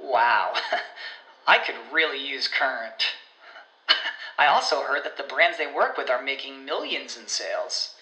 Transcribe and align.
Wow, 0.00 0.54
I 1.46 1.58
could 1.58 1.76
really 1.92 2.24
use 2.24 2.48
Current. 2.48 3.14
I 4.38 4.46
also 4.46 4.82
heard 4.82 5.04
that 5.04 5.16
the 5.16 5.22
brands 5.22 5.58
they 5.58 5.66
work 5.66 5.96
with 5.96 6.10
are 6.10 6.22
making 6.22 6.64
millions 6.64 7.16
in 7.16 7.26
sales. 7.26 7.94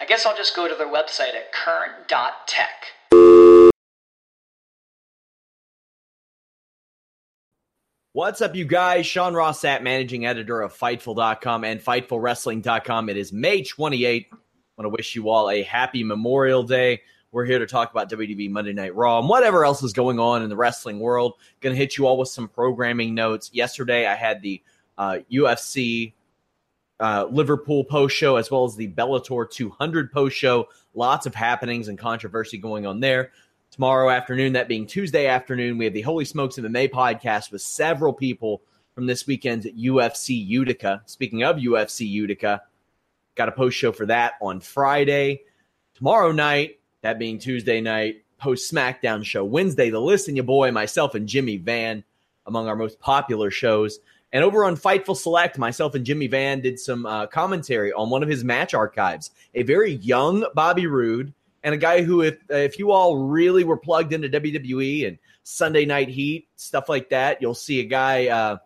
I 0.00 0.06
guess 0.06 0.24
I'll 0.24 0.36
just 0.36 0.56
go 0.56 0.66
to 0.66 0.74
their 0.74 0.88
website 0.88 1.34
at 1.34 1.52
current.tech. 1.52 2.86
What's 8.12 8.40
up, 8.40 8.56
you 8.56 8.64
guys? 8.64 9.06
Sean 9.06 9.34
Ross 9.34 9.60
Sapp, 9.60 9.82
managing 9.82 10.26
editor 10.26 10.62
of 10.62 10.76
Fightful.com 10.76 11.62
and 11.62 11.80
FightfulWrestling.com. 11.80 13.08
It 13.08 13.16
is 13.16 13.32
May 13.32 13.62
28th. 13.62 14.26
I 14.32 14.36
want 14.76 14.86
to 14.86 14.88
wish 14.88 15.14
you 15.14 15.28
all 15.28 15.48
a 15.48 15.62
happy 15.62 16.02
Memorial 16.02 16.64
Day. 16.64 17.02
We're 17.32 17.44
here 17.44 17.60
to 17.60 17.66
talk 17.66 17.92
about 17.92 18.10
WWE 18.10 18.50
Monday 18.50 18.72
Night 18.72 18.94
Raw 18.96 19.20
and 19.20 19.28
whatever 19.28 19.64
else 19.64 19.84
is 19.84 19.92
going 19.92 20.18
on 20.18 20.42
in 20.42 20.48
the 20.48 20.56
wrestling 20.56 20.98
world. 20.98 21.34
Going 21.60 21.72
to 21.72 21.78
hit 21.78 21.96
you 21.96 22.06
all 22.08 22.18
with 22.18 22.28
some 22.28 22.48
programming 22.48 23.14
notes. 23.14 23.50
Yesterday, 23.52 24.04
I 24.04 24.16
had 24.16 24.42
the 24.42 24.60
uh, 24.98 25.18
UFC 25.30 26.12
uh, 26.98 27.26
Liverpool 27.30 27.84
post 27.84 28.16
show 28.16 28.34
as 28.34 28.50
well 28.50 28.64
as 28.64 28.74
the 28.74 28.88
Bellator 28.88 29.48
200 29.48 30.10
post 30.10 30.36
show. 30.36 30.68
Lots 30.94 31.24
of 31.24 31.36
happenings 31.36 31.86
and 31.86 31.96
controversy 31.96 32.58
going 32.58 32.84
on 32.84 32.98
there. 32.98 33.30
Tomorrow 33.70 34.10
afternoon, 34.10 34.54
that 34.54 34.66
being 34.66 34.84
Tuesday 34.84 35.28
afternoon, 35.28 35.78
we 35.78 35.84
have 35.84 35.94
the 35.94 36.00
Holy 36.00 36.24
Smokes 36.24 36.56
MMA 36.56 36.90
podcast 36.90 37.52
with 37.52 37.62
several 37.62 38.12
people 38.12 38.60
from 38.92 39.06
this 39.06 39.28
weekend's 39.28 39.66
UFC 39.66 40.30
Utica. 40.44 41.02
Speaking 41.06 41.44
of 41.44 41.58
UFC 41.58 42.08
Utica, 42.08 42.62
got 43.36 43.48
a 43.48 43.52
post 43.52 43.76
show 43.76 43.92
for 43.92 44.06
that 44.06 44.32
on 44.42 44.58
Friday. 44.58 45.42
Tomorrow 45.94 46.32
night, 46.32 46.79
that 47.02 47.18
being 47.18 47.38
Tuesday 47.38 47.80
night, 47.80 48.22
post 48.38 48.72
SmackDown 48.72 49.24
show. 49.24 49.44
Wednesday, 49.44 49.90
the 49.90 50.00
list 50.00 50.28
and 50.28 50.36
your 50.36 50.44
boy, 50.44 50.70
myself 50.72 51.14
and 51.14 51.28
Jimmy 51.28 51.56
Van, 51.56 52.04
among 52.46 52.68
our 52.68 52.76
most 52.76 52.98
popular 53.00 53.50
shows. 53.50 54.00
And 54.32 54.44
over 54.44 54.64
on 54.64 54.76
Fightful 54.76 55.16
Select, 55.16 55.58
myself 55.58 55.94
and 55.94 56.06
Jimmy 56.06 56.28
Van 56.28 56.60
did 56.60 56.78
some 56.78 57.04
uh, 57.04 57.26
commentary 57.26 57.92
on 57.92 58.10
one 58.10 58.22
of 58.22 58.28
his 58.28 58.44
match 58.44 58.74
archives. 58.74 59.30
A 59.54 59.62
very 59.62 59.92
young 59.94 60.44
Bobby 60.54 60.86
Roode 60.86 61.34
and 61.62 61.74
a 61.74 61.78
guy 61.78 62.02
who, 62.02 62.22
if 62.22 62.38
if 62.48 62.78
you 62.78 62.92
all 62.92 63.18
really 63.18 63.64
were 63.64 63.76
plugged 63.76 64.12
into 64.12 64.28
WWE 64.28 65.08
and 65.08 65.18
Sunday 65.42 65.84
Night 65.84 66.08
Heat 66.08 66.48
stuff 66.56 66.88
like 66.88 67.10
that, 67.10 67.42
you'll 67.42 67.54
see 67.54 67.80
a 67.80 67.84
guy 67.84 68.28
uh, 68.28 68.58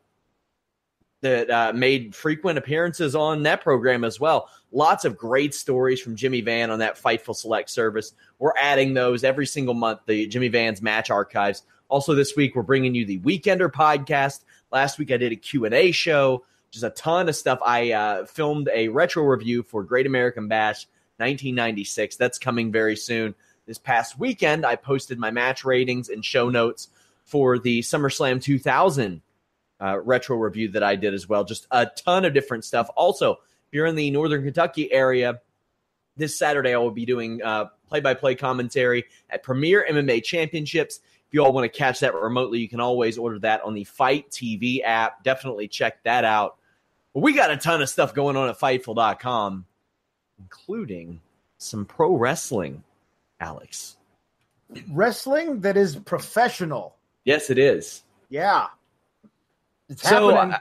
that 1.24 1.50
uh, 1.50 1.72
made 1.74 2.14
frequent 2.14 2.58
appearances 2.58 3.16
on 3.16 3.44
that 3.44 3.62
program 3.62 4.04
as 4.04 4.20
well. 4.20 4.50
Lots 4.72 5.06
of 5.06 5.16
great 5.16 5.54
stories 5.54 5.98
from 5.98 6.16
Jimmy 6.16 6.42
Van 6.42 6.70
on 6.70 6.80
that 6.80 7.00
Fightful 7.00 7.34
Select 7.34 7.70
service. 7.70 8.12
We're 8.38 8.52
adding 8.60 8.92
those 8.92 9.24
every 9.24 9.46
single 9.46 9.72
month. 9.72 10.00
The 10.04 10.26
Jimmy 10.26 10.48
Van's 10.48 10.82
match 10.82 11.10
archives. 11.10 11.62
Also, 11.88 12.14
this 12.14 12.36
week 12.36 12.54
we're 12.54 12.62
bringing 12.62 12.94
you 12.94 13.06
the 13.06 13.20
Weekender 13.20 13.70
podcast. 13.70 14.44
Last 14.70 14.98
week 14.98 15.10
I 15.10 15.16
did 15.16 15.32
a 15.32 15.36
Q 15.36 15.64
and 15.64 15.74
A 15.74 15.92
show. 15.92 16.44
Just 16.70 16.84
a 16.84 16.90
ton 16.90 17.26
of 17.30 17.36
stuff. 17.36 17.58
I 17.64 17.92
uh, 17.92 18.26
filmed 18.26 18.68
a 18.70 18.88
retro 18.88 19.22
review 19.22 19.62
for 19.62 19.82
Great 19.82 20.06
American 20.06 20.48
Bash 20.48 20.86
1996. 21.16 22.16
That's 22.16 22.38
coming 22.38 22.70
very 22.70 22.96
soon. 22.96 23.34
This 23.66 23.78
past 23.78 24.18
weekend, 24.18 24.66
I 24.66 24.76
posted 24.76 25.18
my 25.18 25.30
match 25.30 25.64
ratings 25.64 26.10
and 26.10 26.22
show 26.22 26.50
notes 26.50 26.90
for 27.24 27.58
the 27.58 27.80
SummerSlam 27.80 28.42
2000 28.42 29.22
uh, 29.80 29.98
retro 30.00 30.36
review 30.36 30.68
that 30.72 30.82
I 30.82 30.96
did 30.96 31.14
as 31.14 31.28
well. 31.28 31.44
Just 31.44 31.66
a 31.70 31.86
ton 31.86 32.24
of 32.24 32.34
different 32.34 32.64
stuff. 32.64 32.88
Also, 32.96 33.32
if 33.32 33.72
you're 33.72 33.86
in 33.86 33.96
the 33.96 34.10
Northern 34.10 34.44
Kentucky 34.44 34.92
area, 34.92 35.40
this 36.16 36.38
Saturday 36.38 36.74
I 36.74 36.78
will 36.78 36.90
be 36.90 37.06
doing 37.06 37.40
play 37.88 38.00
by 38.00 38.14
play 38.14 38.34
commentary 38.34 39.04
at 39.30 39.42
Premier 39.42 39.84
MMA 39.90 40.22
Championships. 40.22 41.00
If 41.26 41.34
you 41.34 41.44
all 41.44 41.52
want 41.52 41.70
to 41.70 41.78
catch 41.78 42.00
that 42.00 42.14
remotely, 42.14 42.60
you 42.60 42.68
can 42.68 42.80
always 42.80 43.18
order 43.18 43.38
that 43.40 43.62
on 43.62 43.74
the 43.74 43.84
FITE 43.84 44.30
TV 44.30 44.80
app. 44.84 45.24
Definitely 45.24 45.68
check 45.68 46.02
that 46.04 46.24
out. 46.24 46.56
But 47.12 47.20
we 47.20 47.32
got 47.32 47.50
a 47.50 47.56
ton 47.56 47.82
of 47.82 47.88
stuff 47.88 48.14
going 48.14 48.36
on 48.36 48.48
at 48.48 48.58
Fightful.com 48.58 49.66
including 50.38 51.20
some 51.58 51.84
pro 51.84 52.16
wrestling, 52.16 52.82
Alex. 53.40 53.96
Wrestling 54.90 55.60
that 55.60 55.76
is 55.76 55.96
professional. 55.96 56.96
Yes, 57.24 57.50
it 57.50 57.58
is. 57.58 58.02
Yeah. 58.28 58.66
It's 59.94 60.08
so 60.08 60.36
I, 60.36 60.58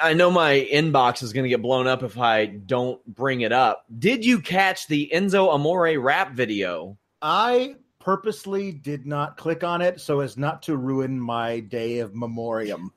I, 0.00 0.14
know 0.14 0.32
my 0.32 0.68
inbox 0.72 1.22
is 1.22 1.32
going 1.32 1.44
to 1.44 1.48
get 1.48 1.62
blown 1.62 1.86
up 1.86 2.02
if 2.02 2.18
I 2.18 2.46
don't 2.46 3.04
bring 3.06 3.42
it 3.42 3.52
up. 3.52 3.84
Did 3.96 4.24
you 4.24 4.40
catch 4.40 4.88
the 4.88 5.08
Enzo 5.14 5.48
Amore 5.54 5.96
rap 5.96 6.32
video? 6.32 6.98
I 7.22 7.76
purposely 8.00 8.72
did 8.72 9.06
not 9.06 9.36
click 9.36 9.62
on 9.62 9.80
it 9.80 10.00
so 10.00 10.18
as 10.18 10.36
not 10.36 10.62
to 10.64 10.76
ruin 10.76 11.20
my 11.20 11.60
day 11.60 12.00
of 12.00 12.16
memoriam. 12.16 12.92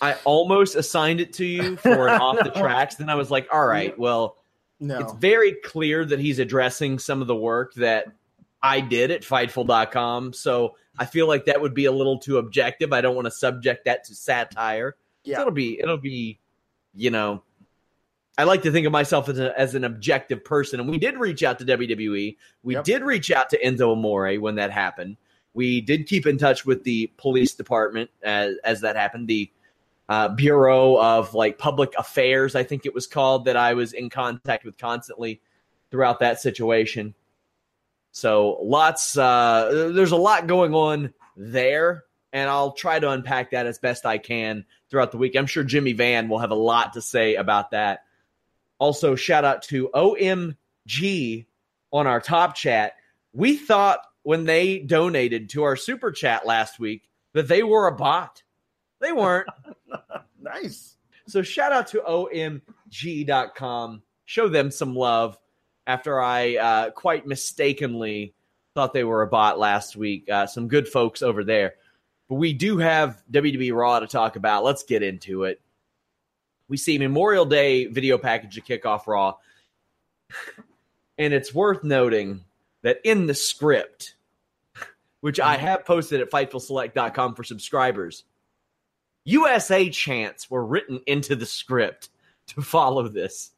I 0.00 0.14
almost 0.24 0.76
assigned 0.76 1.20
it 1.20 1.32
to 1.34 1.44
you 1.44 1.76
for 1.76 2.06
an 2.06 2.20
off 2.20 2.38
the 2.44 2.50
tracks. 2.50 2.94
Then 2.94 3.10
I 3.10 3.16
was 3.16 3.28
like, 3.28 3.48
all 3.52 3.66
right, 3.66 3.98
well, 3.98 4.36
no. 4.78 5.00
it's 5.00 5.14
very 5.14 5.56
clear 5.64 6.04
that 6.04 6.20
he's 6.20 6.38
addressing 6.38 7.00
some 7.00 7.20
of 7.20 7.26
the 7.26 7.34
work 7.34 7.74
that 7.74 8.06
I 8.64 8.80
did 8.80 9.10
at 9.10 9.20
Fightful.com. 9.20 10.32
So 10.32 10.76
I 10.98 11.04
feel 11.04 11.28
like 11.28 11.44
that 11.44 11.60
would 11.60 11.74
be 11.74 11.84
a 11.84 11.92
little 11.92 12.18
too 12.18 12.38
objective. 12.38 12.94
I 12.94 13.02
don't 13.02 13.14
want 13.14 13.26
to 13.26 13.30
subject 13.30 13.84
that 13.84 14.04
to 14.04 14.14
satire. 14.14 14.96
Yeah. 15.22 15.36
So 15.36 15.42
it'll 15.42 15.52
be, 15.52 15.78
it'll 15.78 15.98
be, 15.98 16.40
you 16.94 17.10
know, 17.10 17.42
I 18.38 18.44
like 18.44 18.62
to 18.62 18.72
think 18.72 18.86
of 18.86 18.92
myself 18.92 19.28
as, 19.28 19.38
a, 19.38 19.56
as 19.58 19.74
an 19.74 19.84
objective 19.84 20.42
person. 20.42 20.80
And 20.80 20.88
we 20.88 20.96
did 20.96 21.18
reach 21.18 21.42
out 21.42 21.58
to 21.58 21.66
WWE. 21.66 22.36
We 22.62 22.74
Yep. 22.74 22.84
did 22.84 23.02
reach 23.02 23.30
out 23.30 23.50
to 23.50 23.62
Enzo 23.62 23.92
Amore 23.92 24.34
when 24.36 24.54
that 24.54 24.70
happened. 24.70 25.18
We 25.52 25.82
did 25.82 26.06
keep 26.06 26.26
in 26.26 26.38
touch 26.38 26.64
with 26.64 26.84
the 26.84 27.12
police 27.18 27.54
department 27.54 28.10
as, 28.22 28.56
as 28.64 28.80
that 28.80 28.96
happened. 28.96 29.28
The 29.28 29.52
uh, 30.08 30.28
Bureau 30.28 30.96
of 30.96 31.34
like 31.34 31.58
Public 31.58 31.92
Affairs, 31.98 32.54
I 32.54 32.62
think 32.62 32.86
it 32.86 32.94
was 32.94 33.06
called, 33.06 33.44
that 33.44 33.56
I 33.58 33.74
was 33.74 33.92
in 33.92 34.08
contact 34.08 34.64
with 34.64 34.78
constantly 34.78 35.42
throughout 35.90 36.20
that 36.20 36.40
situation. 36.40 37.14
So 38.14 38.60
lots, 38.62 39.18
uh, 39.18 39.90
there's 39.92 40.12
a 40.12 40.16
lot 40.16 40.46
going 40.46 40.72
on 40.72 41.12
there, 41.36 42.04
and 42.32 42.48
I'll 42.48 42.70
try 42.70 43.00
to 43.00 43.10
unpack 43.10 43.50
that 43.50 43.66
as 43.66 43.80
best 43.80 44.06
I 44.06 44.18
can 44.18 44.64
throughout 44.88 45.10
the 45.10 45.18
week. 45.18 45.34
I'm 45.34 45.46
sure 45.46 45.64
Jimmy 45.64 45.94
Van 45.94 46.28
will 46.28 46.38
have 46.38 46.52
a 46.52 46.54
lot 46.54 46.92
to 46.92 47.02
say 47.02 47.34
about 47.34 47.72
that. 47.72 48.04
Also, 48.78 49.16
shout 49.16 49.44
out 49.44 49.62
to 49.64 49.90
OMG 49.92 51.46
on 51.92 52.06
our 52.06 52.20
top 52.20 52.54
chat. 52.54 52.92
We 53.32 53.56
thought 53.56 53.98
when 54.22 54.44
they 54.44 54.78
donated 54.78 55.50
to 55.50 55.64
our 55.64 55.74
super 55.74 56.12
chat 56.12 56.46
last 56.46 56.78
week 56.78 57.08
that 57.32 57.48
they 57.48 57.64
were 57.64 57.88
a 57.88 57.96
bot. 57.96 58.44
They 59.00 59.12
weren't. 59.12 59.48
Nice. 60.44 60.98
So 61.26 61.40
shout 61.40 61.72
out 61.72 61.86
to 61.88 62.02
omg.com. 62.06 64.02
Show 64.26 64.48
them 64.50 64.70
some 64.70 64.94
love 64.94 65.38
after 65.86 66.20
I 66.20 66.56
uh, 66.56 66.90
quite 66.90 67.26
mistakenly 67.26 68.34
thought 68.74 68.92
they 68.92 69.04
were 69.04 69.22
a 69.22 69.26
bot 69.26 69.58
last 69.58 69.96
week. 69.96 70.28
Uh, 70.28 70.46
some 70.46 70.68
good 70.68 70.88
folks 70.88 71.22
over 71.22 71.44
there. 71.44 71.74
But 72.28 72.36
we 72.36 72.52
do 72.52 72.78
have 72.78 73.22
WWE 73.30 73.74
Raw 73.74 74.00
to 74.00 74.06
talk 74.06 74.36
about. 74.36 74.64
Let's 74.64 74.82
get 74.82 75.02
into 75.02 75.44
it. 75.44 75.60
We 76.68 76.76
see 76.76 76.98
Memorial 76.98 77.44
Day 77.44 77.86
video 77.86 78.18
package 78.18 78.54
to 78.54 78.60
kick 78.60 78.86
off 78.86 79.06
Raw. 79.06 79.34
And 81.18 81.32
it's 81.32 81.54
worth 81.54 81.84
noting 81.84 82.44
that 82.82 82.98
in 83.04 83.26
the 83.26 83.34
script, 83.34 84.16
which 85.20 85.38
I 85.38 85.56
have 85.56 85.84
posted 85.84 86.20
at 86.20 86.30
FightfulSelect.com 86.30 87.34
for 87.34 87.44
subscribers, 87.44 88.24
USA 89.24 89.88
chants 89.90 90.50
were 90.50 90.64
written 90.64 91.00
into 91.06 91.36
the 91.36 91.46
script 91.46 92.08
to 92.48 92.62
follow 92.62 93.08
this. 93.08 93.50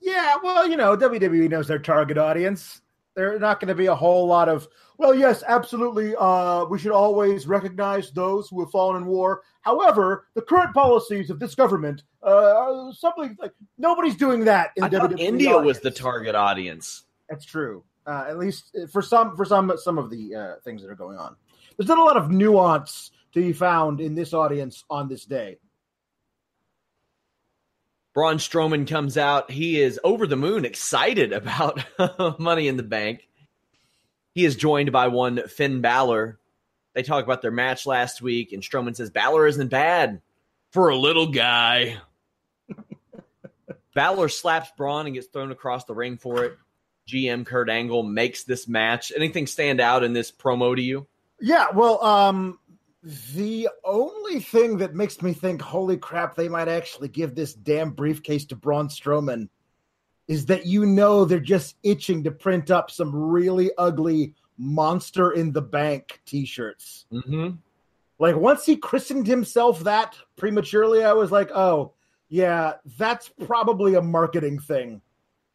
Yeah, 0.00 0.36
well, 0.42 0.68
you 0.68 0.76
know, 0.76 0.96
WWE 0.96 1.48
knows 1.50 1.68
their 1.68 1.78
target 1.78 2.18
audience. 2.18 2.82
They're 3.14 3.38
not 3.38 3.58
going 3.58 3.68
to 3.68 3.74
be 3.74 3.86
a 3.86 3.94
whole 3.94 4.26
lot 4.28 4.48
of, 4.48 4.68
well, 4.96 5.12
yes, 5.12 5.42
absolutely. 5.48 6.14
Uh, 6.16 6.66
we 6.66 6.78
should 6.78 6.92
always 6.92 7.48
recognize 7.48 8.12
those 8.12 8.48
who 8.48 8.60
have 8.60 8.70
fallen 8.70 9.02
in 9.02 9.08
war. 9.08 9.42
However, 9.62 10.28
the 10.34 10.42
current 10.42 10.72
policies 10.72 11.28
of 11.28 11.40
this 11.40 11.56
government, 11.56 12.04
uh, 12.22 12.28
are 12.28 12.92
something 12.94 13.36
like 13.40 13.52
nobody's 13.76 14.16
doing 14.16 14.44
that 14.44 14.70
in 14.76 14.84
I 14.84 14.88
the 14.88 14.98
WWE. 14.98 15.18
India 15.18 15.58
was 15.58 15.80
the 15.80 15.90
target 15.90 16.36
audience. 16.36 17.04
That's 17.28 17.44
true. 17.44 17.82
Uh, 18.06 18.24
at 18.28 18.38
least 18.38 18.76
for 18.92 19.02
some, 19.02 19.36
for 19.36 19.44
some, 19.44 19.72
some 19.76 19.98
of 19.98 20.10
the 20.10 20.34
uh, 20.34 20.54
things 20.64 20.80
that 20.82 20.90
are 20.90 20.96
going 20.96 21.18
on. 21.18 21.34
There's 21.76 21.88
not 21.88 21.98
a 21.98 22.04
lot 22.04 22.16
of 22.16 22.30
nuance 22.30 23.10
to 23.32 23.40
be 23.40 23.52
found 23.52 24.00
in 24.00 24.14
this 24.14 24.32
audience 24.32 24.84
on 24.90 25.08
this 25.08 25.24
day. 25.24 25.58
Braun 28.18 28.38
Strowman 28.38 28.88
comes 28.88 29.16
out. 29.16 29.48
He 29.48 29.80
is 29.80 30.00
over 30.02 30.26
the 30.26 30.34
moon, 30.34 30.64
excited 30.64 31.32
about 31.32 31.84
Money 32.40 32.66
in 32.66 32.76
the 32.76 32.82
Bank. 32.82 33.28
He 34.34 34.44
is 34.44 34.56
joined 34.56 34.90
by 34.90 35.06
one 35.06 35.46
Finn 35.46 35.82
Balor. 35.82 36.36
They 36.94 37.04
talk 37.04 37.22
about 37.22 37.42
their 37.42 37.52
match 37.52 37.86
last 37.86 38.20
week, 38.20 38.52
and 38.52 38.60
Strowman 38.60 38.96
says 38.96 39.10
Balor 39.10 39.46
isn't 39.46 39.68
bad 39.68 40.20
for 40.72 40.88
a 40.88 40.96
little 40.96 41.28
guy. 41.28 41.98
Balor 43.94 44.30
slaps 44.30 44.72
Braun 44.76 45.06
and 45.06 45.14
gets 45.14 45.28
thrown 45.28 45.52
across 45.52 45.84
the 45.84 45.94
ring 45.94 46.16
for 46.16 46.44
it. 46.44 46.58
GM 47.06 47.46
Kurt 47.46 47.70
Angle 47.70 48.02
makes 48.02 48.42
this 48.42 48.66
match. 48.66 49.12
Anything 49.14 49.46
stand 49.46 49.80
out 49.80 50.02
in 50.02 50.12
this 50.12 50.32
promo 50.32 50.74
to 50.74 50.82
you? 50.82 51.06
Yeah, 51.40 51.66
well, 51.72 52.04
um, 52.04 52.58
the 53.02 53.68
only 53.84 54.40
thing 54.40 54.78
that 54.78 54.94
makes 54.94 55.22
me 55.22 55.32
think, 55.32 55.62
holy 55.62 55.96
crap, 55.96 56.34
they 56.34 56.48
might 56.48 56.68
actually 56.68 57.08
give 57.08 57.34
this 57.34 57.54
damn 57.54 57.90
briefcase 57.90 58.44
to 58.46 58.56
Braun 58.56 58.88
Strowman 58.88 59.48
is 60.26 60.46
that 60.46 60.66
you 60.66 60.84
know 60.84 61.24
they're 61.24 61.40
just 61.40 61.76
itching 61.82 62.24
to 62.24 62.30
print 62.30 62.70
up 62.70 62.90
some 62.90 63.14
really 63.14 63.70
ugly 63.78 64.34
monster 64.58 65.32
in 65.32 65.52
the 65.52 65.62
bank 65.62 66.20
t-shirts. 66.26 67.06
Mm-hmm. 67.12 67.56
Like 68.18 68.36
once 68.36 68.66
he 68.66 68.76
christened 68.76 69.26
himself 69.26 69.84
that 69.84 70.16
prematurely, 70.36 71.04
I 71.04 71.12
was 71.12 71.30
like, 71.30 71.50
oh, 71.52 71.92
yeah, 72.28 72.74
that's 72.98 73.30
probably 73.46 73.94
a 73.94 74.02
marketing 74.02 74.58
thing. 74.58 75.00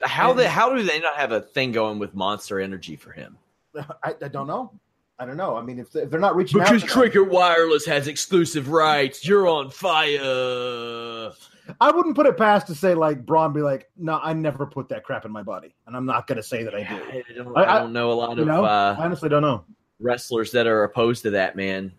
How 0.02 0.34
the 0.34 0.50
how 0.50 0.74
do 0.74 0.84
they 0.84 1.00
not 1.00 1.16
have 1.16 1.32
a 1.32 1.40
thing 1.40 1.72
going 1.72 2.00
with 2.00 2.14
Monster 2.14 2.60
Energy 2.60 2.96
for 2.96 3.12
him? 3.12 3.38
I, 4.04 4.16
I 4.22 4.28
don't 4.28 4.48
know. 4.48 4.72
I 5.20 5.26
don't 5.26 5.38
know. 5.38 5.56
I 5.56 5.62
mean, 5.62 5.80
if, 5.80 5.92
they're 5.92 6.20
not 6.20 6.36
reaching 6.36 6.60
Because 6.60 6.84
out, 6.84 6.90
to 6.90 7.10
them- 7.10 7.30
Wireless 7.30 7.86
has 7.86 8.08
exclusive 8.08 8.70
rights. 8.70 9.26
You're 9.26 9.48
on 9.48 9.70
fire. 9.70 11.32
I 11.80 11.92
wouldn't 11.92 12.16
put 12.16 12.26
it 12.26 12.36
past 12.36 12.68
to 12.68 12.76
say 12.76 12.94
like 12.94 13.26
Braun 13.26 13.54
be 13.54 13.62
like, 13.62 13.90
no, 13.96 14.20
I 14.22 14.34
never 14.34 14.66
put 14.66 14.90
that 14.90 15.04
crap 15.04 15.24
in 15.26 15.32
my 15.32 15.44
body, 15.44 15.76
and 15.88 15.96
I'm 15.96 16.06
not 16.06 16.28
going 16.28 16.36
to 16.38 16.44
say 16.44 16.64
that 16.64 16.76
I 16.76 16.80
do. 16.80 16.96
I 16.96 17.24
don't, 17.36 17.58
I- 17.58 17.62
I 17.64 17.76
I- 17.76 17.80
don't 17.80 17.94
know 17.94 18.12
a 18.12 18.14
lot 18.14 18.38
of 18.38 18.46
know, 18.48 18.64
I 18.66 18.90
uh, 18.90 18.96
honestly 19.00 19.30
don't 19.30 19.44
know. 19.44 19.64
wrestlers 20.00 20.52
that 20.52 20.68
are 20.68 20.84
opposed 20.84 21.24
to 21.24 21.30
that, 21.32 21.56
man. 21.56 21.92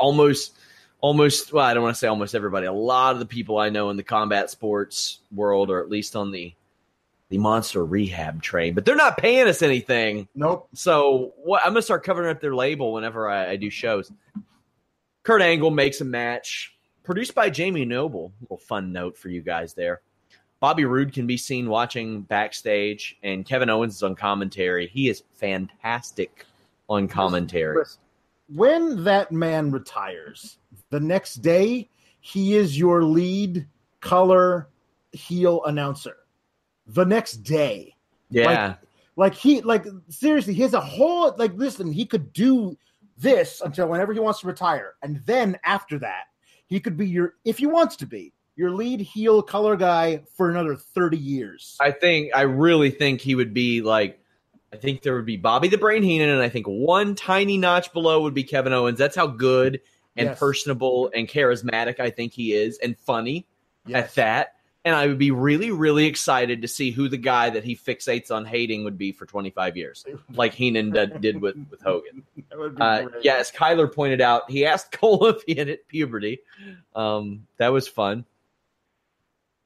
Almost, 0.00 0.56
almost, 1.00 1.52
well, 1.52 1.64
I 1.66 1.74
don't 1.74 1.82
want 1.82 1.94
to 1.96 1.98
say 1.98 2.06
almost 2.06 2.34
everybody. 2.34 2.66
A 2.66 2.72
lot 2.72 3.12
of 3.12 3.18
the 3.18 3.26
people 3.26 3.58
I 3.58 3.68
know 3.68 3.90
in 3.90 3.96
the 3.96 4.02
combat 4.02 4.48
sports 4.50 5.20
world, 5.32 5.70
or 5.70 5.80
at 5.82 5.90
least 5.90 6.16
on 6.16 6.30
the 6.30 6.54
the 7.30 7.38
monster 7.38 7.84
rehab 7.84 8.42
train, 8.42 8.74
but 8.74 8.84
they're 8.84 8.96
not 8.96 9.18
paying 9.18 9.48
us 9.48 9.62
anything. 9.62 10.28
Nope. 10.34 10.68
So 10.74 11.32
what? 11.36 11.62
I'm 11.64 11.72
gonna 11.72 11.82
start 11.82 12.04
covering 12.04 12.30
up 12.30 12.40
their 12.40 12.54
label 12.54 12.92
whenever 12.92 13.28
I, 13.28 13.52
I 13.52 13.56
do 13.56 13.70
shows. 13.70 14.10
Kurt 15.22 15.42
Angle 15.42 15.70
makes 15.70 16.00
a 16.00 16.04
match 16.04 16.76
produced 17.02 17.34
by 17.34 17.50
Jamie 17.50 17.84
Noble. 17.84 18.32
A 18.38 18.42
little 18.42 18.58
fun 18.58 18.92
note 18.92 19.16
for 19.16 19.28
you 19.28 19.40
guys 19.40 19.74
there. 19.74 20.02
Bobby 20.60 20.84
Roode 20.84 21.12
can 21.12 21.26
be 21.26 21.36
seen 21.36 21.68
watching 21.68 22.22
backstage, 22.22 23.18
and 23.22 23.44
Kevin 23.44 23.68
Owens 23.68 23.96
is 23.96 24.02
on 24.02 24.14
commentary. 24.14 24.86
He 24.86 25.08
is 25.08 25.22
fantastic 25.34 26.46
on 26.88 27.08
commentary. 27.08 27.84
When 28.48 29.04
that 29.04 29.32
man 29.32 29.70
retires, 29.70 30.58
the 30.90 31.00
next 31.00 31.36
day 31.36 31.88
he 32.20 32.54
is 32.54 32.78
your 32.78 33.02
lead 33.04 33.66
color 34.00 34.68
heel 35.12 35.62
announcer. 35.64 36.16
The 36.86 37.04
next 37.04 37.38
day, 37.38 37.94
Yeah, 38.30 38.74
like 39.16 39.34
he, 39.34 39.60
like 39.62 39.86
seriously, 40.08 40.54
he 40.54 40.62
has 40.62 40.74
a 40.74 40.80
whole 40.80 41.34
like. 41.38 41.52
Listen, 41.54 41.92
he 41.92 42.04
could 42.04 42.32
do 42.32 42.76
this 43.16 43.60
until 43.64 43.88
whenever 43.88 44.12
he 44.12 44.20
wants 44.20 44.40
to 44.40 44.46
retire, 44.46 44.94
and 45.02 45.22
then 45.24 45.58
after 45.64 45.98
that, 46.00 46.24
he 46.66 46.80
could 46.80 46.96
be 46.96 47.06
your 47.08 47.34
if 47.44 47.58
he 47.58 47.66
wants 47.66 47.96
to 47.96 48.06
be 48.06 48.32
your 48.56 48.70
lead 48.70 49.00
heel 49.00 49.40
color 49.42 49.76
guy 49.76 50.22
for 50.36 50.50
another 50.50 50.76
thirty 50.76 51.16
years. 51.16 51.76
I 51.80 51.90
think 51.90 52.30
I 52.34 52.42
really 52.42 52.90
think 52.90 53.20
he 53.20 53.34
would 53.34 53.54
be 53.54 53.80
like. 53.80 54.20
I 54.72 54.76
think 54.76 55.02
there 55.02 55.14
would 55.14 55.24
be 55.24 55.36
Bobby 55.36 55.68
the 55.68 55.78
Brain 55.78 56.02
Heenan, 56.02 56.28
and 56.30 56.42
I 56.42 56.48
think 56.48 56.66
one 56.66 57.14
tiny 57.14 57.56
notch 57.56 57.92
below 57.92 58.20
would 58.22 58.34
be 58.34 58.42
Kevin 58.42 58.72
Owens. 58.72 58.98
That's 58.98 59.14
how 59.14 59.28
good 59.28 59.80
and 60.16 60.30
Yes. 60.30 60.38
personable 60.38 61.10
and 61.14 61.28
charismatic 61.28 62.00
I 62.00 62.10
think 62.10 62.32
he 62.32 62.52
is, 62.54 62.78
and 62.78 62.98
funny. 62.98 63.46
Yes. 63.86 64.04
at 64.04 64.14
that. 64.16 64.48
And 64.86 64.94
I 64.94 65.06
would 65.06 65.16
be 65.18 65.30
really, 65.30 65.70
really 65.70 66.04
excited 66.04 66.60
to 66.60 66.68
see 66.68 66.90
who 66.90 67.08
the 67.08 67.16
guy 67.16 67.48
that 67.48 67.64
he 67.64 67.74
fixates 67.74 68.30
on 68.30 68.44
hating 68.44 68.84
would 68.84 68.98
be 68.98 69.12
for 69.12 69.24
25 69.24 69.78
years, 69.78 70.04
like 70.34 70.52
Heenan 70.52 70.90
did, 70.90 71.22
did 71.22 71.40
with, 71.40 71.56
with 71.70 71.80
Hogan. 71.82 72.22
Uh, 72.80 73.06
yeah, 73.20 73.34
as 73.34 73.50
Kyler 73.50 73.92
pointed 73.92 74.20
out, 74.20 74.48
he 74.48 74.64
asked 74.64 74.92
Cole 74.92 75.26
if 75.26 75.42
he 75.44 75.56
had 75.56 75.66
hit 75.66 75.88
puberty. 75.88 76.38
Um, 76.94 77.48
that 77.56 77.72
was 77.72 77.88
fun. 77.88 78.24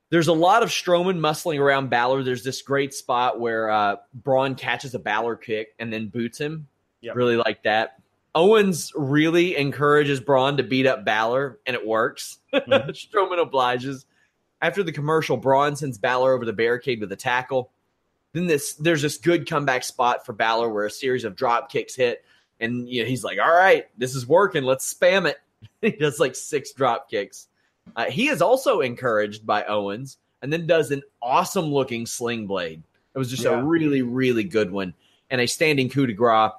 There's 0.09 0.29
a 0.29 0.33
lot 0.33 0.63
of 0.63 0.71
Strowman 0.71 1.19
muscling 1.19 1.61
around 1.61 1.91
Balor. 1.91 2.23
There's 2.23 2.45
this 2.45 2.63
great 2.63 2.95
spot 2.95 3.39
where 3.39 3.69
uh, 3.71 3.97
Braun 4.15 4.55
catches 4.55 4.95
a 4.95 4.99
Balor 4.99 5.37
kick 5.37 5.75
and 5.79 5.93
then 5.93 6.09
boots 6.09 6.39
him. 6.39 6.67
Yep. 7.03 7.15
Really 7.17 7.37
like 7.37 7.63
that. 7.65 7.99
Owens 8.35 8.91
really 8.95 9.57
encourages 9.59 10.19
Braun 10.21 10.57
to 10.57 10.63
beat 10.63 10.87
up 10.87 11.05
Balor, 11.05 11.59
and 11.67 11.77
it 11.77 11.87
works. 11.87 12.39
Mhm. 12.55 12.89
Strowman 12.91 13.39
obliges. 13.43 14.07
After 14.61 14.83
the 14.83 14.93
commercial, 14.93 15.37
Braun 15.37 15.77
sends 15.77 15.99
Balor 15.99 16.33
over 16.33 16.45
the 16.45 16.53
barricade 16.53 17.01
with 17.01 17.13
a 17.13 17.17
tackle. 17.17 17.71
Then 18.33 18.47
this 18.47 18.75
there's 18.75 19.03
this 19.03 19.17
good 19.17 19.49
comeback 19.49 19.85
spot 19.85 20.27
for 20.27 20.33
Balor 20.33 20.69
where 20.71 20.85
a 20.87 20.91
series 20.91 21.25
of 21.25 21.37
drop 21.37 21.71
kicks 21.71 21.95
hit, 21.95 22.25
and 22.61 22.89
you 22.89 23.03
know, 23.03 23.09
he's 23.09 23.25
like, 23.25 23.39
"All 23.39 23.55
right, 23.55 23.87
this 23.97 24.15
is 24.15 24.27
working. 24.27 24.65
Let's 24.65 24.93
spam 24.93 25.29
it." 25.29 25.37
he 25.81 25.91
does 25.93 26.21
like 26.21 26.35
six 26.35 26.73
drop 26.73 27.09
kicks. 27.11 27.49
Uh, 27.97 28.05
he 28.07 28.29
is 28.29 28.43
also 28.43 28.81
encouraged 28.81 29.47
by 29.47 29.65
Owens, 29.65 30.19
and 30.43 30.53
then 30.53 30.67
does 30.67 30.91
an 30.91 31.03
awesome 31.23 31.67
looking 31.73 32.05
sling 32.05 32.47
blade. 32.47 32.83
It 33.15 33.19
was 33.19 33.31
just 33.31 33.45
Yeah. 33.45 33.59
a 33.59 33.65
really, 33.65 34.03
really 34.03 34.45
good 34.45 34.71
one, 34.71 34.93
and 35.31 35.41
a 35.41 35.47
standing 35.47 35.89
coup 35.89 36.07
de 36.07 36.13
grace. 36.13 36.53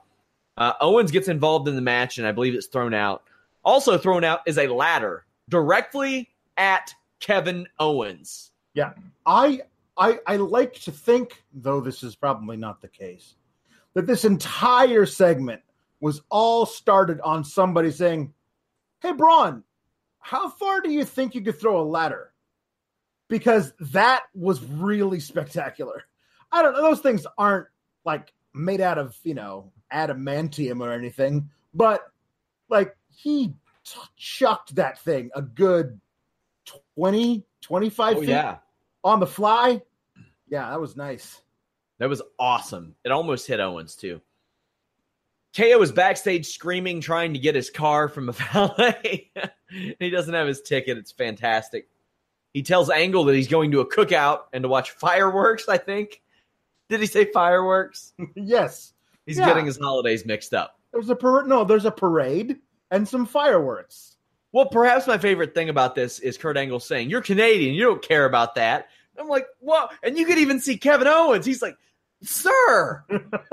Uh, 0.57 0.73
Owens 0.81 1.11
gets 1.11 1.27
involved 1.27 1.67
in 1.67 1.75
the 1.75 1.81
match, 1.81 2.17
and 2.17 2.25
I 2.27 2.31
believe 2.31 2.55
it's 2.55 2.67
thrown 2.67 2.93
out. 2.93 3.23
Also 3.63 3.97
thrown 3.97 4.23
out 4.23 4.41
is 4.47 4.57
a 4.57 4.67
ladder 4.67 5.25
directly 5.49 6.29
at 6.57 6.93
Kevin 7.19 7.67
Owens. 7.79 8.51
Yeah. 8.73 8.93
I 9.25 9.61
I 9.97 10.19
I 10.25 10.37
like 10.37 10.73
to 10.81 10.91
think, 10.91 11.43
though 11.53 11.81
this 11.81 12.03
is 12.03 12.15
probably 12.15 12.57
not 12.57 12.81
the 12.81 12.87
case, 12.87 13.35
that 13.93 14.07
this 14.07 14.25
entire 14.25 15.05
segment 15.05 15.61
was 15.99 16.21
all 16.29 16.65
started 16.65 17.19
on 17.21 17.43
somebody 17.43 17.91
saying, 17.91 18.33
"Hey, 19.01 19.11
Braun, 19.11 19.63
how 20.19 20.49
far 20.49 20.81
do 20.81 20.89
you 20.89 21.03
think 21.03 21.35
you 21.35 21.41
could 21.41 21.59
throw 21.59 21.81
a 21.81 21.83
ladder?" 21.83 22.31
Because 23.27 23.73
that 23.91 24.23
was 24.33 24.63
really 24.63 25.19
spectacular. 25.19 26.03
I 26.51 26.61
don't 26.61 26.73
know; 26.73 26.81
those 26.81 27.01
things 27.01 27.27
aren't 27.37 27.67
like 28.05 28.33
made 28.53 28.81
out 28.81 28.97
of 28.97 29.17
you 29.23 29.33
know 29.33 29.71
adamantium 29.91 30.81
or 30.81 30.91
anything, 30.91 31.49
but 31.73 32.01
like 32.69 32.95
he 33.09 33.53
chucked 34.15 34.75
that 34.75 34.99
thing 34.99 35.31
a 35.35 35.41
good 35.41 35.99
20, 36.99 37.45
25 37.61 38.17
Oh 38.17 38.19
feet 38.19 38.29
yeah, 38.29 38.57
on 39.05 39.19
the 39.21 39.25
fly. 39.27 39.81
Yeah, 40.49 40.69
that 40.69 40.81
was 40.81 40.97
nice. 40.97 41.41
that 41.99 42.09
was 42.09 42.21
awesome. 42.37 42.95
It 43.05 43.11
almost 43.13 43.47
hit 43.47 43.61
Owens 43.61 43.95
too. 43.95 44.19
KO 45.55 45.81
is 45.81 45.91
backstage 45.93 46.47
screaming, 46.47 46.99
trying 46.99 47.33
to 47.33 47.39
get 47.39 47.55
his 47.55 47.69
car 47.69 48.09
from 48.09 48.27
a 48.29 48.31
valet. 48.53 49.31
he 49.99 50.09
doesn't 50.09 50.33
have 50.33 50.47
his 50.47 50.61
ticket. 50.61 50.97
It's 50.97 51.11
fantastic. 51.13 51.87
He 52.53 52.63
tells 52.63 52.89
Angle 52.89 53.23
that 53.25 53.35
he's 53.35 53.47
going 53.47 53.71
to 53.71 53.79
a 53.79 53.89
cookout 53.89 54.41
and 54.51 54.63
to 54.63 54.67
watch 54.67 54.91
fireworks, 54.91 55.69
I 55.69 55.77
think. 55.77 56.21
Did 56.89 56.99
he 56.99 57.05
say 57.05 57.31
fireworks? 57.31 58.13
yes. 58.35 58.93
He's 59.25 59.37
Yeah. 59.37 59.45
getting 59.45 59.65
his 59.65 59.77
holidays 59.77 60.25
mixed 60.25 60.53
up. 60.53 60.77
There's 60.91 61.09
a 61.09 61.15
par- 61.15 61.45
no, 61.45 61.63
there's 61.63 61.85
a 61.85 61.91
parade 61.91 62.57
and 62.91 63.07
some 63.07 63.25
fireworks. 63.25 64.17
Well, 64.51 64.65
perhaps 64.67 65.05
my 65.07 65.17
favorite 65.17 65.53
thing 65.53 65.69
about 65.69 65.95
this 65.95 66.19
is 66.19 66.37
Kurt 66.37 66.57
Angle 66.57 66.79
saying, 66.79 67.09
You're 67.09 67.21
Canadian. 67.21 67.75
You 67.75 67.83
don't 67.85 68.01
care 68.01 68.25
about 68.25 68.55
that. 68.55 68.87
I'm 69.19 69.27
like, 69.27 69.45
Whoa. 69.59 69.87
And 70.03 70.17
you 70.17 70.25
could 70.25 70.37
even 70.39 70.59
see 70.59 70.77
Kevin 70.77 71.07
Owens. 71.07 71.45
He's 71.45 71.61
like, 71.61 71.75
Sir, 72.21 73.03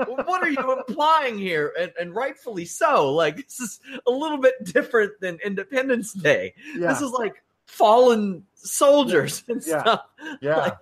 what 0.05 0.41
are 0.43 0.49
you 0.49 0.77
implying 0.87 1.37
here? 1.37 1.73
And, 1.79 1.91
and 1.99 2.13
rightfully 2.15 2.65
so. 2.65 3.13
Like, 3.13 3.35
this 3.37 3.59
is 3.59 3.79
a 4.05 4.11
little 4.11 4.39
bit 4.39 4.55
different 4.63 5.13
than 5.21 5.39
Independence 5.45 6.13
Day. 6.13 6.53
Yeah. 6.75 6.87
This 6.89 7.01
is 7.01 7.11
like 7.11 7.41
fallen 7.65 8.43
soldiers 8.55 9.43
and 9.47 9.63
Yeah. 9.65 9.81
stuff. 9.81 10.01
yeah. 10.41 10.57
like- 10.57 10.77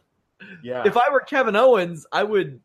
yeah. 0.64 0.84
If 0.86 0.98
I 0.98 1.10
were 1.12 1.22
Kevin 1.22 1.56
Owens, 1.56 2.06
I 2.12 2.22
would 2.24 2.60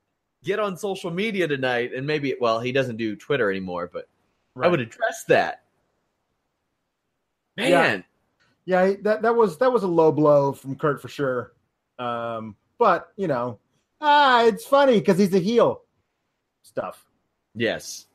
get 0.45 0.59
on 0.59 0.76
social 0.76 1.11
media 1.11 1.47
tonight 1.49 1.92
and 1.95 2.07
maybe, 2.07 2.35
well, 2.40 2.61
he 2.61 2.73
doesn't 2.73 2.97
do 2.97 3.14
Twitter 3.16 3.49
anymore, 3.50 3.88
but 3.90 4.09
I 4.61 4.69
would 4.69 4.80
address 4.80 5.25
that. 5.28 5.60
Man. 7.61 8.05
Yeah. 8.67 8.87
Yeah, 8.88 8.95
that 9.02 9.23
that 9.23 9.35
was 9.35 9.59
that 9.59 9.73
was 9.73 9.83
a 9.83 9.88
low 9.88 10.12
blow 10.12 10.52
from 10.52 10.76
Kurt 10.76 11.00
for 11.02 11.09
sure. 11.09 11.52
Um, 11.99 12.57
but 12.79 13.12
you 13.17 13.26
know, 13.26 13.59
ah, 14.00 14.45
it's 14.45 14.64
funny 14.64 14.99
because 14.99 15.19
he's 15.19 15.35
a 15.35 15.38
heel. 15.38 15.83
Stuff. 16.62 17.05
Yes. 17.55 18.07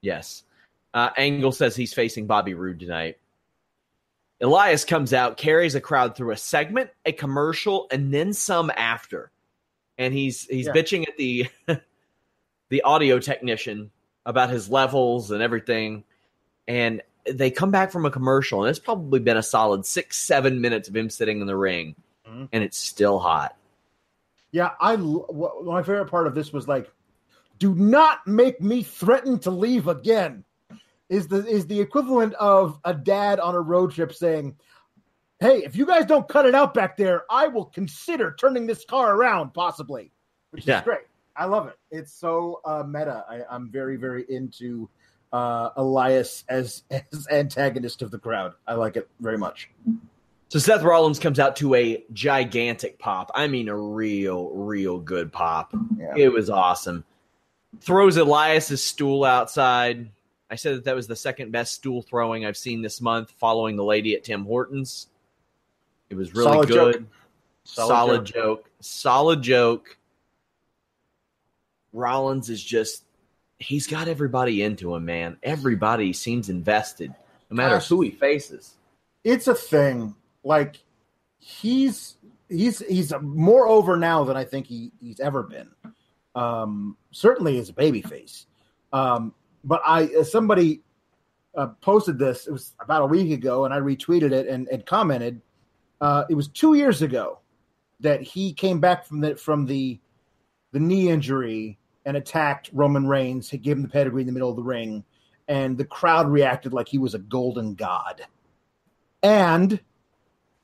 Yes. 0.00 0.44
Uh, 0.94 1.10
Angle 1.16 1.52
says 1.52 1.76
he's 1.76 1.92
facing 1.92 2.26
Bobby 2.26 2.54
Roode 2.54 2.80
tonight. 2.80 3.18
Elias 4.40 4.84
comes 4.84 5.12
out, 5.12 5.36
carries 5.36 5.74
a 5.74 5.80
crowd 5.80 6.16
through 6.16 6.32
a 6.32 6.36
segment, 6.36 6.90
a 7.04 7.12
commercial, 7.12 7.86
and 7.90 8.12
then 8.12 8.32
some 8.32 8.70
after. 8.76 9.30
And 9.98 10.12
he's 10.14 10.44
he's 10.46 10.66
Yeah. 10.66 10.72
bitching 10.72 11.06
at 11.08 11.16
the 11.16 11.48
the 12.70 12.82
audio 12.82 13.18
technician 13.18 13.90
about 14.24 14.50
his 14.50 14.68
levels 14.70 15.30
and 15.30 15.42
everything. 15.42 16.04
And 16.66 17.02
they 17.30 17.50
come 17.50 17.70
back 17.70 17.90
from 17.92 18.04
a 18.06 18.10
commercial, 18.10 18.62
and 18.62 18.70
it's 18.70 18.78
probably 18.78 19.20
been 19.20 19.36
a 19.36 19.42
solid 19.42 19.86
six, 19.86 20.18
seven 20.18 20.60
minutes 20.60 20.88
of 20.88 20.96
him 20.96 21.08
sitting 21.10 21.40
in 21.40 21.46
the 21.46 21.56
ring, 21.56 21.94
Mhm. 22.28 22.48
and 22.52 22.64
it's 22.64 22.76
still 22.78 23.18
hot. 23.18 23.56
Yeah, 24.50 24.72
i 24.80 24.96
my 24.96 25.82
favorite 25.82 26.10
part 26.10 26.26
of 26.26 26.34
this 26.34 26.52
was 26.52 26.68
like, 26.68 26.90
do 27.58 27.74
not 27.74 28.26
make 28.26 28.60
me 28.60 28.82
threaten 28.82 29.38
to 29.40 29.50
leave 29.50 29.86
again. 29.88 30.44
Is 31.08 31.28
the 31.28 31.46
is 31.46 31.66
the 31.66 31.80
equivalent 31.80 32.34
of 32.34 32.78
a 32.84 32.92
dad 32.94 33.38
on 33.38 33.54
a 33.54 33.60
road 33.60 33.92
trip 33.92 34.12
saying, 34.14 34.56
"Hey, 35.40 35.58
if 35.64 35.76
you 35.76 35.84
guys 35.86 36.06
don't 36.06 36.26
cut 36.28 36.46
it 36.46 36.54
out 36.54 36.72
back 36.74 36.96
there, 36.96 37.24
I 37.30 37.48
will 37.48 37.66
consider 37.66 38.34
turning 38.38 38.66
this 38.66 38.84
car 38.84 39.14
around, 39.14 39.52
possibly." 39.54 40.10
Which 40.50 40.66
Yeah. 40.66 40.78
is 40.78 40.84
great. 40.84 41.06
I 41.36 41.44
love 41.46 41.66
it. 41.68 41.78
It's 41.90 42.12
so 42.12 42.60
uh, 42.64 42.82
meta. 42.86 43.24
I, 43.28 43.42
I'm 43.50 43.70
very 43.70 43.96
very 43.96 44.24
into 44.28 44.88
uh, 45.32 45.70
Elias 45.76 46.44
as 46.48 46.82
as 46.90 47.26
antagonist 47.30 48.02
of 48.02 48.10
the 48.10 48.18
crowd. 48.18 48.54
I 48.66 48.74
like 48.74 48.96
it 48.96 49.08
very 49.20 49.38
much. 49.38 49.70
So 50.48 50.58
Seth 50.58 50.82
Rollins 50.82 51.18
comes 51.18 51.38
out 51.38 51.56
to 51.56 51.74
a 51.74 52.04
gigantic 52.12 52.98
pop. 52.98 53.30
I 53.34 53.48
mean, 53.48 53.70
a 53.70 53.76
real, 53.76 54.50
real 54.50 54.98
good 54.98 55.32
pop. 55.32 55.74
Yeah. 55.96 56.12
It 56.14 56.28
was 56.28 56.50
awesome. 56.50 57.04
Throws 57.80 58.18
Elias's 58.18 58.82
stool 58.82 59.24
outside. 59.24 60.10
I 60.50 60.56
said 60.56 60.76
that 60.76 60.84
that 60.84 60.94
was 60.94 61.06
the 61.06 61.16
second 61.16 61.52
best 61.52 61.72
stool 61.72 62.02
throwing 62.02 62.44
I've 62.44 62.58
seen 62.58 62.82
this 62.82 63.00
month, 63.00 63.32
following 63.38 63.76
the 63.76 63.84
lady 63.84 64.14
at 64.14 64.24
Tim 64.24 64.44
Hortons. 64.44 65.08
It 66.10 66.16
was 66.16 66.34
really 66.34 66.52
Solid 66.52 66.68
good. 66.68 66.74
joke. 66.74 67.04
Solid, 67.64 67.88
Solid 67.88 68.24
joke. 68.26 68.70
Solid 68.80 69.42
joke. 69.42 69.96
Rollins 71.94 72.50
is 72.50 72.62
just 72.62 73.04
he's 73.62 73.86
got 73.86 74.08
everybody 74.08 74.62
into 74.62 74.94
him, 74.94 75.04
man. 75.04 75.36
Everybody 75.42 76.12
seems 76.12 76.48
invested, 76.48 77.14
no 77.50 77.56
matter 77.56 77.76
Gosh. 77.76 77.88
who 77.88 78.00
he 78.02 78.10
faces. 78.10 78.74
it's 79.24 79.46
a 79.46 79.54
thing. 79.54 80.14
Like 80.44 80.82
he's 81.38 82.16
he's 82.48 82.80
he's 82.80 83.12
more 83.20 83.66
over 83.66 83.96
now 83.96 84.24
than 84.24 84.36
I 84.36 84.44
think 84.44 84.66
he, 84.66 84.92
he's 85.00 85.20
ever 85.20 85.42
been. 85.42 85.70
Um, 86.34 86.96
certainly 87.10 87.58
as 87.58 87.68
a 87.68 87.72
babyface. 87.74 88.46
Um, 88.92 89.34
but 89.64 89.82
I 89.86 90.22
somebody 90.22 90.82
uh, 91.56 91.68
posted 91.80 92.18
this. 92.18 92.46
It 92.46 92.52
was 92.52 92.74
about 92.80 93.02
a 93.02 93.06
week 93.06 93.32
ago, 93.32 93.64
and 93.64 93.74
I 93.74 93.78
retweeted 93.78 94.32
it 94.32 94.48
and, 94.48 94.68
and 94.68 94.84
commented. 94.84 95.40
Uh, 96.00 96.24
it 96.28 96.34
was 96.34 96.48
two 96.48 96.74
years 96.74 97.02
ago 97.02 97.38
that 98.00 98.22
he 98.22 98.52
came 98.52 98.80
back 98.80 99.06
from 99.06 99.20
the 99.20 99.36
from 99.36 99.66
the 99.66 100.00
the 100.72 100.80
knee 100.80 101.08
injury 101.08 101.78
and 102.04 102.16
attacked 102.16 102.70
Roman 102.72 103.06
Reigns. 103.06 103.50
He 103.50 103.58
gave 103.58 103.76
him 103.76 103.82
the 103.82 103.88
pedigree 103.88 104.22
in 104.22 104.26
the 104.26 104.32
middle 104.32 104.50
of 104.50 104.56
the 104.56 104.62
ring, 104.62 105.04
and 105.48 105.76
the 105.76 105.84
crowd 105.84 106.28
reacted 106.28 106.72
like 106.72 106.88
he 106.88 106.98
was 106.98 107.14
a 107.14 107.18
golden 107.18 107.74
god. 107.74 108.22
And 109.22 109.80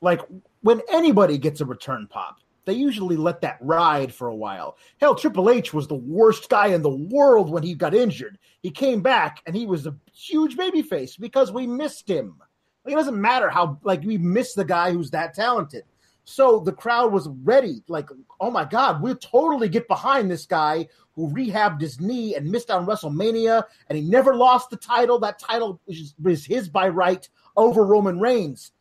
like 0.01 0.21
when 0.63 0.83
anybody 0.91 1.39
gets 1.39 1.61
a 1.61 1.65
return 1.65 2.07
pop, 2.09 2.39
they 2.65 2.75
usually 2.75 3.17
let 3.17 3.41
that 3.41 3.57
ride 3.61 4.13
for 4.13 4.29
a 4.29 4.37
while. 4.37 4.77
Hell, 5.01 5.15
Triple 5.15 5.49
H 5.49 5.73
was 5.73 5.89
the 5.89 5.95
worst 5.95 6.51
guy 6.51 6.69
in 6.69 6.83
the 6.83 6.91
world 6.91 7.51
when 7.51 7.63
he 7.63 7.75
got 7.75 7.95
injured. 7.95 8.39
He 8.61 8.71
came 8.71 9.01
back 9.01 9.43
and 9.47 9.57
he 9.57 9.65
was 9.65 9.87
a 9.87 9.97
huge 10.13 10.57
babyface 10.57 11.19
because 11.19 11.51
we 11.51 11.67
missed 11.67 12.09
him. 12.09 12.37
Like, 12.85 12.93
it 12.93 12.97
doesn't 12.99 13.21
matter 13.21 13.49
how 13.49 13.79
like 13.85 14.03
we 14.03 14.19
miss 14.19 14.53
the 14.53 14.67
guy 14.67 14.93
who's 14.93 15.11
that 15.13 15.33
talented. 15.35 15.85
So 16.31 16.61
the 16.61 16.73
crowd 16.73 17.11
was 17.11 17.27
ready, 17.43 17.83
like, 17.89 18.11
oh 18.39 18.51
my 18.51 18.67
God, 18.67 19.01
we'll 19.01 19.17
totally 19.17 19.67
get 19.67 19.89
behind 19.89 20.31
this 20.31 20.45
guy 20.45 20.87
who 21.15 21.31
rehabbed 21.31 21.81
his 21.81 22.01
knee 22.01 22.35
and 22.35 22.51
missed 22.51 22.71
out 22.71 22.81
on 22.81 22.87
WrestleMania, 22.87 23.65
and 23.89 23.97
he 23.97 24.05
never 24.05 24.35
lost 24.35 24.69
the 24.69 24.77
title. 24.77 25.19
That 25.19 25.39
title 25.39 25.81
was, 25.87 26.15
was 26.23 26.45
his 26.45 26.69
by 26.69 26.91
right 26.91 27.27
over 27.57 27.83
Roman 27.83 28.21
Reigns. 28.21 28.73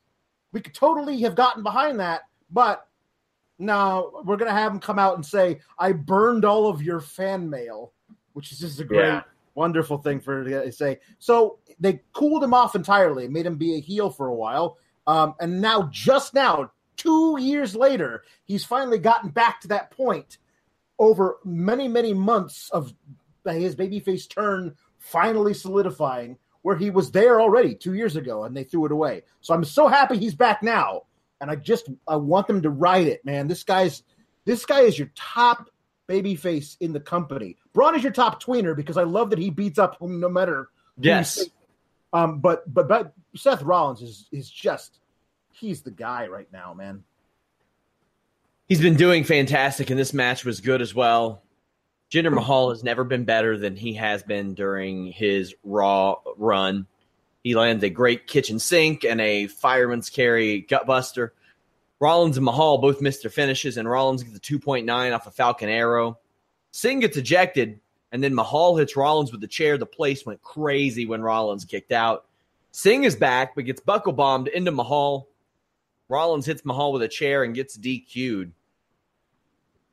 We 0.51 0.59
could 0.59 0.73
totally 0.73 1.21
have 1.21 1.35
gotten 1.35 1.63
behind 1.63 2.01
that, 2.01 2.23
but 2.51 2.85
no, 3.59 4.21
we're 4.25 4.35
gonna 4.35 4.51
have 4.51 4.73
him 4.73 4.81
come 4.81 4.99
out 4.99 5.15
and 5.15 5.25
say, 5.25 5.61
"I 5.79 5.93
burned 5.93 6.43
all 6.43 6.67
of 6.67 6.81
your 6.81 6.99
fan 6.99 7.49
mail," 7.49 7.93
which 8.33 8.51
is 8.51 8.59
just 8.59 8.81
a 8.81 8.83
great, 8.83 9.07
Yeah. 9.07 9.23
wonderful 9.55 9.99
thing 9.99 10.19
for 10.19 10.43
to 10.43 10.71
say. 10.73 10.99
So 11.19 11.59
they 11.79 12.01
cooled 12.11 12.43
him 12.43 12.53
off 12.53 12.75
entirely, 12.75 13.29
made 13.29 13.45
him 13.45 13.55
be 13.55 13.75
a 13.75 13.79
heel 13.79 14.09
for 14.09 14.27
a 14.27 14.35
while, 14.35 14.77
um, 15.07 15.33
and 15.39 15.61
now, 15.61 15.83
just 15.93 16.33
now, 16.33 16.71
two 16.97 17.37
years 17.39 17.75
later, 17.75 18.23
he's 18.45 18.65
finally 18.65 18.99
gotten 18.99 19.29
back 19.29 19.61
to 19.61 19.69
that 19.69 19.91
point 19.91 20.37
over 20.99 21.37
many, 21.45 21.87
many 21.87 22.13
months 22.13 22.69
of 22.71 22.93
his 23.45 23.75
babyface 23.75 24.29
turn 24.29 24.75
finally 24.97 25.53
solidifying 25.53 26.37
where 26.63 26.75
he 26.75 26.89
was 26.89 27.11
there 27.11 27.39
already 27.39 27.75
two 27.75 27.93
years 27.93 28.15
ago 28.15 28.43
and 28.43 28.57
they 28.57 28.63
threw 28.63 28.85
it 28.85 28.91
away. 28.91 29.21
So 29.41 29.53
I'm 29.53 29.63
so 29.63 29.87
happy 29.87 30.17
he's 30.17 30.35
back 30.35 30.61
now. 30.61 31.03
And 31.39 31.51
I 31.51 31.55
just 31.55 31.87
I 32.07 32.15
want 32.15 32.47
them 32.47 32.63
to 32.63 32.69
ride 32.69 33.07
it, 33.07 33.23
man. 33.23 33.47
This 33.47 33.63
guy's 33.63 34.01
this 34.43 34.65
guy 34.65 34.81
is 34.81 34.97
your 34.97 35.11
top 35.15 35.69
babyface 36.09 36.77
in 36.79 36.93
the 36.93 36.99
company. 36.99 37.57
Braun 37.73 37.95
is 37.95 38.01
your 38.01 38.11
top 38.11 38.41
tweener 38.43 38.75
because 38.75 38.97
I 38.97 39.03
love 39.03 39.29
that 39.29 39.39
he 39.39 39.51
beats 39.51 39.77
up 39.77 39.97
whom 39.99 40.19
no 40.19 40.29
matter 40.29 40.69
Yes. 40.99 41.45
Um, 42.13 42.39
but 42.39 42.71
but 42.73 42.87
but 42.87 43.13
Seth 43.35 43.61
Rollins 43.61 44.01
is 44.01 44.27
is 44.31 44.49
just 44.49 44.99
he's 45.59 45.81
the 45.81 45.91
guy 45.91 46.27
right 46.27 46.51
now, 46.51 46.73
man. 46.73 47.03
He's 48.67 48.81
been 48.81 48.95
doing 48.95 49.23
fantastic, 49.23 49.89
and 49.89 49.99
this 49.99 50.13
match 50.13 50.43
was 50.43 50.59
good 50.59 50.81
as 50.81 50.93
well. 50.93 51.43
Jinder 52.11 52.33
Mahal 52.33 52.69
has 52.69 52.83
never 52.83 53.03
been 53.03 53.25
better 53.25 53.57
than 53.57 53.75
he 53.75 53.93
has 53.93 54.23
been 54.23 54.53
during 54.53 55.07
his 55.07 55.55
Raw 55.63 56.15
run. 56.37 56.87
He 57.43 57.55
lands 57.55 57.83
a 57.83 57.89
great 57.89 58.27
kitchen 58.27 58.59
sink 58.59 59.03
and 59.03 59.21
a 59.21 59.47
fireman's 59.47 60.09
carry 60.09 60.65
gutbuster. 60.69 61.31
Rollins 61.99 62.37
and 62.37 62.45
Mahal 62.45 62.77
both 62.77 63.01
missed 63.01 63.23
their 63.23 63.31
finishes, 63.31 63.77
and 63.77 63.89
Rollins 63.89 64.23
gets 64.23 64.37
a 64.37 64.39
2.9 64.39 65.15
off 65.15 65.27
a 65.27 65.31
Falcon 65.31 65.69
Arrow. 65.69 66.19
Singh 66.71 66.99
gets 66.99 67.17
ejected, 67.17 67.79
and 68.11 68.23
then 68.23 68.35
Mahal 68.35 68.77
hits 68.77 68.95
Rollins 68.95 69.31
with 69.31 69.41
the 69.41 69.47
chair. 69.47 69.77
The 69.77 69.85
place 69.85 70.25
went 70.25 70.41
crazy 70.41 71.05
when 71.05 71.21
Rollins 71.21 71.65
kicked 71.65 71.91
out. 71.91 72.25
Singh 72.71 73.05
is 73.05 73.15
back, 73.15 73.55
but 73.55 73.65
gets 73.65 73.81
buckle 73.81 74.13
bombed 74.13 74.49
into 74.49 74.71
Mahal. 74.71 75.27
Rollins 76.09 76.45
hits 76.45 76.63
Mahal 76.65 76.93
with 76.93 77.01
a 77.01 77.07
chair 77.07 77.43
and 77.43 77.53
gets 77.53 77.77
DQ'd. 77.77 78.51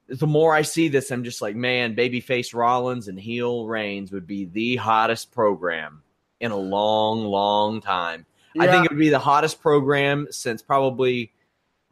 The 0.06 0.26
more 0.26 0.54
I 0.54 0.62
see 0.62 0.88
this, 0.88 1.10
I'm 1.10 1.24
just 1.24 1.40
like, 1.40 1.56
man, 1.56 1.96
babyface 1.96 2.54
Rollins 2.54 3.08
and 3.08 3.18
heel 3.18 3.66
Reigns 3.66 4.12
would 4.12 4.26
be 4.26 4.44
the 4.44 4.76
hottest 4.76 5.32
program 5.32 6.02
in 6.40 6.50
a 6.50 6.56
long, 6.56 7.24
long 7.24 7.80
time. 7.80 8.26
I 8.58 8.66
think 8.68 8.84
it 8.84 8.90
would 8.92 8.98
be 9.00 9.08
the 9.08 9.18
hottest 9.18 9.60
program 9.60 10.28
since 10.30 10.62
probably 10.62 11.32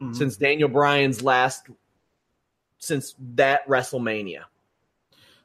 Mhm. 0.01 0.15
since 0.15 0.37
Daniel 0.37 0.69
Bryan's 0.69 1.21
last 1.21 1.67
since 2.77 3.15
that 3.35 3.67
WrestleMania. 3.67 4.43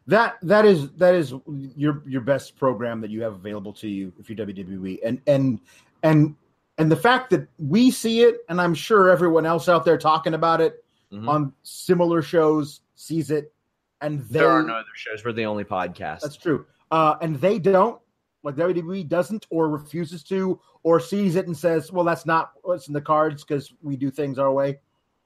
that 0.06 0.36
that 0.42 0.64
is 0.64 0.90
that 0.92 1.14
is 1.14 1.34
your 1.76 2.02
your 2.06 2.20
best 2.22 2.56
program 2.56 3.00
that 3.00 3.10
you 3.10 3.22
have 3.22 3.34
available 3.34 3.72
to 3.74 3.88
you 3.88 4.12
if 4.18 4.30
you're 4.30 4.36
WWE, 4.36 5.00
and 5.04 5.20
and 5.26 5.60
and 6.02 6.34
and 6.78 6.90
the 6.90 6.96
fact 6.96 7.30
that 7.30 7.48
we 7.58 7.90
see 7.90 8.22
it, 8.22 8.38
and 8.48 8.60
I'm 8.60 8.74
sure 8.74 9.10
everyone 9.10 9.44
else 9.46 9.68
out 9.68 9.84
there 9.84 9.98
talking 9.98 10.34
about 10.34 10.60
it 10.60 10.84
Mhm. 11.12 11.28
on 11.28 11.52
similar 11.62 12.22
shows 12.22 12.80
sees 12.94 13.30
it, 13.30 13.52
and 14.00 14.20
they 14.20 14.40
there 14.40 14.50
are 14.50 14.62
no 14.62 14.74
other 14.74 14.86
shows. 14.94 15.24
We're 15.24 15.32
the 15.32 15.44
only 15.46 15.64
podcast. 15.64 16.20
That's 16.20 16.36
true. 16.36 16.66
Uh, 16.90 17.16
and 17.20 17.36
they 17.40 17.58
don't, 17.58 18.00
like 18.44 18.54
WWE 18.56 19.02
doesn't 19.04 19.46
or 19.50 19.68
refuses 19.68 20.22
to 20.24 20.60
or 20.84 21.00
sees 21.00 21.34
it 21.36 21.46
and 21.46 21.56
says, 21.56 21.90
well, 21.92 22.04
that's 22.04 22.24
not 22.24 22.52
what's 22.62 22.86
in 22.88 22.94
the 22.94 23.00
cards 23.00 23.42
because 23.44 23.74
we 23.82 23.96
do 23.96 24.10
things 24.10 24.38
our 24.38 24.52
way, 24.52 24.78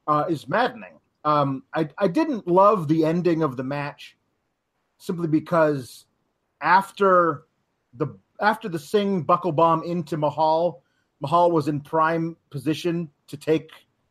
uh, 0.07 0.25
is 0.29 0.49
maddening. 0.49 0.99
Um, 1.25 1.63
I, 1.75 1.89
I 1.99 2.09
didn't 2.09 2.49
love 2.49 2.89
the 2.89 3.05
ending 3.05 3.43
of 3.43 3.57
the 3.57 3.63
match 3.63 4.17
simply 4.99 5.29
because 5.29 6.07
after 6.61 7.45
the 7.95 8.09
after 8.41 8.69
the 8.69 8.79
Singh 8.79 9.23
buckle 9.23 9.53
bomb 9.53 9.85
into 9.85 10.17
Mahal, 10.17 10.82
Mahal 11.23 11.53
was 11.53 11.69
in 11.69 11.81
prime 11.81 12.37
position 12.51 13.09
to 13.29 13.37
take, 13.37 13.71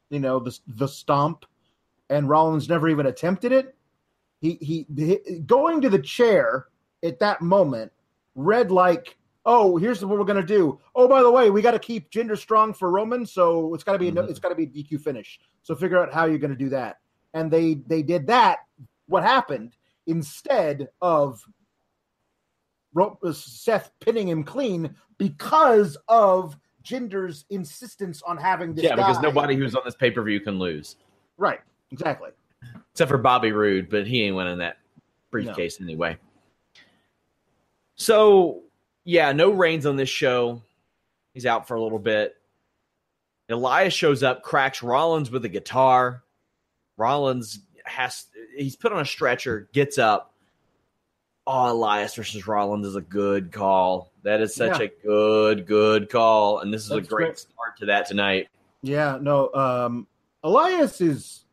you 0.09 0.19
know, 0.19 0.39
the 0.39 0.57
the 0.67 0.87
stomp, 0.87 1.45
and 2.09 2.29
Rollins 2.29 2.69
never 2.69 2.87
even 2.87 3.05
attempted 3.05 3.51
it. 3.51 3.75
He 4.39 4.57
he, 4.61 4.87
he 4.95 5.39
going 5.39 5.81
to 5.81 5.89
the 5.89 5.99
chair 5.99 6.67
at 7.03 7.19
that 7.19 7.41
moment 7.41 7.91
read 8.35 8.71
like, 8.71 9.17
oh, 9.45 9.75
here's 9.75 10.03
what 10.05 10.17
we're 10.17 10.23
gonna 10.25 10.41
do. 10.41 10.79
Oh, 10.95 11.07
by 11.07 11.21
the 11.21 11.29
way, 11.31 11.49
we 11.49 11.61
got 11.61 11.71
to 11.71 11.79
keep 11.79 12.09
Jinder 12.09 12.37
strong 12.37 12.73
for 12.73 12.89
Roman, 12.89 13.25
so 13.25 13.73
it's 13.73 13.83
got 13.83 13.93
to 13.93 13.99
be 13.99 14.09
Mhm. 14.09 14.29
it's 14.29 14.39
got 14.39 14.49
to 14.49 14.55
be 14.55 14.63
a 14.63 14.67
DQ 14.67 15.01
finish. 15.01 15.37
So 15.63 15.75
figure 15.75 16.01
out 16.01 16.13
how 16.13 16.25
you're 16.25 16.39
gonna 16.39 16.55
do 16.55 16.69
that. 16.69 16.99
And 17.33 17.51
they 17.51 17.75
they 17.87 18.03
did 18.03 18.27
that. 18.27 18.59
What 19.07 19.23
happened 19.23 19.75
instead 20.07 20.87
of 21.01 21.43
uh, 22.97 23.31
Seth 23.33 23.91
pinning 23.99 24.29
him 24.29 24.43
clean 24.43 24.95
because 25.17 25.97
of 26.07 26.57
Jinder's 26.83 27.45
insistence 27.49 28.21
on 28.23 28.37
having 28.37 28.73
this 28.73 28.85
yeah, 28.85 28.95
because 28.95 29.21
nobody 29.21 29.55
who's 29.55 29.75
on 29.75 29.81
this 29.85 29.95
pay 29.95 30.11
per 30.11 30.23
view 30.23 30.39
can 30.39 30.59
lose, 30.59 30.95
right 31.37 31.59
exactly 31.91 32.29
except 32.91 33.09
for 33.09 33.17
Bobby 33.17 33.51
Roode, 33.51 33.89
but 33.89 34.05
he 34.05 34.23
ain't 34.23 34.35
winning 34.35 34.59
that 34.59 34.77
briefcase 35.29 35.79
anyway. 35.81 36.17
So 37.95 38.63
yeah, 39.03 39.31
no 39.31 39.51
Reigns 39.51 39.85
on 39.85 39.95
this 39.95 40.09
show. 40.09 40.61
He's 41.33 41.45
out 41.45 41.67
for 41.67 41.75
a 41.75 41.81
little 41.81 41.99
bit. 41.99 42.35
Elias 43.49 43.93
shows 43.93 44.23
up, 44.23 44.43
cracks 44.43 44.81
Rollins 44.81 45.29
with 45.29 45.43
a 45.45 45.49
guitar. 45.49 46.23
Rollins 46.97 47.59
has 47.85 48.27
he's 48.55 48.75
put 48.75 48.93
on 48.93 48.99
a 48.99 49.05
stretcher, 49.05 49.69
gets 49.73 49.97
up. 49.97 50.33
Oh, 51.47 51.71
Elias 51.71 52.15
versus 52.15 52.45
Rollins 52.47 52.85
is 52.85 52.95
a 52.95 53.01
good 53.01 53.51
call. 53.51 54.10
That 54.23 54.41
is 54.41 54.53
such 54.55 54.79
Yeah. 54.79 54.85
a 54.87 55.05
good, 55.05 55.65
good 55.65 56.09
call. 56.09 56.59
And 56.59 56.73
this 56.73 56.83
is 56.83 56.89
That's 56.89 57.07
a 57.07 57.09
great 57.09 57.25
great. 57.27 57.39
start 57.39 57.77
to 57.79 57.85
that 57.87 58.05
tonight. 58.07 58.49
Yeah, 58.81 59.17
no. 59.21 59.51
Um, 59.53 60.07
Elias 60.43 61.01
is 61.01 61.45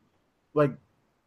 like 0.53 0.71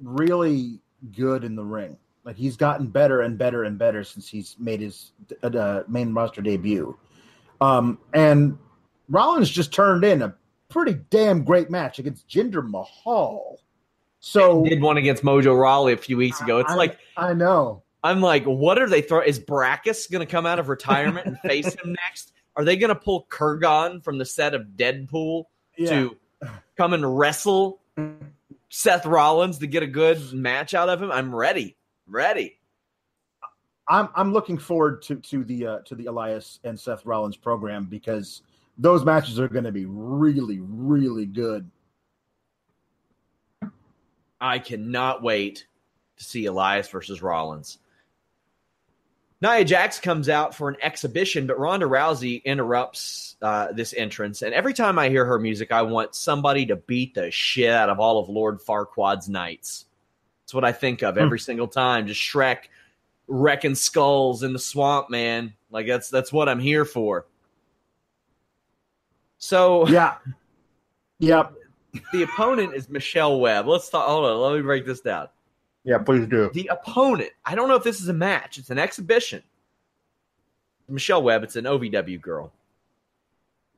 really 0.01 0.81
good 1.15 1.45
in 1.45 1.57
the 1.57 1.65
ring. 1.65 1.97
Like 2.25 2.37
he's 2.37 2.57
gotten 2.57 2.87
better 2.87 3.23
and 3.23 3.37
better 3.37 3.65
and 3.65 3.79
better 3.79 4.05
since 4.05 4.29
he's 4.29 4.57
made 4.59 4.81
his 4.81 5.13
uh, 5.43 5.83
main 5.89 6.15
roster 6.15 6.41
debut. 6.43 6.97
Um, 7.61 7.99
and 8.13 8.57
Rollins 9.09 9.51
just 9.51 9.73
turned 9.73 10.05
in 10.05 10.23
a 10.23 10.35
pretty 10.69 10.95
damn 11.11 11.45
great 11.45 11.71
match 11.71 11.99
against 11.99 12.29
Jinder 12.29 12.67
Mahal. 12.69 13.59
So 14.21 14.65
Did 14.65 14.81
one 14.81 14.97
against 14.97 15.25
Mojo 15.25 15.59
Rawley 15.61 15.93
a 15.93 15.97
few 15.97 16.17
weeks 16.17 16.41
ago. 16.41 16.59
It's 16.59 16.71
I- 16.71 16.77
like 16.77 16.99
I 17.17 17.35
know. 17.35 17.82
I'm 18.05 18.21
like, 18.21 18.45
what 18.45 18.81
are 18.81 18.89
they 18.89 19.03
throwing? 19.03 19.29
Is 19.29 19.39
Brakkus 19.39 20.11
going 20.11 20.27
to 20.27 20.31
come 20.31 20.47
out 20.47 20.59
of 20.59 20.69
retirement 20.69 21.27
and 21.27 21.39
face 21.41 21.73
him 21.83 21.95
next? 22.05 22.33
Are 22.57 22.65
they 22.65 22.77
going 22.77 22.89
to 22.89 22.95
pull 22.95 23.27
Kurrgan 23.31 24.03
from 24.03 24.19
the 24.19 24.25
set 24.25 24.55
of 24.55 24.63
Deadpool 24.77 25.45
Yeah. 25.77 25.91
to 25.91 26.17
come 26.77 26.93
and 26.93 27.19
wrestle 27.19 27.81
Seth 28.69 29.07
Rollins 29.07 29.59
to 29.59 29.67
get 29.67 29.83
a 29.83 29.87
good 29.87 30.33
match 30.33 30.75
out 30.75 30.89
of 30.89 31.01
him? 31.03 31.11
I'm 31.13 31.35
ready. 31.35 31.77
Ready. 32.07 32.59
I'm 33.89 34.09
I'm 34.15 34.33
looking 34.33 34.59
forward 34.59 35.03
to 35.03 35.17
to 35.17 35.45
the 35.45 35.67
uh, 35.67 35.79
to 35.87 35.95
the 35.95 36.07
Elias 36.07 36.61
and 36.65 36.79
Seth 36.79 37.05
Rollins 37.05 37.37
program 37.37 37.85
because 37.87 38.43
those 38.79 39.05
matches 39.05 39.41
are 39.41 39.49
going 39.49 39.65
to 39.65 39.73
be 39.73 39.87
really 39.87 40.61
really 40.61 41.27
good. 41.27 41.69
I 44.41 44.59
cannot 44.59 45.23
wait 45.23 45.67
to 46.17 46.25
see 46.25 46.47
Elias 46.47 46.89
versus 46.89 47.23
Rollins. 47.23 47.79
Nia 49.43 49.65
Jax 49.65 49.99
comes 49.99 50.29
out 50.29 50.55
for 50.55 50.69
an 50.69 50.77
exhibition, 50.83 51.49
but 51.49 51.59
Ronda 51.59 51.87
Rousey 51.87 52.45
interrupts 52.45 53.35
uh, 53.43 53.73
this 53.73 53.93
entrance. 53.93 54.43
And 54.43 54.55
every 54.55 54.73
time 54.73 55.01
I 55.01 55.09
hear 55.09 55.25
her 55.25 55.41
music, 55.41 55.73
I 55.73 55.83
want 55.83 56.15
somebody 56.15 56.65
to 56.67 56.77
beat 56.77 57.15
the 57.15 57.29
shit 57.33 57.69
out 57.73 57.89
of 57.91 57.99
all 57.99 58.21
of 58.21 58.29
Lord 58.29 58.61
Farquaad's 58.61 59.29
knights. 59.29 59.87
That's 60.45 60.55
what 60.55 60.65
I 60.65 60.71
think 60.71 61.03
of 61.03 61.19
every 61.19 61.41
single 61.41 61.67
time. 61.67 62.07
Just 62.07 62.21
Shrek 62.21 62.69
wrecking 63.27 63.75
skulls 63.75 64.45
in 64.45 64.53
the 64.53 64.61
swamp, 64.61 65.11
man. 65.11 65.55
Like 65.73 65.89
that's 65.89 66.09
that's 66.09 66.33
what 66.33 66.49
I'm 66.49 66.61
here 66.61 66.85
for. 66.85 67.27
So 69.39 69.89
Yeah. 69.89 70.15
Yep. 71.19 71.55
the 72.13 72.23
opponent 72.25 72.75
is 72.75 72.89
Michelle 72.89 73.39
Webb. 73.39 73.69
Let's 73.69 73.89
talk. 73.89 74.09
Hold 74.09 74.25
on. 74.25 74.41
Let 74.41 74.57
me 74.57 74.63
break 74.63 74.85
this 74.85 75.01
down. 75.01 75.29
Yeah, 75.85 75.99
please 75.99 76.27
do. 76.27 76.51
The 76.53 76.69
opponent, 76.69 77.31
I 77.45 77.55
don't 77.55 77.69
know 77.69 77.75
if 77.75 77.83
this 77.83 78.01
is 78.01 78.09
a 78.09 78.15
match, 78.15 78.59
it's 78.59 78.71
an 78.71 78.79
exhibition. 78.79 79.43
Michelle 80.89 81.23
Webb, 81.23 81.45
it's 81.45 81.57
an 81.57 81.65
OVW 81.65 82.21
girl. 82.21 82.53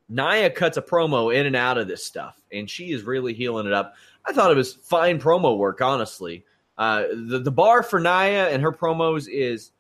Nia 0.09 0.51
cuts 0.51 0.77
a 0.77 0.83
promo 0.83 1.35
in 1.35 1.47
and 1.47 1.57
out 1.57 1.79
of 1.79 1.88
this 1.88 2.05
stuff, 2.05 2.40
and 2.53 2.69
she 2.69 2.93
is 2.93 3.03
really 3.03 3.33
healing 3.33 3.67
it 3.67 3.73
up. 3.73 3.95
I 4.25 4.33
thought 4.33 4.51
it 4.51 4.57
was 4.57 4.75
fine 4.75 5.19
promo 5.19 5.57
work, 5.57 5.81
honestly. 5.81 6.45
Uh, 6.77 7.05
the, 7.12 7.38
the 7.38 7.51
bar 7.51 7.83
for 7.83 8.01
Nia 8.01 8.49
and 8.49 8.62
her 8.62 8.73
promos 8.73 9.29
is 9.31 9.71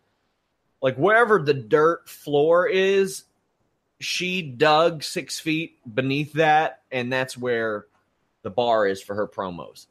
like 0.80 0.96
wherever 0.96 1.42
the 1.42 1.54
dirt 1.54 2.08
floor 2.08 2.66
is, 2.66 3.24
she 4.00 4.42
dug 4.42 5.02
six 5.02 5.38
feet 5.38 5.78
beneath 5.94 6.32
that, 6.34 6.82
and 6.90 7.12
that's 7.12 7.36
where 7.36 7.86
the 8.42 8.50
bar 8.50 8.86
is 8.86 9.02
for 9.02 9.14
her 9.14 9.26
promos. 9.26 9.86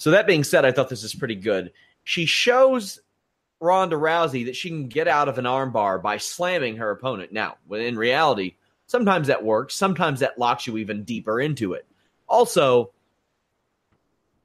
So 0.00 0.12
that 0.12 0.26
being 0.26 0.44
said, 0.44 0.64
I 0.64 0.72
thought 0.72 0.88
this 0.88 1.04
is 1.04 1.14
pretty 1.14 1.34
good. 1.34 1.72
She 2.04 2.24
shows 2.24 3.00
Ronda 3.60 3.96
Rousey 3.96 4.46
that 4.46 4.56
she 4.56 4.70
can 4.70 4.88
get 4.88 5.06
out 5.06 5.28
of 5.28 5.36
an 5.36 5.44
armbar 5.44 6.00
by 6.00 6.16
slamming 6.16 6.78
her 6.78 6.90
opponent. 6.90 7.32
Now, 7.32 7.58
in 7.70 7.98
reality, 7.98 8.54
sometimes 8.86 9.26
that 9.26 9.44
works. 9.44 9.74
Sometimes 9.74 10.20
that 10.20 10.38
locks 10.38 10.66
you 10.66 10.78
even 10.78 11.04
deeper 11.04 11.38
into 11.38 11.74
it. 11.74 11.86
Also, 12.26 12.92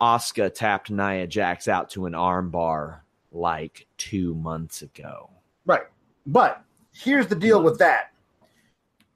Asuka 0.01 0.53
tapped 0.53 0.91
Nia 0.91 1.25
Jax 1.25 1.69
out 1.69 1.89
to 1.91 2.05
an 2.05 2.11
armbar 2.11 2.99
like 3.31 3.87
two 3.95 4.35
months 4.35 4.81
ago. 4.81 5.29
Right. 5.65 5.83
But 6.27 6.61
here's 6.91 7.27
the 7.27 7.35
deal 7.35 7.63
with 7.63 7.79
that. 7.79 8.11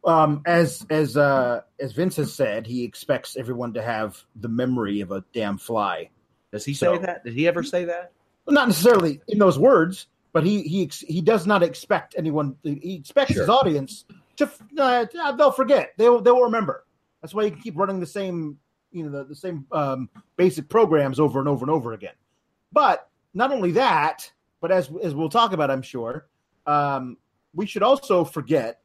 Um, 0.06 0.42
as 0.46 0.86
as 0.90 1.18
uh, 1.18 1.64
as 1.82 1.92
Vince 1.92 2.16
has 2.16 2.34
said, 2.34 2.66
he 2.66 2.86
expects 2.86 3.36
everyone 3.36 3.74
to 3.74 3.82
have 3.82 4.24
the 4.38 4.48
memory 4.48 5.02
of 5.02 5.12
a 5.12 5.26
damn 5.34 5.58
fly. 5.58 6.12
Does 6.52 6.66
he 6.66 6.74
So- 6.74 6.96
say 6.96 7.02
that? 7.06 7.24
Did 7.24 7.34
he 7.34 7.48
ever 7.48 7.64
say 7.64 7.86
that? 7.86 8.12
Well, 8.46 8.54
not 8.54 8.68
necessarily 8.68 9.22
in 9.28 9.38
those 9.38 9.60
words, 9.60 10.08
but 10.34 10.44
he 10.44 10.64
he 10.64 10.90
he 11.08 11.22
does 11.22 11.46
not 11.46 11.62
expect 11.64 12.16
anyone. 12.18 12.56
He 12.64 12.96
expects 12.96 13.34
his 13.36 13.50
audience 13.50 14.06
to 14.38 14.50
uh, 14.78 15.06
they'll 15.34 15.52
forget. 15.52 15.94
They 15.98 16.10
will 16.10 16.22
they 16.22 16.32
will 16.32 16.44
remember. 16.44 16.86
That's 17.22 17.34
why 17.34 17.44
you 17.44 17.52
can 17.52 17.62
keep 17.62 17.78
running 17.78 18.00
the 18.00 18.08
same 18.08 18.58
you 18.92 19.04
know 19.04 19.12
the, 19.20 19.26
the 19.26 19.36
same 19.36 19.66
um, 19.72 20.10
basic 20.36 20.68
programs 20.70 21.20
over 21.20 21.40
and 21.40 21.48
over 21.48 21.64
and 21.64 21.70
over 21.70 21.94
again. 21.94 22.14
But 22.72 23.08
not 23.34 23.52
only 23.52 23.72
that, 23.74 24.32
but 24.62 24.72
as 24.72 24.90
as 25.04 25.14
we'll 25.14 25.30
talk 25.30 25.54
about, 25.54 25.70
I'm 25.70 25.82
sure, 25.82 26.28
um, 26.66 27.18
we 27.54 27.66
should 27.66 27.84
also 27.84 28.24
forget 28.24 28.82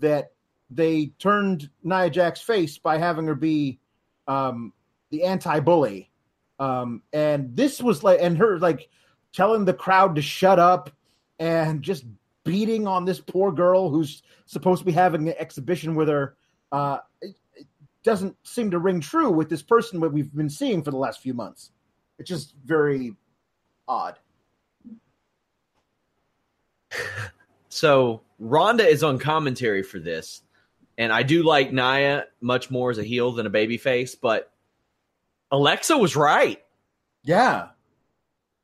that 0.00 0.32
they 0.70 1.12
turned 1.18 1.70
Nia 1.84 2.10
Jax's 2.10 2.42
face 2.42 2.76
by 2.76 2.98
having 2.98 3.26
her 3.26 3.34
be 3.34 3.78
um, 4.26 4.72
the 5.10 5.22
anti-bully, 5.22 6.10
um, 6.58 7.02
and 7.12 7.54
this 7.56 7.82
was 7.82 8.02
like, 8.02 8.20
and 8.20 8.38
her 8.38 8.58
like 8.58 8.88
telling 9.32 9.64
the 9.64 9.74
crowd 9.74 10.14
to 10.16 10.22
shut 10.22 10.58
up 10.58 10.90
and 11.38 11.82
just 11.82 12.04
beating 12.44 12.86
on 12.86 13.04
this 13.04 13.20
poor 13.20 13.52
girl 13.52 13.90
who's 13.90 14.22
supposed 14.46 14.80
to 14.80 14.86
be 14.86 14.92
having 14.92 15.28
an 15.28 15.34
exhibition 15.38 15.94
with 15.94 16.08
her. 16.08 16.36
Uh, 16.72 16.98
it, 17.20 17.36
it 17.54 17.66
doesn't 18.02 18.36
seem 18.46 18.70
to 18.70 18.78
ring 18.78 19.00
true 19.00 19.30
with 19.30 19.48
this 19.48 19.62
person 19.62 20.00
that 20.00 20.10
we've 20.10 20.34
been 20.34 20.50
seeing 20.50 20.82
for 20.82 20.90
the 20.90 20.96
last 20.96 21.20
few 21.20 21.34
months. 21.34 21.72
It's 22.18 22.28
just 22.28 22.54
very 22.64 23.14
odd. 23.86 24.18
So 27.68 28.22
Ronda 28.38 28.86
is 28.86 29.02
on 29.02 29.18
commentary 29.18 29.82
for 29.82 29.98
this, 29.98 30.40
and 30.96 31.12
I 31.12 31.22
do 31.22 31.42
like 31.42 31.74
Nia 31.74 32.24
much 32.40 32.70
more 32.70 32.90
as 32.90 32.96
a 32.96 33.02
heel 33.02 33.32
than 33.32 33.44
a 33.44 33.50
babyface, 33.50 34.16
but 34.18 34.50
Alexa 35.50 35.96
was 35.96 36.16
right. 36.16 36.62
Yeah. 37.22 37.68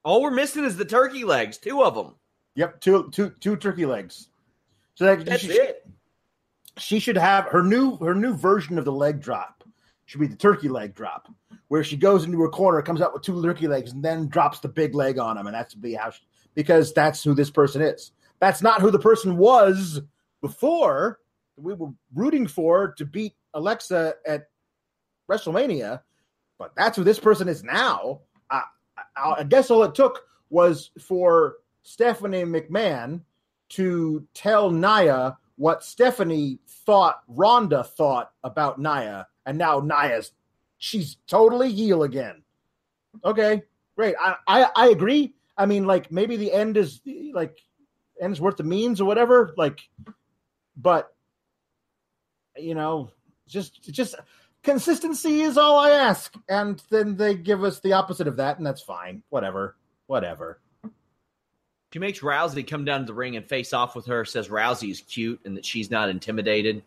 All 0.04 0.22
we're 0.22 0.30
missing 0.30 0.64
is 0.64 0.76
the 0.76 0.84
turkey 0.84 1.24
legs, 1.24 1.58
two 1.58 1.82
of 1.82 1.94
them. 1.94 2.14
Yep, 2.54 2.80
two 2.80 3.10
two 3.12 3.30
two 3.40 3.56
turkey 3.56 3.86
legs. 3.86 4.28
So 4.94 5.04
that, 5.06 5.24
That's 5.24 5.42
she, 5.42 5.52
it. 5.52 5.88
she 6.76 6.98
should 6.98 7.16
have 7.16 7.46
her 7.46 7.62
new 7.62 7.96
her 7.98 8.14
new 8.14 8.34
version 8.34 8.78
of 8.78 8.84
the 8.84 8.92
leg 8.92 9.20
drop 9.20 9.62
should 10.06 10.20
be 10.20 10.26
the 10.26 10.36
turkey 10.36 10.68
leg 10.68 10.94
drop, 10.94 11.28
where 11.68 11.82
she 11.82 11.96
goes 11.96 12.24
into 12.24 12.38
her 12.40 12.48
corner, 12.48 12.82
comes 12.82 13.00
out 13.00 13.14
with 13.14 13.22
two 13.22 13.42
turkey 13.42 13.66
legs, 13.66 13.92
and 13.92 14.04
then 14.04 14.28
drops 14.28 14.60
the 14.60 14.68
big 14.68 14.94
leg 14.94 15.18
on 15.18 15.38
him, 15.38 15.46
and 15.46 15.54
that's 15.54 15.74
be 15.74 15.94
how 15.94 16.10
she, 16.10 16.20
because 16.54 16.92
that's 16.92 17.24
who 17.24 17.34
this 17.34 17.50
person 17.50 17.80
is. 17.80 18.12
That's 18.38 18.60
not 18.60 18.82
who 18.82 18.90
the 18.90 18.98
person 18.98 19.38
was 19.38 20.02
before. 20.42 21.20
We 21.56 21.72
were 21.74 21.92
rooting 22.14 22.46
for 22.46 22.92
to 22.92 23.06
beat 23.06 23.34
Alexa 23.54 24.14
at 24.26 24.48
WrestleMania, 25.30 26.00
but 26.62 26.76
that's 26.76 26.96
who 26.96 27.02
this 27.02 27.18
person 27.18 27.48
is 27.48 27.64
now. 27.64 28.20
I, 28.48 28.62
I, 29.16 29.34
I 29.38 29.42
guess 29.42 29.68
all 29.68 29.82
it 29.82 29.96
took 29.96 30.22
was 30.48 30.92
for 31.00 31.56
Stephanie 31.82 32.44
McMahon 32.44 33.22
to 33.70 34.24
tell 34.32 34.70
Nia 34.70 35.36
what 35.56 35.82
Stephanie 35.82 36.60
thought 36.86 37.22
Ronda 37.26 37.82
thought 37.82 38.30
about 38.44 38.78
Nia, 38.80 39.26
and 39.44 39.58
now 39.58 39.80
Nia's 39.80 40.30
she's 40.78 41.16
totally 41.26 41.72
heel 41.72 42.04
again. 42.04 42.42
Okay, 43.24 43.62
great. 43.96 44.14
I, 44.20 44.36
I 44.46 44.66
I 44.76 44.88
agree. 44.90 45.34
I 45.58 45.66
mean, 45.66 45.84
like 45.84 46.12
maybe 46.12 46.36
the 46.36 46.52
end 46.52 46.76
is 46.76 47.00
like 47.34 47.58
ends 48.20 48.40
worth 48.40 48.56
the 48.56 48.62
means 48.62 49.00
or 49.00 49.04
whatever. 49.04 49.52
Like, 49.56 49.80
but 50.76 51.12
you 52.56 52.76
know, 52.76 53.10
just 53.48 53.82
just 53.90 54.14
consistency 54.62 55.42
is 55.42 55.58
all 55.58 55.78
I 55.78 55.90
ask, 55.90 56.34
and 56.48 56.82
then 56.90 57.16
they 57.16 57.34
give 57.34 57.64
us 57.64 57.80
the 57.80 57.92
opposite 57.94 58.28
of 58.28 58.36
that, 58.36 58.58
and 58.58 58.66
that's 58.66 58.82
fine. 58.82 59.22
Whatever, 59.30 59.76
whatever. 60.06 60.60
She 61.92 61.98
makes 61.98 62.20
Rousey 62.20 62.66
come 62.66 62.84
down 62.86 63.00
to 63.00 63.06
the 63.06 63.14
ring 63.14 63.36
and 63.36 63.46
face 63.46 63.72
off 63.74 63.94
with 63.94 64.06
her, 64.06 64.24
says 64.24 64.48
Rousey 64.48 64.90
is 64.90 65.02
cute 65.02 65.40
and 65.44 65.56
that 65.56 65.66
she's 65.66 65.90
not 65.90 66.08
intimidated. 66.08 66.82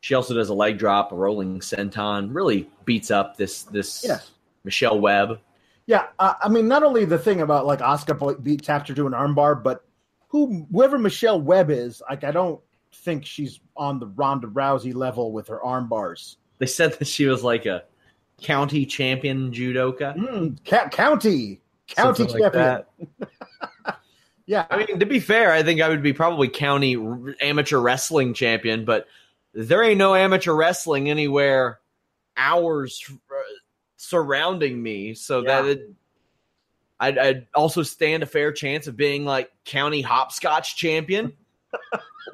She 0.00 0.14
also 0.14 0.34
does 0.34 0.48
a 0.48 0.54
leg 0.54 0.78
drop, 0.78 1.12
a 1.12 1.14
rolling 1.14 1.60
senton, 1.60 2.34
really 2.34 2.68
beats 2.84 3.12
up 3.12 3.36
this 3.36 3.62
this 3.64 4.04
Yes. 4.04 4.32
Michelle 4.64 4.98
Webb. 4.98 5.38
Yeah, 5.86 6.06
uh, 6.18 6.34
I 6.42 6.48
mean, 6.48 6.66
not 6.66 6.82
only 6.82 7.04
the 7.04 7.18
thing 7.18 7.40
about 7.40 7.66
like 7.66 7.78
Asuka 7.78 8.42
beat 8.42 8.62
tapped 8.62 8.88
her 8.88 8.94
to 8.94 9.06
an 9.06 9.12
armbar, 9.12 9.62
but 9.62 9.84
who 10.28 10.66
whoever 10.72 10.98
Michelle 10.98 11.40
Webb 11.40 11.70
is, 11.70 12.02
like 12.10 12.24
I 12.24 12.32
don't 12.32 12.60
think 12.94 13.24
she's 13.26 13.60
on 13.76 13.98
the 13.98 14.06
Ronda 14.06 14.46
Rousey 14.48 14.94
level 14.94 15.32
with 15.32 15.48
her 15.48 15.62
arm 15.62 15.88
bars. 15.88 16.36
They 16.58 16.66
said 16.66 16.92
that 16.98 17.06
she 17.08 17.26
was 17.26 17.42
like 17.42 17.66
a 17.66 17.84
county 18.40 18.86
champion 18.86 19.50
judoka. 19.52 20.16
Mm, 20.16 20.64
ca- 20.64 20.88
county, 20.88 21.60
county 21.88 22.24
Something 22.24 22.40
champion. 22.40 22.52
that. 22.52 22.88
Yeah, 24.44 24.66
I 24.70 24.76
mean, 24.76 24.98
to 24.98 25.06
be 25.06 25.20
fair, 25.20 25.52
I 25.52 25.62
think 25.62 25.80
I 25.80 25.88
would 25.88 26.02
be 26.02 26.12
probably 26.12 26.48
county 26.48 26.96
r- 26.96 27.34
amateur 27.40 27.78
wrestling 27.78 28.34
champion, 28.34 28.84
but 28.84 29.06
there 29.54 29.84
ain't 29.84 29.98
no 29.98 30.16
amateur 30.16 30.52
wrestling 30.52 31.08
anywhere 31.08 31.78
hours 32.36 33.00
uh, 33.08 33.34
surrounding 33.96 34.82
me. 34.82 35.14
So 35.14 35.42
Yeah. 35.42 35.62
that 35.62 35.68
it, 35.70 35.90
I'd, 36.98 37.18
I'd 37.18 37.46
also 37.54 37.84
stand 37.84 38.24
a 38.24 38.26
fair 38.26 38.50
chance 38.52 38.88
of 38.88 38.96
being 38.96 39.24
like 39.24 39.50
county 39.64 40.02
hopscotch 40.02 40.76
champion. 40.76 41.32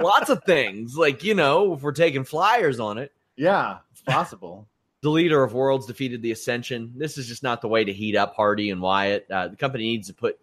Lots 0.01 0.31
of 0.31 0.43
things, 0.45 0.97
like 0.97 1.25
you 1.25 1.35
know, 1.35 1.75
if 1.75 1.83
we're 1.83 1.93
taking 1.93 2.25
flyers 2.25 2.79
on 2.81 2.99
it. 2.99 3.13
yeah, 3.37 3.79
it's 3.93 4.03
possible. 4.03 4.67
The 5.01 5.09
Deleters 5.11 5.45
of 5.45 5.53
Worlds 5.55 5.87
defeated 5.87 6.23
the 6.23 6.33
Ascension. 6.33 6.93
This 6.97 7.19
is 7.19 7.29
just 7.29 7.45
not 7.45 7.61
the 7.61 7.69
way 7.69 7.85
to 7.85 7.93
heat 7.93 8.17
up 8.17 8.35
Hardy 8.35 8.71
and 8.71 8.83
Wyatt. 8.83 9.31
Uh, 9.31 9.47
the 9.47 9.55
company 9.55 9.85
needs 9.85 10.09
to 10.09 10.13
put 10.15 10.41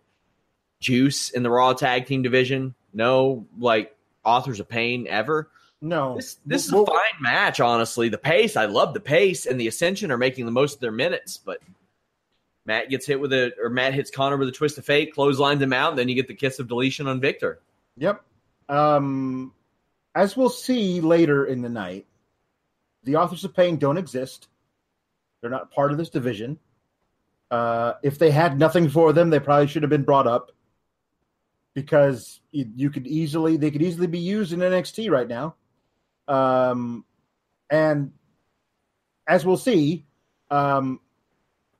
juice 0.79 1.29
in 1.29 1.43
the 1.43 1.49
Raw 1.49 1.73
Tag 1.73 2.05
Team 2.05 2.21
division. 2.21 2.73
No, 2.93 3.45
like 3.59 3.93
authors 4.23 4.61
of 4.61 4.69
pain 4.69 5.07
ever. 5.09 5.49
No, 5.81 6.15
This 6.15 6.37
this 6.45 6.65
is 6.65 6.71
Well, 6.71 6.83
a 6.83 6.85
fine 6.85 7.21
match, 7.21 7.59
honestly. 7.59 8.07
The 8.07 8.17
pace, 8.17 8.55
I 8.55 8.63
love 8.65 8.93
the 8.93 9.01
pace, 9.01 9.45
and 9.45 9.59
the 9.59 9.67
Ascension 9.67 10.09
are 10.09 10.17
making 10.17 10.45
the 10.45 10.51
most 10.53 10.75
of 10.75 10.79
their 10.79 10.93
minutes. 10.93 11.37
But 11.37 11.59
Matt 12.65 12.89
gets 12.89 13.05
hit 13.05 13.19
with 13.19 13.33
a, 13.33 13.51
or 13.61 13.69
Matt 13.69 13.93
hits 13.93 14.09
Konnor 14.09 14.37
with 14.37 14.47
a 14.47 14.53
twist 14.53 14.77
of 14.77 14.85
fate, 14.85 15.13
clotheslines 15.13 15.61
him 15.61 15.73
out, 15.73 15.89
and 15.89 15.99
then 15.99 16.07
you 16.07 16.15
get 16.15 16.29
the 16.29 16.33
kiss 16.33 16.59
of 16.59 16.69
deletion 16.69 17.07
on 17.07 17.19
Viktor. 17.19 17.59
Yep. 17.97 18.23
Um, 18.67 19.53
as 20.13 20.35
we'll 20.35 20.49
see 20.49 21.01
later 21.01 21.45
in 21.45 21.61
the 21.61 21.69
night, 21.69 22.05
the 23.03 23.17
authors 23.17 23.43
of 23.43 23.55
pain 23.55 23.77
don't 23.77 23.97
exist. 23.97 24.47
They're 25.41 25.51
not 25.51 25.71
part 25.71 25.91
of 25.91 25.97
this 25.97 26.09
division. 26.09 26.57
Uh, 27.51 27.93
if 28.01 28.17
they 28.17 28.31
had 28.31 28.57
nothing 28.57 28.89
for 28.89 29.13
them, 29.13 29.29
they 29.29 29.39
probably 29.39 29.67
should 29.67 29.83
have 29.83 29.89
been 29.89 30.03
brought 30.03 30.25
up 30.25 30.51
because 31.75 32.39
you, 32.51 32.65
you 32.75 32.89
could 32.89 33.05
easily 33.05 33.57
they 33.57 33.69
could 33.69 33.83
easily 33.83 34.07
be 34.07 34.19
used 34.19 34.53
in 34.53 34.59
NXT 34.59 35.11
right 35.11 35.27
now. 35.27 35.55
Um, 36.27 37.05
and 37.69 38.13
as 39.27 39.45
we'll 39.45 39.57
see, 39.57 40.05
um, 40.49 40.99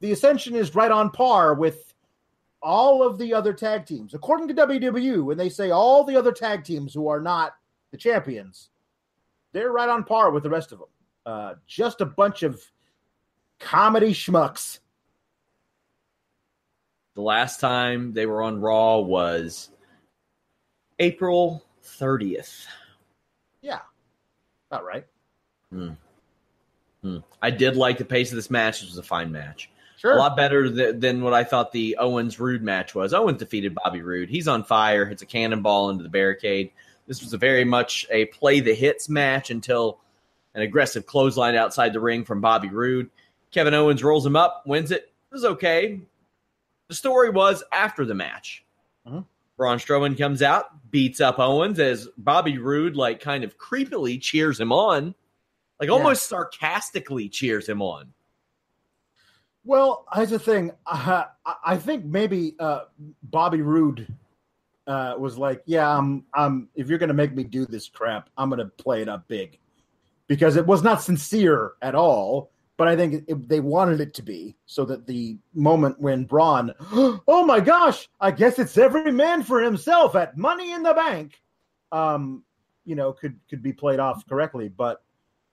the 0.02 0.12
Ascension 0.12 0.56
is 0.56 0.76
right 0.76 0.92
on 0.92 1.10
par 1.10 1.56
with 1.56 1.95
all 2.66 3.04
of 3.04 3.20
the 3.20 3.32
other 3.32 3.54
tag 3.54 3.86
teams. 3.86 4.16
According 4.16 4.48
to 4.48 4.54
WWE, 4.56 5.24
when 5.24 5.38
they 5.38 5.50
say 5.50 5.70
all 5.70 6.04
the 6.04 6.18
other 6.18 6.32
tag 6.32 6.64
teams 6.64 6.94
who 6.94 7.08
are 7.08 7.22
not 7.22 7.56
the 7.92 7.98
champions, 7.98 8.72
they're 9.54 9.72
right 9.72 9.88
on 9.88 10.04
par 10.04 10.32
with 10.32 10.42
the 10.42 10.50
rest 10.50 10.72
of 10.72 10.80
them. 10.80 10.88
Uh, 11.28 11.54
just 11.68 12.02
a 12.02 12.06
bunch 12.06 12.42
of 12.42 12.60
comedy 13.60 14.14
schmucks. 14.14 14.80
The 17.14 17.22
last 17.22 17.60
time 17.60 18.14
they 18.14 18.26
were 18.26 18.42
on 18.42 18.60
Raw 18.60 18.98
was 18.98 19.70
April 20.98 21.64
30th. 21.84 22.66
Yeah, 23.62 23.82
about 24.72 24.86
right. 24.86 25.06
Hmm. 25.72 25.92
I 27.40 27.52
did 27.52 27.76
like 27.76 28.00
the 28.00 28.06
pace 28.06 28.32
of 28.32 28.36
this 28.36 28.50
match. 28.50 28.82
This 28.82 28.90
was 28.90 28.98
a 28.98 29.04
fine 29.04 29.32
match. 29.32 29.70
Sure. 29.98 30.14
A 30.14 30.20
lot 30.20 30.36
better 30.36 30.70
th- 30.70 30.96
than 31.00 31.22
what 31.22 31.34
I 31.34 31.44
thought 31.44 31.72
the 31.72 31.98
Owens 32.00 32.40
Roode 32.40 32.62
match 32.62 32.94
was. 32.94 33.14
Owens 33.14 33.40
defeated 33.40 33.76
Bobby 33.76 34.02
Roode. 34.02 34.30
He's 34.30 34.48
on 34.48 34.64
fire, 34.64 35.06
hits 35.06 35.22
a 35.22 35.26
cannonball 35.26 35.90
into 35.90 36.04
the 36.04 36.10
barricade. 36.10 36.72
This 37.08 37.22
was 37.22 37.34
a 37.34 37.38
very 37.38 37.64
much 37.64 38.06
a 38.12 38.26
play 38.26 38.60
the 38.60 38.74
hits 38.74 39.08
match 39.10 39.50
until 39.52 40.00
an 40.54 40.62
aggressive 40.62 41.06
clothesline 41.06 41.56
outside 41.56 41.94
the 41.94 42.00
ring 42.00 42.26
from 42.26 42.42
Bobby 42.42 42.70
Roode. 42.70 43.10
Kevin 43.52 43.74
Owens 43.74 44.04
rolls 44.04 44.26
him 44.26 44.36
up, 44.36 44.64
wins 44.66 44.92
it. 44.92 45.04
It 45.32 45.34
was 45.34 45.46
okay. 45.46 46.00
The 46.88 46.96
story 46.96 47.30
was 47.30 47.64
after 47.72 48.06
the 48.06 48.14
match. 48.16 48.64
Mhm. 49.08 49.26
Braun 49.58 49.78
Strowman 49.78 50.18
comes 50.18 50.42
out, 50.42 50.66
beats 50.92 51.22
up 51.22 51.40
Owens 51.40 51.80
as 51.80 52.10
Bobby 52.18 52.58
Roode, 52.58 52.96
like, 52.96 53.22
kind 53.22 53.44
of 53.46 53.58
creepily 53.58 54.22
cheers 54.22 54.60
him 54.60 54.72
on, 54.74 55.16
like 55.80 55.90
almost 55.90 56.28
sarcastically 56.28 57.30
cheers 57.30 57.68
him 57.70 57.82
on. 57.82 58.12
Well, 59.66 60.06
here's 60.16 60.30
the 60.30 60.40
thing. 60.40 60.72
Uh, 60.88 61.26
I- 61.64 61.78
think 61.78 62.06
maybe 62.06 62.56
uh, 62.60 62.82
Bobby 63.24 63.62
Roode 63.62 64.08
uh, 64.88 65.16
was 65.18 65.38
like, 65.38 65.62
"Yeah, 65.66 65.96
I'm, 65.96 66.24
I'm. 66.34 66.70
If 66.76 66.88
you're 66.90 66.98
going 66.98 67.10
to 67.10 67.14
make 67.14 67.36
me 67.36 67.44
do 67.44 67.66
this 67.66 67.88
crap, 67.90 68.30
I'm 68.38 68.50
going 68.50 68.60
to 68.60 68.66
play 68.84 69.02
it 69.02 69.10
up 69.10 69.28
big," 69.28 69.60
because 70.28 70.56
it 70.56 70.66
was 70.66 70.82
not 70.84 71.02
sincere 71.04 71.74
at 71.82 71.94
all. 71.96 72.52
But 72.78 72.88
I 72.88 72.96
think 72.96 73.24
it- 73.28 73.48
they 73.50 73.60
wanted 73.60 74.02
it 74.02 74.14
to 74.16 74.24
be, 74.24 74.56
so 74.66 74.86
that 74.86 75.06
the 75.08 75.38
moment 75.54 76.00
when 76.00 76.26
Braun, 76.26 76.74
oh 77.28 77.44
my 77.46 77.60
gosh, 77.60 78.10
I 78.20 78.32
guess 78.32 78.58
it's 78.60 78.78
every 78.78 79.12
man 79.12 79.44
for 79.44 79.62
himself 79.62 80.16
at 80.16 80.38
Money 80.38 80.72
in 80.72 80.82
the 80.84 80.94
Bank, 80.94 81.42
um, 81.92 82.44
you 82.86 82.96
know, 82.96 83.14
could 83.14 83.40
could 83.50 83.62
be 83.62 83.74
played 83.74 84.00
off 84.00 84.28
correctly. 84.28 84.68
But 84.70 85.04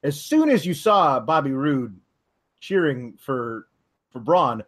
as 0.02 0.18
soon 0.20 0.48
as 0.50 0.64
you 0.64 0.72
saw 0.74 1.20
Bobby 1.20 1.52
Roode 1.52 1.98
cheering 2.60 3.18
for 3.20 3.66
for 4.12 4.20
Braun, 4.20 4.62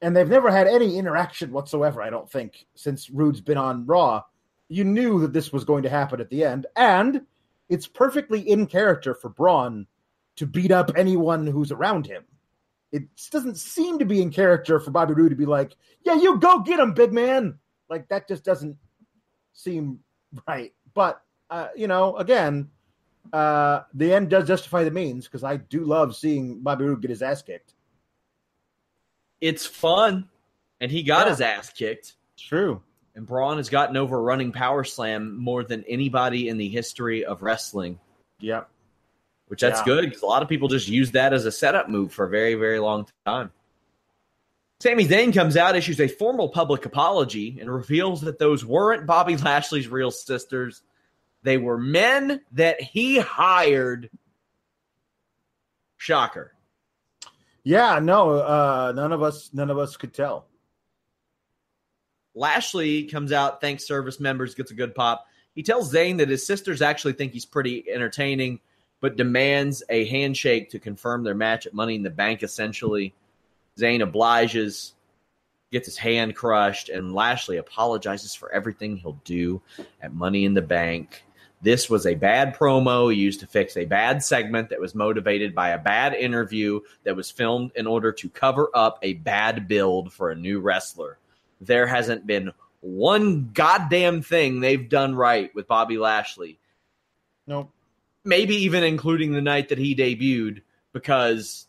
and 0.00 0.16
they've 0.16 0.28
never 0.28 0.50
had 0.50 0.66
any 0.66 0.98
interaction 0.98 1.52
whatsoever. 1.52 2.02
I 2.02 2.10
don't 2.10 2.30
think 2.30 2.66
since 2.74 3.10
Roode's 3.10 3.40
been 3.40 3.58
on 3.58 3.86
Raw. 3.86 4.22
You 4.68 4.84
knew 4.84 5.20
that 5.20 5.32
this 5.32 5.52
was 5.52 5.64
going 5.64 5.82
to 5.82 5.90
happen 5.90 6.20
at 6.20 6.30
the 6.30 6.44
end, 6.44 6.66
and 6.76 7.22
it's 7.68 7.86
perfectly 7.86 8.40
in 8.40 8.66
character 8.66 9.14
for 9.14 9.28
Braun 9.28 9.86
to 10.36 10.46
beat 10.46 10.70
up 10.70 10.90
anyone 10.96 11.46
who's 11.46 11.70
around 11.70 12.06
him. 12.06 12.24
It 12.92 13.04
doesn't 13.30 13.58
seem 13.58 13.98
to 13.98 14.04
be 14.04 14.22
in 14.22 14.30
character 14.30 14.80
for 14.80 14.90
Bobby 14.90 15.14
Roode 15.14 15.30
to 15.30 15.36
be 15.36 15.46
like, 15.46 15.76
"Yeah, 16.02 16.14
you 16.14 16.38
go 16.38 16.60
get 16.60 16.80
him, 16.80 16.94
big 16.94 17.12
man." 17.12 17.58
Like 17.88 18.08
that 18.08 18.28
just 18.28 18.44
doesn't 18.44 18.76
seem 19.52 19.98
right. 20.46 20.72
But 20.94 21.20
uh, 21.50 21.68
you 21.76 21.88
know, 21.88 22.16
again, 22.16 22.68
uh, 23.32 23.82
the 23.94 24.12
end 24.12 24.30
does 24.30 24.46
justify 24.46 24.84
the 24.84 24.90
means 24.90 25.26
because 25.26 25.44
I 25.44 25.56
do 25.56 25.84
love 25.84 26.14
seeing 26.14 26.60
Bobby 26.60 26.84
Roode 26.84 27.02
get 27.02 27.10
his 27.10 27.22
ass 27.22 27.42
kicked. 27.42 27.73
It's 29.40 29.66
fun, 29.66 30.28
and 30.80 30.90
he 30.90 31.02
got 31.02 31.26
Yeah. 31.26 31.30
his 31.30 31.40
ass 31.40 31.70
kicked. 31.72 32.14
True. 32.36 32.82
And 33.14 33.26
Braun 33.26 33.58
has 33.58 33.68
gotten 33.68 33.96
over 33.96 34.20
running 34.20 34.52
power 34.52 34.82
slam 34.84 35.36
more 35.36 35.62
than 35.62 35.84
anybody 35.84 36.48
in 36.48 36.56
the 36.58 36.68
history 36.68 37.24
of 37.24 37.42
wrestling, 37.42 38.00
Yep. 38.40 38.68
which 39.46 39.60
that's 39.60 39.80
Yeah. 39.80 39.84
good 39.84 40.04
because 40.06 40.22
a 40.22 40.26
lot 40.26 40.42
of 40.42 40.48
people 40.48 40.68
just 40.68 40.88
use 40.88 41.12
that 41.12 41.32
as 41.32 41.46
a 41.46 41.52
setup 41.52 41.88
move 41.88 42.12
for 42.12 42.24
a 42.24 42.28
very, 42.30 42.54
very 42.54 42.80
long 42.80 43.06
time. 43.24 43.52
Sami 44.80 45.06
Zayn 45.06 45.32
comes 45.32 45.56
out, 45.56 45.76
issues 45.76 46.00
a 46.00 46.08
formal 46.08 46.48
public 46.48 46.84
apology, 46.84 47.58
and 47.60 47.72
reveals 47.72 48.22
that 48.22 48.38
those 48.38 48.64
weren't 48.64 49.06
Bobby 49.06 49.36
Lashley's 49.36 49.88
real 49.88 50.10
sisters. 50.10 50.82
They 51.42 51.56
were 51.58 51.78
men 51.78 52.40
that 52.52 52.80
he 52.80 53.18
hired. 53.18 54.10
Shocker. 55.96 56.53
Yeah, 57.64 57.98
no, 57.98 58.36
uh, 58.36 58.92
none 58.94 59.12
of 59.12 59.22
us, 59.22 59.50
none 59.52 59.70
of 59.70 59.78
us 59.78 59.96
could 59.96 60.12
tell. 60.12 60.46
Lashley 62.34 63.04
comes 63.04 63.32
out, 63.32 63.60
thanks 63.60 63.86
service 63.86 64.20
members, 64.20 64.54
gets 64.54 64.70
a 64.70 64.74
good 64.74 64.94
pop. 64.94 65.26
He 65.54 65.62
tells 65.62 65.92
Zayn 65.92 66.18
that 66.18 66.28
his 66.28 66.46
sisters 66.46 66.82
actually 66.82 67.14
think 67.14 67.32
he's 67.32 67.46
pretty 67.46 67.84
entertaining, 67.88 68.60
but 69.00 69.16
demands 69.16 69.82
a 69.88 70.04
handshake 70.06 70.70
to 70.70 70.78
confirm 70.78 71.22
their 71.22 71.34
match 71.34 71.66
at 71.66 71.74
Money 71.74 71.94
in 71.94 72.02
the 72.02 72.10
Bank, 72.10 72.42
essentially. 72.42 73.14
Zayn 73.78 74.02
obliges, 74.02 74.94
gets 75.70 75.86
his 75.86 75.96
hand 75.96 76.36
crushed, 76.36 76.88
and 76.88 77.14
Lashley 77.14 77.56
apologizes 77.56 78.34
for 78.34 78.52
everything 78.52 78.96
he'll 78.96 79.20
do 79.24 79.62
at 80.02 80.14
Money 80.14 80.44
in 80.44 80.54
the 80.54 80.62
Bank. 80.62 81.24
This 81.64 81.88
was 81.88 82.04
a 82.04 82.14
bad 82.14 82.54
promo 82.54 83.14
used 83.14 83.40
to 83.40 83.46
fix 83.46 83.78
a 83.78 83.86
bad 83.86 84.22
segment 84.22 84.68
that 84.68 84.80
was 84.80 84.94
motivated 84.94 85.54
by 85.54 85.70
a 85.70 85.78
bad 85.78 86.12
interview 86.12 86.80
that 87.04 87.16
was 87.16 87.30
filmed 87.30 87.72
in 87.74 87.86
order 87.86 88.12
to 88.12 88.28
cover 88.28 88.68
up 88.74 88.98
a 89.00 89.14
bad 89.14 89.66
build 89.66 90.12
for 90.12 90.30
a 90.30 90.34
new 90.34 90.60
wrestler. 90.60 91.16
There 91.62 91.86
hasn't 91.86 92.26
been 92.26 92.52
one 92.82 93.50
goddamn 93.54 94.20
thing 94.20 94.60
they've 94.60 94.90
done 94.90 95.14
right 95.14 95.54
with 95.54 95.66
Bobby 95.66 95.96
Lashley. 95.96 96.58
Nope. 97.46 97.70
Maybe 98.24 98.56
even 98.56 98.84
including 98.84 99.32
the 99.32 99.40
night 99.40 99.70
that 99.70 99.78
he 99.78 99.94
debuted, 99.94 100.60
because 100.92 101.66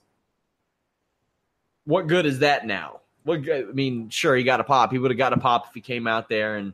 what 1.85 2.07
good 2.07 2.25
is 2.25 2.39
that 2.39 2.67
now? 2.67 2.99
What 3.23 3.49
I 3.49 3.63
mean, 3.73 4.09
sure, 4.09 4.35
he 4.35 4.43
got 4.43 4.59
a 4.59 4.65
pop. 4.65 4.91
He 4.91 4.97
would 4.97 5.11
have 5.11 5.17
got 5.17 5.31
a 5.31 5.37
pop 5.37 5.67
if 5.69 5.73
he 5.73 5.79
came 5.79 6.05
out 6.05 6.27
there 6.27 6.57
and 6.57 6.73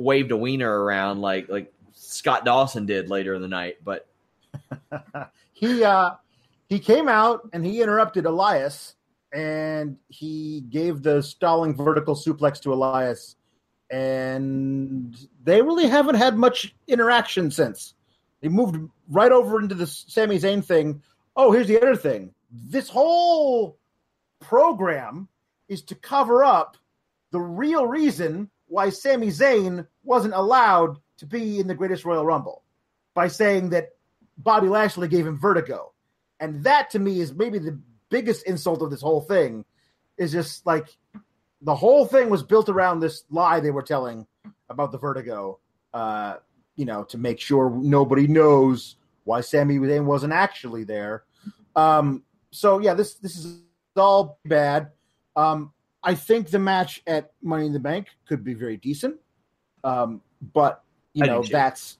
waved 0.00 0.32
a 0.32 0.36
wiener 0.36 0.82
around 0.84 1.20
like 1.20 1.48
like 1.48 1.72
Scott 1.92 2.44
Dawson 2.44 2.86
did 2.86 3.08
later 3.08 3.34
in 3.34 3.42
the 3.42 3.48
night. 3.48 3.76
But 3.84 4.06
he 5.52 5.84
uh 5.84 6.12
he 6.68 6.78
came 6.78 7.08
out 7.08 7.48
and 7.52 7.64
he 7.64 7.82
interrupted 7.82 8.26
Elias 8.26 8.94
and 9.32 9.96
he 10.08 10.64
gave 10.70 11.02
the 11.02 11.22
stalling 11.22 11.74
vertical 11.76 12.14
suplex 12.14 12.60
to 12.62 12.72
Elias 12.72 13.36
and 13.90 15.16
they 15.42 15.62
really 15.62 15.88
haven't 15.88 16.14
had 16.14 16.36
much 16.36 16.74
interaction 16.86 17.50
since. 17.50 17.94
They 18.40 18.48
moved 18.48 18.78
right 19.08 19.32
over 19.32 19.60
into 19.60 19.74
the 19.74 19.86
Sami 19.86 20.38
Zayn 20.38 20.64
thing. 20.64 21.02
Oh, 21.36 21.52
here's 21.52 21.66
the 21.66 21.80
other 21.80 21.96
thing. 21.96 22.32
This 22.50 22.88
whole 22.88 23.78
program 24.40 25.28
is 25.68 25.82
to 25.82 25.94
cover 25.94 26.44
up 26.44 26.76
the 27.32 27.40
real 27.40 27.86
reason 27.86 28.50
why 28.66 28.90
Sami 28.90 29.28
Zayn 29.28 29.86
wasn't 30.02 30.34
allowed 30.34 30.98
to 31.18 31.26
be 31.26 31.58
in 31.58 31.66
the 31.66 31.74
Greatest 31.74 32.04
Royal 32.04 32.24
Rumble 32.24 32.62
by 33.14 33.28
saying 33.28 33.70
that 33.70 33.90
Bobby 34.38 34.68
Lashley 34.68 35.08
gave 35.08 35.26
him 35.26 35.38
vertigo. 35.38 35.92
And 36.38 36.64
that 36.64 36.90
to 36.90 36.98
me 36.98 37.20
is 37.20 37.34
maybe 37.34 37.58
the 37.58 37.78
biggest 38.08 38.44
insult 38.44 38.82
of 38.82 38.90
this 38.90 39.02
whole 39.02 39.20
thing 39.20 39.64
is 40.16 40.32
just 40.32 40.66
like 40.66 40.96
the 41.62 41.74
whole 41.74 42.06
thing 42.06 42.30
was 42.30 42.42
built 42.42 42.68
around 42.68 43.00
this 43.00 43.24
lie 43.30 43.60
they 43.60 43.70
were 43.70 43.82
telling 43.82 44.26
about 44.68 44.92
the 44.92 44.98
vertigo, 44.98 45.58
uh, 45.92 46.36
you 46.76 46.84
know, 46.84 47.04
to 47.04 47.18
make 47.18 47.40
sure 47.40 47.70
nobody 47.70 48.26
knows 48.26 48.96
why 49.24 49.40
Sami 49.40 49.78
Zayn 49.78 50.04
wasn't 50.04 50.32
actually 50.32 50.84
there. 50.84 51.24
Um, 51.76 52.22
so 52.50 52.78
yeah, 52.78 52.94
this 52.94 53.14
this 53.14 53.36
is 53.36 53.60
all 53.96 54.38
bad. 54.44 54.90
Um, 55.36 55.72
I 56.02 56.14
think 56.14 56.48
the 56.48 56.58
match 56.58 57.02
at 57.06 57.32
Money 57.42 57.66
in 57.66 57.72
the 57.72 57.80
Bank 57.80 58.08
could 58.26 58.42
be 58.42 58.54
very 58.54 58.76
decent, 58.76 59.16
um, 59.84 60.20
but 60.52 60.82
you 61.12 61.24
I 61.24 61.26
know 61.26 61.42
that's 61.42 61.98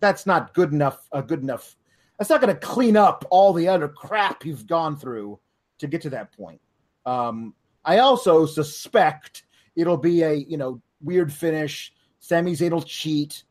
that's 0.00 0.26
not 0.26 0.54
good 0.54 0.72
enough. 0.72 1.08
A 1.12 1.22
good 1.22 1.42
enough. 1.42 1.76
That's 2.18 2.30
not 2.30 2.40
going 2.40 2.52
to 2.54 2.60
clean 2.60 2.96
up 2.96 3.24
all 3.30 3.52
the 3.52 3.68
other 3.68 3.88
crap 3.88 4.44
you've 4.44 4.66
gone 4.66 4.96
through 4.96 5.38
to 5.78 5.86
get 5.86 6.02
to 6.02 6.10
that 6.10 6.32
point. 6.36 6.60
Um, 7.06 7.54
I 7.84 7.98
also 7.98 8.44
suspect 8.44 9.44
it'll 9.76 9.96
be 9.96 10.22
a 10.22 10.32
you 10.32 10.56
know 10.56 10.80
weird 11.00 11.32
finish. 11.32 11.92
Sami 12.20 12.52
Zayn 12.52 12.72
will 12.72 12.82
cheat, 12.82 13.44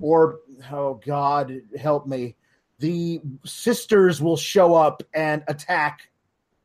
or 0.00 0.38
oh 0.72 1.00
God, 1.04 1.60
help 1.78 2.06
me, 2.06 2.36
the 2.78 3.20
sisters 3.44 4.22
will 4.22 4.36
show 4.36 4.74
up 4.74 5.02
and 5.12 5.42
attack 5.48 6.08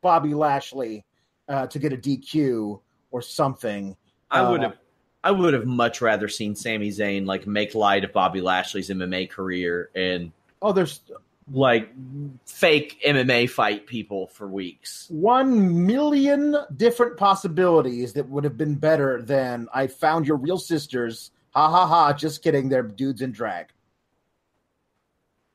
Bobby 0.00 0.34
Lashley 0.34 1.04
uh, 1.48 1.66
to 1.66 1.78
get 1.78 1.92
a 1.92 1.96
DQ 1.96 2.80
or 3.10 3.20
something. 3.22 3.96
I 4.30 4.48
would 4.48 4.60
Uh, 4.60 4.70
have 4.70 4.78
I 5.24 5.30
would 5.30 5.54
have 5.54 5.66
much 5.66 6.00
rather 6.00 6.28
seen 6.28 6.54
Sami 6.54 6.90
Zayn 6.90 7.26
like 7.26 7.46
make 7.46 7.74
light 7.74 8.04
of 8.04 8.12
Bobby 8.12 8.40
Lashley's 8.40 8.88
MMA 8.88 9.28
career 9.30 9.90
and 9.94 10.32
Oh, 10.62 10.72
there's 10.72 11.00
like 11.52 11.88
fake 12.46 13.00
MMA 13.06 13.48
fight 13.48 13.86
people 13.86 14.26
for 14.28 14.46
weeks. 14.48 15.06
one 15.10 15.86
million 15.86 16.56
different 16.76 17.16
possibilities 17.16 18.12
that 18.12 18.28
would 18.28 18.44
have 18.44 18.56
been 18.58 18.74
better 18.74 19.22
than 19.22 19.68
I 19.72 19.86
found 19.86 20.26
your 20.26 20.36
real 20.36 20.58
sisters. 20.58 21.30
Ha 21.52 21.70
ha 21.70 21.86
ha! 21.86 22.12
Just 22.12 22.42
kidding. 22.42 22.68
They're 22.68 22.82
dudes 22.82 23.22
in 23.22 23.32
drag. 23.32 23.68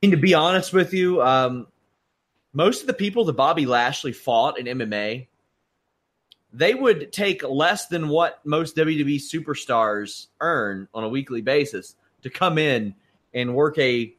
And 0.01 0.11
to 0.11 0.17
be 0.17 0.33
honest 0.33 0.73
with 0.73 0.93
you, 0.93 1.21
um, 1.21 1.67
most 2.53 2.81
of 2.81 2.87
the 2.87 2.93
people 2.93 3.25
that 3.25 3.33
Bobby 3.33 3.65
Lashley 3.65 4.11
fought 4.11 4.59
in 4.59 4.65
MMA, 4.65 5.27
they 6.53 6.75
would 6.75 7.11
take 7.11 7.43
less 7.43 7.87
than 7.87 8.07
what 8.09 8.39
most 8.45 8.75
WWE 8.75 9.15
superstars 9.15 10.27
earn 10.39 10.87
on 10.93 11.03
a 11.03 11.09
weekly 11.09 11.41
basis 11.41 11.95
to 12.21 12.29
come 12.29 12.57
in 12.57 12.93
and 13.33 13.55
work 13.55 13.77
a 13.79 14.13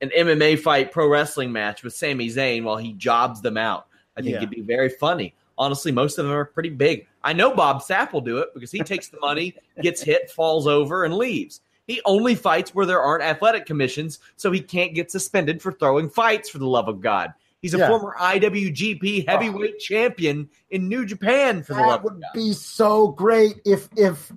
an 0.00 0.10
MMA 0.10 0.58
fight 0.58 0.92
pro 0.92 1.08
wrestling 1.08 1.50
match 1.52 1.82
with 1.82 1.94
Sami 1.94 2.28
Zayn 2.28 2.64
while 2.64 2.76
he 2.76 2.92
jobs 2.92 3.40
them 3.40 3.56
out. 3.56 3.86
I 4.16 4.20
think 4.20 4.32
Yeah. 4.32 4.38
it'd 4.38 4.50
be 4.50 4.60
very 4.60 4.90
funny. 4.90 5.34
Honestly, 5.56 5.92
most 5.92 6.18
of 6.18 6.26
them 6.26 6.34
are 6.34 6.44
pretty 6.44 6.68
big. 6.68 7.06
I 7.22 7.32
know 7.32 7.54
Bob 7.54 7.80
Sapp 7.80 8.12
will 8.12 8.20
do 8.20 8.38
it 8.38 8.48
because 8.52 8.70
he 8.70 8.80
takes 8.80 9.08
the 9.08 9.20
money, 9.20 9.54
gets 9.80 10.02
hit, 10.02 10.30
falls 10.30 10.66
over, 10.66 11.04
and 11.04 11.14
leaves. 11.14 11.60
He 11.86 12.00
only 12.04 12.34
fights 12.34 12.74
where 12.74 12.86
there 12.86 13.00
aren't 13.00 13.22
athletic 13.22 13.64
commissions, 13.66 14.18
so 14.36 14.50
he 14.50 14.60
can't 14.60 14.94
get 14.94 15.10
suspended 15.10 15.62
for 15.62 15.72
throwing 15.72 16.10
fights, 16.10 16.50
for 16.50 16.58
the 16.58 16.66
love 16.66 16.88
of 16.88 17.00
God. 17.00 17.32
He's 17.64 17.72
a 17.72 17.78
Yeah. 17.78 17.88
former 17.88 18.14
IWGP 18.20 19.26
heavyweight 19.26 19.78
champion 19.78 20.50
in 20.68 20.86
New 20.86 21.06
Japan, 21.06 21.62
for 21.62 21.72
the 21.72 21.80
That 21.80 21.86
love 21.88 22.04
would 22.04 22.20
God. 22.20 22.28
be 22.34 22.52
so 22.52 23.08
great 23.08 23.58
if 23.64 23.88
if 23.96 24.30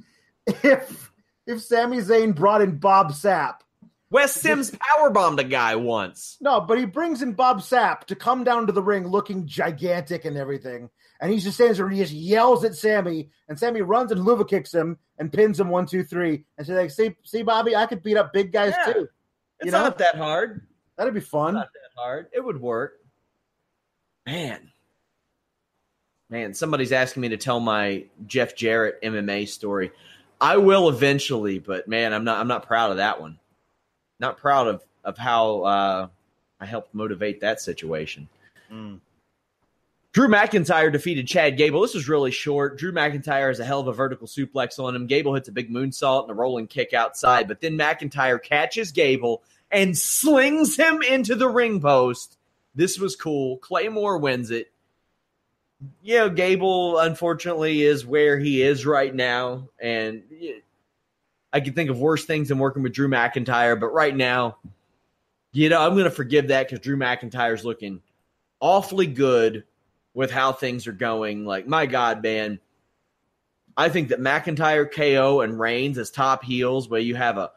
if 0.64 1.12
if 1.46 1.62
Sami 1.62 1.98
Zayn 1.98 2.34
brought 2.34 2.62
in 2.62 2.78
Bob 2.78 3.12
Sapp. 3.12 3.56
Wes 4.10 4.34
Sims 4.34 4.72
powerbombed 4.72 5.40
a 5.40 5.44
guy 5.44 5.76
once. 5.76 6.38
No, 6.40 6.62
but 6.62 6.80
he 6.80 6.86
brings 6.86 7.22
in 7.22 7.34
Bob 7.34 7.60
Sapp 7.60 8.06
to 8.06 8.16
come 8.16 8.46
down 8.46 8.66
to 8.68 8.72
the 8.72 8.82
ring 8.82 9.06
looking 9.10 9.46
gigantic 9.46 10.24
and 10.24 10.38
everything. 10.38 10.90
And 11.20 11.30
he 11.30 11.40
just 11.40 11.56
stands 11.58 11.80
there 11.80 11.88
and 11.88 11.96
he 11.98 12.02
just 12.02 12.14
yells 12.14 12.64
at 12.64 12.76
Sami. 12.76 13.30
And 13.50 13.60
Sami 13.60 13.82
runs 13.82 14.14
and 14.14 14.22
Luva 14.26 14.48
kicks 14.48 14.74
him 14.74 14.98
and 15.18 15.34
pins 15.34 15.60
him 15.60 15.68
one, 15.68 15.86
two, 15.86 16.06
three. 16.06 16.46
And 16.58 16.66
she's 16.66 16.78
like, 16.78 16.92
see, 16.92 17.14
see, 17.26 17.44
Bobby, 17.44 17.76
I 17.76 17.88
could 17.88 18.02
beat 18.02 18.16
up 18.16 18.32
big 18.32 18.54
guys 18.54 18.74
Yeah. 18.88 18.94
too. 18.94 19.10
It's 19.60 19.66
You 19.66 19.72
know? 19.74 19.84
not 19.84 19.98
that 19.98 20.16
hard. 20.16 20.66
That'd 20.96 21.14
be 21.14 21.20
fun. 21.20 21.56
not 21.56 21.68
that 21.74 22.02
hard. 22.02 22.28
It 22.32 22.40
would 22.46 22.62
work. 22.62 22.94
Man. 24.28 24.72
Man, 26.30 26.54
somebody's 26.54 26.92
asking 26.92 27.22
me 27.22 27.30
to 27.30 27.38
tell 27.38 27.62
my 27.62 28.04
Jeff 28.26 28.58
Jarrett 28.58 29.02
MMA 29.02 29.48
story. 29.48 29.92
I 30.42 30.58
will 30.58 30.90
eventually, 30.90 31.60
but 31.60 31.88
man, 31.88 32.14
I'm 32.14 32.26
not 32.26 32.40
I'm 32.40 32.50
not 32.50 32.68
proud 32.68 32.92
of 32.92 32.98
that 32.98 33.22
one. 33.22 33.40
Not 34.20 34.38
proud 34.38 34.68
of 34.68 34.84
of 35.06 35.18
how 35.18 35.62
uh, 35.62 36.08
I 36.60 36.66
helped 36.66 36.94
motivate 36.94 37.40
that 37.40 37.62
situation. 37.62 38.28
Mm. 38.70 39.00
Drew 40.12 40.28
McIntyre 40.28 40.92
defeated 40.92 41.28
Chad 41.28 41.58
Gable. 41.58 41.82
This 41.82 41.94
was 41.94 42.10
really 42.10 42.32
short. 42.32 42.78
Drew 42.78 42.92
McIntyre 42.92 43.48
has 43.48 43.62
a 43.62 43.66
hell 43.66 43.80
of 43.80 43.88
a 43.88 43.94
vertical 43.94 44.28
suplex 44.28 44.84
on 44.84 44.96
him. 44.96 45.08
Gable 45.08 45.36
hits 45.36 45.48
a 45.48 45.54
big 45.54 45.72
moonsault 45.72 46.24
and 46.24 46.32
a 46.32 46.34
rolling 46.34 46.68
kick 46.68 46.94
outside, 46.94 47.48
but 47.48 47.62
then 47.62 47.78
McIntyre 47.78 48.42
catches 48.42 48.92
Gable 48.92 49.44
and 49.72 49.98
slings 49.98 50.76
him 50.76 51.02
into 51.02 51.36
the 51.36 51.48
ring 51.48 51.80
post. 51.80 52.37
This 52.78 53.00
was 53.00 53.16
cool. 53.16 53.58
Claymore 53.58 54.20
wins 54.20 54.52
it. 54.52 54.72
You 56.04 56.20
know, 56.20 56.30
Gable 56.30 57.00
unfortunately 57.00 57.82
is 57.82 58.06
where 58.06 58.38
he 58.38 58.62
is 58.62 58.86
right 58.86 59.14
now, 59.14 59.70
and 59.80 60.24
I 61.52 61.60
can 61.60 61.74
think 61.74 61.90
of 61.90 62.00
worse 62.00 62.24
things 62.24 62.50
than 62.50 62.60
working 62.60 62.84
with 62.84 62.94
Drew 62.94 63.08
McIntyre. 63.08 63.80
But 63.80 63.94
right 63.94 64.16
now, 64.16 64.58
you 65.54 65.70
know, 65.70 65.82
I'm 65.82 65.94
going 65.94 66.04
to 66.04 66.12
forgive 66.12 66.50
that 66.50 66.68
because 66.68 66.84
Drew 66.84 66.98
McIntyre's 66.98 67.66
looking 67.66 68.02
awfully 68.60 69.08
good 69.08 69.64
with 70.14 70.30
how 70.30 70.52
things 70.52 70.86
are 70.86 70.94
going. 70.94 71.46
Like, 71.46 71.68
my 71.68 71.88
God, 71.88 72.22
man. 72.22 72.60
I 73.76 73.90
think 73.90 74.10
that 74.10 74.20
McIntyre, 74.20 74.92
KO, 74.92 75.42
and 75.42 75.60
Reigns 75.60 75.98
as 75.98 76.12
top 76.12 76.44
heels, 76.44 76.90
where 76.90 77.02
you 77.02 77.16
have 77.16 77.38
a, 77.38 77.52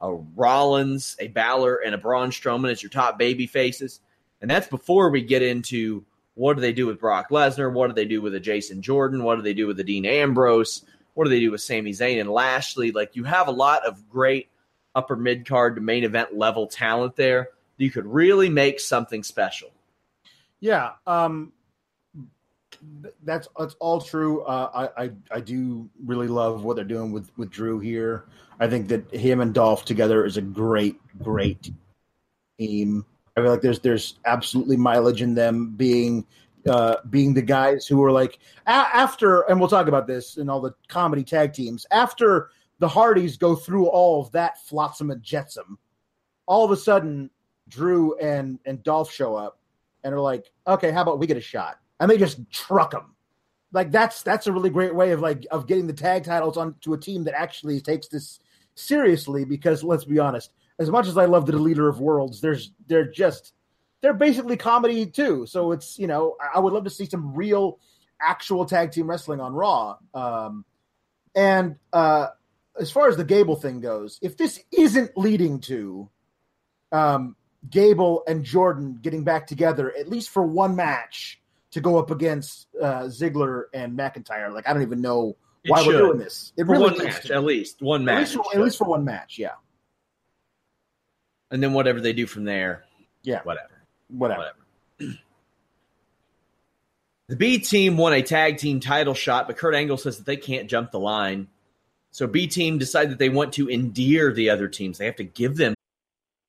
a 0.00 0.12
Rollins, 0.12 1.16
a 1.20 1.28
Balor, 1.28 1.76
and 1.76 1.94
a 1.94 1.98
Braun 1.98 2.30
Strowman 2.30 2.72
as 2.72 2.82
your 2.82 2.90
top 2.90 3.20
baby 3.20 3.46
faces. 3.46 4.00
And 4.44 4.50
that's 4.50 4.66
before 4.66 5.08
we 5.08 5.22
get 5.22 5.40
into 5.40 6.04
What 6.34 6.56
do 6.56 6.60
they 6.60 6.74
do 6.74 6.86
with 6.86 7.00
Brock 7.00 7.30
Lesnar? 7.30 7.72
What 7.72 7.86
do 7.86 7.94
they 7.94 8.04
do 8.04 8.20
with 8.20 8.34
a 8.34 8.40
Jason 8.40 8.82
Jordan? 8.82 9.24
What 9.24 9.36
do 9.36 9.42
they 9.42 9.54
do 9.54 9.66
with 9.66 9.78
the 9.78 9.84
Dean 9.84 10.04
Ambrose? 10.04 10.84
What 11.14 11.24
do 11.24 11.30
they 11.30 11.40
do 11.40 11.50
with 11.50 11.62
Sami 11.62 11.92
Zayn 11.92 12.20
and 12.20 12.28
Lashley? 12.28 12.92
Like 12.92 13.16
you 13.16 13.24
have 13.24 13.48
a 13.48 13.52
lot 13.52 13.86
of 13.86 14.06
great 14.10 14.50
upper 14.94 15.16
mid 15.16 15.48
card 15.48 15.76
to 15.76 15.80
main 15.80 16.04
event 16.04 16.36
level 16.36 16.66
talent 16.66 17.16
there. 17.16 17.48
You 17.78 17.90
could 17.90 18.04
really 18.04 18.50
make 18.50 18.80
something 18.80 19.22
special. 19.22 19.70
Yeah, 20.60 20.90
um, 21.06 21.54
that's 23.22 23.48
that's 23.58 23.76
all 23.80 24.02
true. 24.02 24.42
Uh, 24.42 24.88
I, 24.98 25.04
I 25.04 25.10
I 25.30 25.40
do 25.40 25.88
really 26.04 26.28
love 26.28 26.64
what 26.64 26.76
they're 26.76 26.84
doing 26.84 27.12
with 27.12 27.30
with 27.38 27.48
Drew 27.48 27.78
here. 27.78 28.26
I 28.60 28.68
think 28.68 28.88
that 28.88 29.10
him 29.10 29.40
and 29.40 29.54
Dolph 29.54 29.86
together 29.86 30.26
is 30.26 30.36
a 30.36 30.42
great 30.42 31.00
great 31.22 31.70
team. 32.58 33.06
I 33.36 33.40
feel 33.40 33.50
like 33.50 33.62
there's 33.62 33.80
there's 33.80 34.18
absolutely 34.24 34.76
mileage 34.76 35.22
in 35.22 35.34
them 35.34 35.74
being 35.76 36.26
uh, 36.68 36.96
being 37.10 37.34
the 37.34 37.42
guys 37.42 37.86
who 37.86 38.02
are 38.02 38.12
like 38.12 38.38
a- 38.66 38.70
after, 38.70 39.42
and 39.42 39.58
we'll 39.58 39.68
talk 39.68 39.88
about 39.88 40.06
this 40.06 40.36
in 40.36 40.48
all 40.48 40.60
the 40.60 40.74
comedy 40.88 41.24
tag 41.24 41.52
teams 41.52 41.86
after 41.90 42.50
the 42.78 42.88
Hardys 42.88 43.36
go 43.36 43.54
through 43.54 43.86
all 43.86 44.22
of 44.22 44.32
that 44.32 44.64
flotsam 44.64 45.10
and 45.10 45.22
jetsam. 45.22 45.78
All 46.46 46.64
of 46.64 46.70
a 46.70 46.76
sudden, 46.76 47.30
Drew 47.68 48.16
and 48.18 48.58
and 48.64 48.82
Dolph 48.82 49.10
show 49.10 49.34
up 49.34 49.58
and 50.04 50.14
are 50.14 50.20
like, 50.20 50.50
okay, 50.66 50.90
how 50.90 51.02
about 51.02 51.18
we 51.18 51.26
get 51.26 51.36
a 51.36 51.42
shot? 51.42 51.78
And 52.00 52.10
they 52.10 52.18
just 52.18 52.38
truck 52.50 52.92
them. 52.92 53.14
Like 53.72 53.90
that's 53.90 54.22
that's 54.22 54.46
a 54.46 54.52
really 54.52 54.70
great 54.70 54.94
way 54.94 55.10
of 55.10 55.20
like 55.20 55.46
of 55.50 55.66
getting 55.66 55.86
the 55.86 55.92
tag 55.92 56.24
titles 56.24 56.56
on 56.56 56.76
to 56.82 56.94
a 56.94 56.98
team 56.98 57.24
that 57.24 57.34
actually 57.34 57.80
takes 57.80 58.06
this 58.08 58.38
seriously. 58.74 59.44
Because 59.44 59.82
let's 59.82 60.04
be 60.04 60.18
honest, 60.18 60.52
as 60.78 60.90
much 60.90 61.06
as 61.06 61.16
I 61.16 61.26
love 61.26 61.46
the 61.46 61.52
Deleters 61.52 61.88
of 61.88 62.00
Worlds, 62.00 62.40
there's 62.40 62.72
they're 62.86 63.10
just 63.10 63.52
they're 64.00 64.12
basically 64.14 64.56
comedy 64.56 65.06
too. 65.06 65.46
So 65.46 65.72
it's 65.72 65.98
you 65.98 66.06
know 66.06 66.36
I 66.54 66.58
would 66.60 66.72
love 66.72 66.84
to 66.84 66.90
see 66.90 67.06
some 67.06 67.34
real 67.34 67.78
actual 68.20 68.64
tag 68.64 68.92
team 68.92 69.08
wrestling 69.08 69.40
on 69.40 69.52
Raw. 69.54 69.96
Um, 70.14 70.64
and 71.34 71.76
uh, 71.92 72.28
as 72.78 72.90
far 72.90 73.08
as 73.08 73.16
the 73.16 73.24
Gable 73.24 73.56
thing 73.56 73.80
goes, 73.80 74.18
if 74.22 74.36
this 74.36 74.60
isn't 74.72 75.16
leading 75.16 75.60
to 75.60 76.08
um, 76.92 77.36
Gable 77.68 78.22
and 78.26 78.44
Jordan 78.44 78.98
getting 79.02 79.24
back 79.24 79.46
together 79.46 79.92
at 79.96 80.08
least 80.08 80.30
for 80.30 80.42
one 80.44 80.76
match 80.76 81.40
to 81.72 81.80
go 81.80 81.98
up 81.98 82.10
against 82.12 82.68
uh, 82.80 83.04
Ziggler 83.04 83.64
and 83.74 83.98
McIntyre, 83.98 84.52
like 84.52 84.68
I 84.68 84.72
don't 84.72 84.82
even 84.82 85.00
know 85.00 85.36
why 85.66 85.84
we're 85.84 85.98
doing 85.98 86.18
this. 86.18 86.52
It 86.56 86.66
For 86.66 86.72
really 86.72 86.84
one 86.92 86.98
match, 87.04 87.24
to. 87.26 87.34
at 87.34 87.42
least 87.44 87.82
one 87.82 88.02
At 88.02 88.04
match, 88.04 88.20
least, 88.20 88.34
for, 88.34 88.44
at 88.54 88.60
least 88.64 88.78
for 88.78 88.84
one 88.84 89.04
match, 89.04 89.38
yeah, 89.38 89.52
and 91.54 91.62
then 91.62 91.72
whatever 91.72 92.00
they 92.00 92.12
do 92.12 92.26
from 92.26 92.42
there, 92.42 92.84
yeah, 93.22 93.40
whatever. 93.44 93.70
whatever. 94.08 94.54
Whatever. 94.98 95.18
The 97.26 97.36
B 97.36 97.58
team 97.58 97.96
won 97.96 98.12
a 98.12 98.20
tag 98.20 98.58
team 98.58 98.80
title 98.80 99.14
shot, 99.14 99.46
but 99.46 99.56
Kurt 99.56 99.74
Angle 99.74 99.96
says 99.96 100.18
that 100.18 100.26
they 100.26 100.36
can't 100.36 100.68
jump 100.68 100.90
the 100.90 101.00
line. 101.00 101.48
So 102.10 102.26
B 102.26 102.46
team 102.46 102.76
decided 102.76 103.12
that 103.12 103.18
they 103.18 103.30
want 103.30 103.54
to 103.54 103.70
endear 103.70 104.30
the 104.30 104.50
other 104.50 104.68
teams. 104.68 104.98
They 104.98 105.06
have 105.06 105.16
to 105.16 105.24
give 105.24 105.56
them. 105.56 105.72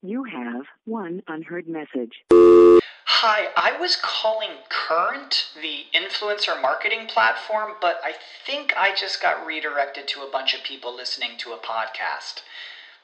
You 0.04 0.26
have 0.26 0.66
one 0.84 1.24
unheard 1.30 1.70
message. 1.70 2.12
Hi, 2.30 3.48
I 3.56 3.78
was 3.80 3.96
calling 3.96 4.50
Current, 4.68 5.48
the 5.62 5.86
influencer 5.98 6.62
marketing 6.62 7.08
platform, 7.08 7.76
but 7.80 8.02
I 8.04 8.12
think 8.46 8.74
I 8.76 8.94
just 8.94 9.22
got 9.22 9.46
redirected 9.46 10.10
to 10.10 10.24
a 10.24 10.30
bunch 10.30 10.54
of 10.54 10.62
people 10.64 10.94
listening 10.94 11.38
to 11.38 11.54
a 11.54 11.58
podcast. 11.58 12.42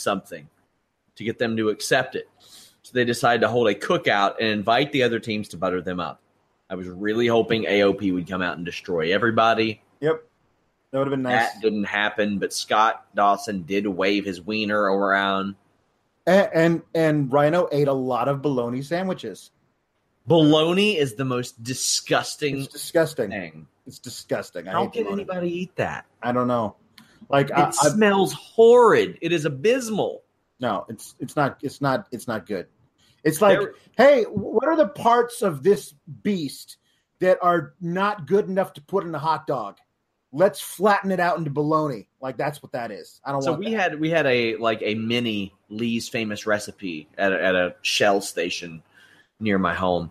Something 0.00 0.48
to 1.16 1.24
get 1.24 1.38
them 1.38 1.56
to 1.56 1.68
accept 1.68 2.14
it. 2.16 2.28
So 2.82 2.92
they 2.94 3.04
decided 3.04 3.42
to 3.42 3.48
hold 3.48 3.68
a 3.68 3.74
cookout 3.74 4.36
and 4.40 4.48
invite 4.48 4.90
the 4.92 5.02
other 5.02 5.18
teams 5.20 5.48
to 5.48 5.56
butter 5.56 5.82
them 5.82 6.00
up. 6.00 6.20
I 6.70 6.74
was 6.76 6.88
really 6.88 7.26
hoping 7.26 7.64
AOP 7.64 8.12
would 8.14 8.28
come 8.28 8.42
out 8.42 8.56
and 8.56 8.64
destroy 8.64 9.12
everybody. 9.12 9.82
Yep, 10.00 10.24
that 10.90 10.98
would 10.98 11.06
have 11.08 11.10
been 11.10 11.22
nice. 11.22 11.52
That 11.52 11.60
didn't 11.62 11.84
happen, 11.84 12.38
but 12.38 12.52
Scott 12.52 13.04
Dawson 13.14 13.62
did 13.62 13.86
wave 13.86 14.24
his 14.24 14.40
wiener 14.40 14.80
around. 14.80 15.56
And, 16.26 16.48
and 16.54 16.82
and 16.94 17.32
Rhino 17.32 17.68
ate 17.72 17.88
a 17.88 17.92
lot 17.92 18.28
of 18.28 18.40
bologna 18.40 18.82
sandwiches. 18.82 19.50
Bologna 20.26 20.96
is 20.96 21.14
the 21.14 21.24
most 21.24 21.62
disgusting 21.62 22.60
It's 22.60 22.72
disgusting. 22.72 23.30
thing. 23.30 23.66
It's 23.86 23.98
disgusting. 23.98 24.68
I 24.68 24.72
How 24.72 24.86
can 24.86 25.04
bologna. 25.04 25.22
anybody 25.22 25.60
eat 25.62 25.74
that? 25.76 26.06
I 26.22 26.30
don't 26.32 26.46
know. 26.46 26.76
Like 27.30 27.48
It 27.50 27.56
I, 27.56 27.68
I, 27.68 27.70
smells 27.70 28.32
horrid. 28.34 29.18
It 29.22 29.32
is 29.32 29.44
abysmal. 29.46 30.22
no, 30.60 30.84
it's 30.88 31.14
it's 31.20 31.36
not 31.36 31.58
it's 31.62 31.80
not 31.80 32.06
it's 32.12 32.28
not 32.28 32.46
good. 32.46 32.66
It's 33.24 33.40
like, 33.40 33.58
There- 33.60 33.74
hey, 33.96 34.24
what 34.24 34.66
are 34.68 34.76
the 34.76 34.88
parts 34.88 35.40
of 35.42 35.62
this 35.62 35.94
beast 36.22 36.76
that 37.20 37.38
are 37.42 37.74
not 37.80 38.26
good 38.26 38.48
enough 38.48 38.72
to 38.74 38.80
put 38.82 39.04
in 39.04 39.14
a 39.14 39.18
hot 39.18 39.46
dog? 39.46 39.78
Let's 40.32 40.60
flatten 40.60 41.10
it 41.10 41.20
out 41.20 41.38
into 41.38 41.50
bologna. 41.50 42.08
Like 42.20 42.36
that's 42.36 42.62
what 42.62 42.72
that 42.72 42.90
is. 42.90 43.20
I 43.24 43.32
don't 43.32 43.42
So 43.42 43.52
want. 43.52 43.64
we 43.64 43.70
that. 43.72 43.92
had 43.92 44.00
we 44.00 44.10
had 44.10 44.26
a 44.26 44.56
like 44.56 44.80
a 44.82 44.94
mini 44.94 45.54
Lee's 45.68 46.08
famous 46.08 46.46
recipe 46.46 47.08
at 47.18 47.32
a, 47.32 47.42
at 47.42 47.54
a 47.54 47.74
Shell 47.82 48.20
station 48.22 48.82
near 49.38 49.58
my 49.58 49.74
home. 49.74 50.10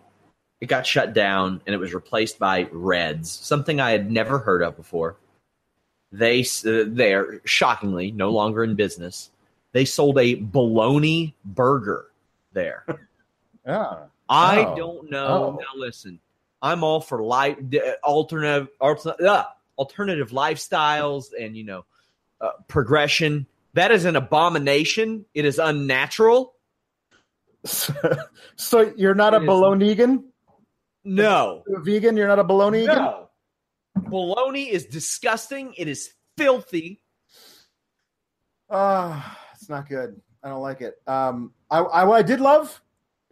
It 0.60 0.66
got 0.66 0.86
shut 0.86 1.14
down 1.14 1.62
and 1.66 1.74
it 1.74 1.78
was 1.78 1.94
replaced 1.94 2.38
by 2.38 2.68
Reds, 2.70 3.30
something 3.30 3.80
I 3.80 3.90
had 3.92 4.10
never 4.10 4.38
heard 4.38 4.62
of 4.62 4.76
before. 4.76 5.16
They 6.12 6.40
uh, 6.42 6.84
they're 6.88 7.40
shockingly 7.44 8.10
no 8.10 8.30
longer 8.30 8.64
in 8.64 8.74
business. 8.74 9.30
They 9.72 9.84
sold 9.84 10.18
a 10.18 10.34
bologna 10.34 11.34
burger 11.44 12.06
there. 12.52 12.84
yeah. 13.66 14.06
I 14.28 14.64
Oh. 14.64 14.76
don't 14.76 15.10
know. 15.10 15.26
Oh. 15.26 15.58
Now 15.60 15.80
listen, 15.80 16.20
I'm 16.62 16.84
all 16.84 17.00
for 17.00 17.20
life, 17.22 17.56
alternative, 18.04 18.68
alter- 18.80 19.14
uh, 19.26 19.44
alternative 19.78 20.30
lifestyles, 20.30 21.26
and 21.38 21.56
you 21.56 21.64
know, 21.64 21.84
uh, 22.40 22.50
progression. 22.68 23.46
That 23.74 23.90
is 23.92 24.04
an 24.04 24.16
abomination. 24.16 25.24
It 25.34 25.44
is 25.44 25.58
unnatural. 25.58 26.54
so 27.64 28.92
you're 28.96 29.14
not 29.14 29.34
a 29.34 29.38
It 29.38 29.42
is- 29.42 29.46
bolognegan? 29.46 30.24
No, 31.04 31.62
a 31.74 31.80
vegan? 31.80 32.16
You're 32.16 32.28
not 32.28 32.38
a 32.38 32.44
bolognegan? 32.44 32.94
no. 32.96 33.29
Bologna 34.08 34.70
is 34.70 34.86
disgusting. 34.86 35.74
It 35.76 35.88
is 35.88 36.12
filthy. 36.36 37.02
Ah, 38.68 39.38
it's 39.54 39.68
not 39.68 39.88
good. 39.88 40.20
I 40.42 40.48
don't 40.48 40.62
like 40.62 40.80
it. 40.80 41.00
Um, 41.06 41.52
I, 41.70 41.78
I 41.78 42.04
what 42.04 42.18
I 42.18 42.22
did 42.22 42.40
love, 42.40 42.80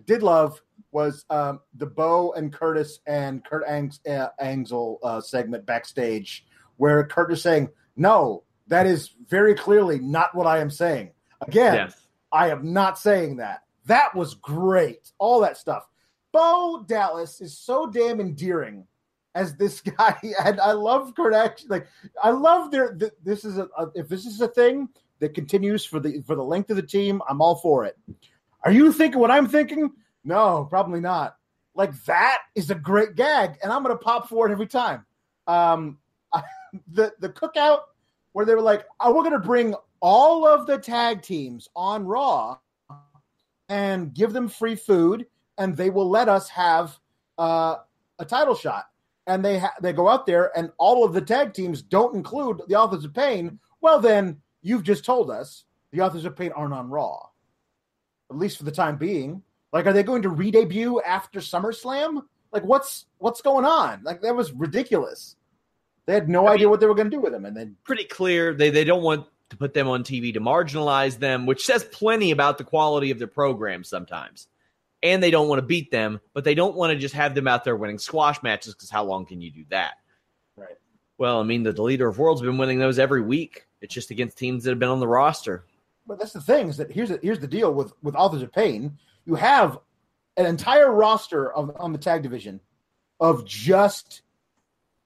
did 0.04 0.22
love 0.22 0.60
was 0.90 1.24
um 1.30 1.60
the 1.74 1.86
Bo 1.86 2.32
and 2.32 2.52
Curtis 2.52 3.00
and 3.06 3.44
Kurt 3.44 3.64
Ang's 3.66 4.00
uh, 4.08 4.28
Angel 4.40 4.98
uh, 5.02 5.20
segment 5.20 5.66
backstage 5.66 6.46
where 6.76 7.04
Kurt 7.04 7.32
is 7.32 7.42
saying, 7.42 7.68
"No, 7.96 8.44
that 8.66 8.86
is 8.86 9.10
very 9.28 9.54
clearly 9.54 9.98
not 9.98 10.34
what 10.34 10.46
I 10.46 10.58
am 10.58 10.70
saying." 10.70 11.12
Again, 11.40 11.74
Yes. 11.74 12.06
I 12.32 12.50
am 12.50 12.72
not 12.72 12.98
saying 12.98 13.36
that. 13.36 13.62
That 13.86 14.14
was 14.14 14.34
great. 14.34 15.12
All 15.18 15.40
that 15.40 15.56
stuff. 15.56 15.88
Bo 16.32 16.84
Dallas 16.86 17.40
is 17.40 17.56
so 17.56 17.86
damn 17.86 18.20
endearing 18.20 18.86
as 19.34 19.54
this 19.56 19.80
guy, 19.98 20.16
and 20.44 20.60
I 20.60 20.72
love 20.72 21.14
Kurt. 21.14 21.64
Like 21.68 21.86
I 22.22 22.30
love 22.30 22.70
their. 22.70 22.94
th- 22.94 23.12
This 23.24 23.44
is 23.44 23.58
a, 23.58 23.68
a 23.78 23.88
if 23.94 24.08
this 24.08 24.26
is 24.26 24.40
a 24.40 24.48
thing 24.48 24.88
that 25.20 25.34
continues 25.34 25.84
for 25.84 26.00
the 26.00 26.20
for 26.26 26.34
the 26.36 26.44
length 26.44 26.70
of 26.70 26.76
the 26.76 26.82
team, 26.82 27.20
I'm 27.28 27.40
all 27.40 27.56
for 27.56 27.84
it. 27.84 27.96
Are 28.64 28.72
you 28.72 28.92
thinking 28.92 29.20
what 29.20 29.30
I'm 29.30 29.46
thinking? 29.48 29.92
No, 30.24 30.66
probably 30.68 31.00
not. 31.00 31.36
like 31.74 31.92
that 32.04 32.38
is 32.54 32.70
a 32.70 32.74
great 32.74 33.14
gag, 33.14 33.56
and 33.62 33.72
I'm 33.72 33.82
gonna 33.82 33.96
pop 33.96 34.28
for 34.28 34.48
it 34.48 34.52
every 34.52 34.66
time. 34.66 35.04
Um, 35.46 35.98
the 36.92 37.12
the 37.20 37.28
cookout 37.30 37.80
where 38.32 38.44
they 38.44 38.54
were 38.54 38.60
like, 38.62 38.84
"Oh, 39.00 39.14
we're 39.14 39.22
gonna 39.24 39.38
bring 39.38 39.74
all 40.00 40.46
of 40.46 40.66
the 40.66 40.78
tag 40.78 41.22
teams 41.22 41.68
on 41.74 42.04
Raw 42.04 42.58
and 43.68 44.12
give 44.14 44.32
them 44.32 44.48
free 44.48 44.74
food, 44.76 45.26
and 45.58 45.76
they 45.76 45.90
will 45.90 46.08
let 46.08 46.28
us 46.28 46.48
have 46.48 46.98
uh, 47.38 47.76
a 48.18 48.24
title 48.24 48.54
shot." 48.54 48.86
And 49.28 49.44
they 49.44 49.58
ha- 49.58 49.74
they 49.82 49.92
go 49.92 50.08
out 50.08 50.26
there, 50.26 50.50
and 50.58 50.70
all 50.78 51.04
of 51.04 51.12
the 51.12 51.20
tag 51.20 51.52
teams 51.52 51.82
don't 51.82 52.16
include 52.16 52.62
the 52.66 52.74
Authors 52.76 53.04
of 53.04 53.12
Pain. 53.14 53.58
Well, 53.80 54.00
then 54.00 54.40
you've 54.62 54.82
just 54.82 55.04
told 55.04 55.30
us 55.30 55.64
the 55.92 56.00
Authors 56.00 56.24
of 56.24 56.34
Pain 56.34 56.50
aren't 56.52 56.72
on 56.72 56.88
Raw, 56.88 57.18
at 58.30 58.38
least 58.38 58.56
for 58.58 58.64
the 58.64 58.72
time 58.72 58.96
being. 58.96 59.42
Like, 59.72 59.86
are 59.86 59.92
they 59.92 60.02
going 60.02 60.22
to 60.22 60.30
re-debut 60.30 61.00
after 61.02 61.40
SummerSlam? 61.40 62.22
Like, 62.52 62.64
what's 62.64 63.04
what's 63.18 63.42
going 63.42 63.66
on? 63.66 64.00
Like, 64.02 64.22
that 64.22 64.34
was 64.34 64.50
ridiculous. 64.52 65.36
They 66.06 66.14
had 66.14 66.30
no 66.30 66.46
I 66.46 66.54
idea 66.54 66.64
mean- 66.64 66.70
what 66.70 66.80
they 66.80 66.86
were 66.86 66.94
going 66.94 67.10
to 67.10 67.16
do 67.16 67.20
with 67.20 67.32
them, 67.32 67.44
and 67.44 67.54
then 67.54 67.76
Pretty 67.84 68.04
clear 68.04 68.54
they 68.54 68.70
they 68.70 68.84
don't 68.84 69.02
want 69.02 69.26
to 69.50 69.56
put 69.58 69.74
them 69.74 69.88
on 69.88 70.04
TV 70.04 70.32
to 70.32 70.40
marginalize 70.40 71.18
them, 71.18 71.44
which 71.44 71.64
says 71.66 71.84
plenty 71.84 72.30
about 72.30 72.56
the 72.56 72.64
quality 72.64 73.10
of 73.10 73.18
their 73.18 73.28
program 73.28 73.84
sometimes. 73.84 74.48
And 75.02 75.22
they 75.22 75.30
don't 75.30 75.48
want 75.48 75.60
to 75.60 75.66
beat 75.66 75.90
them, 75.90 76.20
but 76.34 76.44
they 76.44 76.54
don't 76.54 76.74
want 76.74 76.92
to 76.92 76.98
just 76.98 77.14
have 77.14 77.34
them 77.34 77.46
out 77.46 77.64
there 77.64 77.76
winning 77.76 77.98
squash 77.98 78.42
matches 78.42 78.74
because 78.74 78.90
how 78.90 79.04
long 79.04 79.26
can 79.26 79.40
you 79.40 79.52
do 79.52 79.64
that? 79.70 79.94
Right. 80.56 80.76
Well, 81.18 81.40
I 81.40 81.44
mean, 81.44 81.62
the 81.62 81.72
Deleters 81.72 82.10
of 82.10 82.18
Worlds 82.18 82.42
been 82.42 82.58
winning 82.58 82.80
those 82.80 82.98
every 82.98 83.22
week. 83.22 83.66
It's 83.80 83.94
just 83.94 84.10
against 84.10 84.38
teams 84.38 84.64
that 84.64 84.70
have 84.70 84.78
been 84.78 84.88
on 84.88 85.00
the 85.00 85.06
roster. 85.06 85.64
But 86.06 86.18
that's 86.18 86.32
the 86.32 86.40
thing 86.40 86.68
is 86.68 86.78
that 86.78 86.90
here's 86.90 87.10
the, 87.10 87.20
here's 87.22 87.38
the 87.38 87.46
deal 87.46 87.72
with 87.72 87.92
with 88.02 88.14
Authors 88.16 88.42
of 88.42 88.52
Pain. 88.52 88.98
You 89.24 89.34
have 89.34 89.78
an 90.36 90.46
entire 90.46 90.90
roster 90.90 91.52
of 91.52 91.70
on 91.78 91.92
the 91.92 91.98
tag 91.98 92.22
division 92.22 92.60
of 93.20 93.44
just 93.44 94.22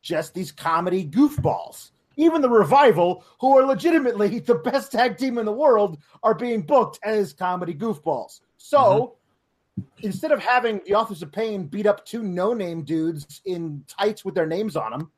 just 0.02 0.34
these 0.34 0.52
comedy 0.52 1.04
goofballs. 1.04 1.90
Even 2.16 2.42
the 2.42 2.50
revival, 2.50 3.24
who 3.40 3.56
are 3.58 3.64
legitimately 3.64 4.38
the 4.40 4.56
best 4.56 4.92
tag 4.92 5.16
team 5.16 5.38
in 5.38 5.46
the 5.46 5.52
world, 5.52 5.98
are 6.22 6.34
being 6.34 6.62
booked 6.62 6.98
as 7.02 7.32
comedy 7.32 7.74
goofballs. 7.74 8.40
So 8.58 8.78
mm-hmm. 8.78 9.14
Instead 10.02 10.32
of 10.32 10.40
having 10.40 10.80
the 10.86 10.94
Authors 10.94 11.22
of 11.22 11.32
Pain 11.32 11.66
beat 11.66 11.86
up 11.86 12.04
two 12.04 12.22
no 12.22 12.54
name 12.54 12.82
dudes 12.82 13.40
in 13.44 13.84
tights 13.86 14.24
with 14.24 14.34
their 14.34 14.46
names 14.46 14.76
on 14.76 14.90
them, 14.90 15.10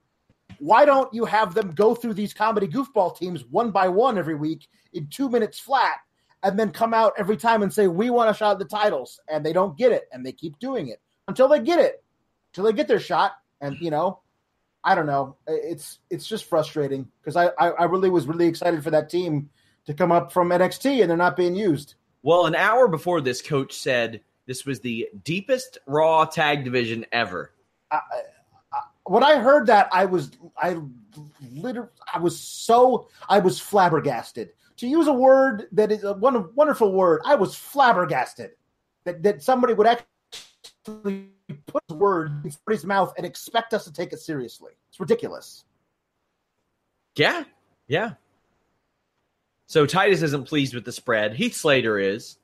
why 0.58 0.84
don't 0.84 1.12
you 1.12 1.24
have 1.24 1.54
them 1.54 1.72
go 1.72 1.94
through 1.94 2.14
these 2.14 2.32
comedy 2.32 2.68
goofball 2.68 3.16
teams 3.16 3.44
one 3.46 3.70
by 3.70 3.88
one 3.88 4.18
every 4.18 4.34
week 4.34 4.68
in 4.92 5.06
two 5.08 5.28
minutes 5.28 5.58
flat 5.58 5.96
and 6.42 6.58
then 6.58 6.70
come 6.70 6.94
out 6.94 7.14
every 7.18 7.36
time 7.36 7.62
and 7.62 7.72
say 7.72 7.86
we 7.86 8.10
want 8.10 8.30
a 8.30 8.34
shot 8.34 8.52
at 8.52 8.58
the 8.58 8.64
titles 8.64 9.20
and 9.28 9.44
they 9.44 9.52
don't 9.52 9.76
get 9.76 9.92
it 9.92 10.04
and 10.12 10.24
they 10.24 10.32
keep 10.32 10.58
doing 10.58 10.88
it 10.88 11.00
until 11.28 11.48
they 11.48 11.58
get 11.58 11.80
it 11.80 12.04
until 12.52 12.64
they 12.64 12.72
get 12.72 12.86
their 12.86 13.00
shot 13.00 13.32
and 13.60 13.76
you 13.80 13.90
know 13.90 14.20
i 14.84 14.94
don't 14.94 15.06
know. 15.06 15.36
It's 15.46 15.98
it's 16.10 16.26
just 16.26 16.44
frustrating 16.44 17.08
because 17.20 17.36
I, 17.36 17.46
I 17.58 17.70
i 17.70 17.84
really 17.84 18.10
was 18.10 18.26
really 18.26 18.46
excited 18.46 18.84
for 18.84 18.90
that 18.90 19.10
team 19.10 19.48
to 19.86 19.94
come 19.94 20.12
up 20.12 20.32
from 20.32 20.50
nxt 20.50 21.00
and 21.00 21.10
they're 21.10 21.16
not 21.16 21.36
being 21.36 21.56
used. 21.56 21.94
Well, 22.22 22.46
an 22.46 22.54
hour 22.54 22.88
before 22.88 23.20
this, 23.20 23.42
coach 23.42 23.74
said 23.74 24.22
this 24.46 24.64
was 24.64 24.80
the 24.80 25.08
deepest 25.22 25.78
Raw 25.86 26.24
tag 26.24 26.64
division 26.64 27.06
ever. 27.12 27.52
when 29.06 29.22
I 29.22 29.36
heard 29.36 29.66
that, 29.66 29.88
I 29.92 30.04
was 30.04 30.30
I 30.56 30.78
literally 31.52 31.88
I 32.12 32.18
was 32.18 32.38
so 32.38 33.08
I 33.28 33.38
was 33.38 33.60
flabbergasted. 33.60 34.50
To 34.78 34.88
use 34.88 35.06
a 35.06 35.12
word 35.12 35.68
that 35.72 35.92
is 35.92 36.04
a 36.04 36.14
one 36.14 36.54
wonderful 36.54 36.92
word, 36.92 37.22
I 37.24 37.36
was 37.36 37.54
flabbergasted 37.54 38.50
that 39.04 39.22
that 39.22 39.42
somebody 39.42 39.74
would 39.74 39.86
actually 39.86 41.30
put 41.66 41.82
a 41.88 41.94
word 41.94 42.44
in 42.44 42.50
somebody's 42.50 42.84
mouth 42.84 43.14
and 43.16 43.24
expect 43.24 43.74
us 43.74 43.84
to 43.84 43.92
take 43.92 44.12
it 44.12 44.18
seriously. 44.18 44.72
It's 44.88 45.00
ridiculous. 45.00 45.64
Yeah, 47.16 47.44
yeah. 47.86 48.12
So 49.66 49.86
Titus 49.86 50.22
isn't 50.22 50.46
pleased 50.46 50.74
with 50.74 50.84
the 50.84 50.92
spread. 50.92 51.34
Heath 51.34 51.54
Slater 51.54 51.98
is, 51.98 52.36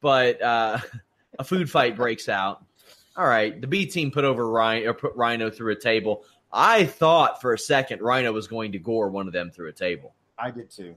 but 0.00 0.40
uh, 0.42 0.78
a 1.38 1.44
food 1.44 1.70
fight 1.70 1.96
breaks 1.96 2.28
out. 2.28 2.64
All 3.16 3.26
right, 3.26 3.60
the 3.60 3.66
B 3.66 3.86
team 3.86 4.10
put 4.10 4.24
over 4.24 4.48
Rhino, 4.48 4.90
or 4.90 4.94
put 4.94 5.14
Rhino 5.16 5.50
through 5.50 5.72
a 5.72 5.76
table. 5.76 6.24
I 6.52 6.84
thought 6.86 7.40
for 7.40 7.52
a 7.52 7.58
second 7.58 8.00
Rhino 8.02 8.32
was 8.32 8.46
going 8.48 8.72
to 8.72 8.78
gore 8.78 9.08
one 9.10 9.26
of 9.26 9.32
them 9.32 9.50
through 9.50 9.68
a 9.68 9.72
table. 9.72 10.14
I 10.38 10.50
did 10.50 10.70
too. 10.70 10.94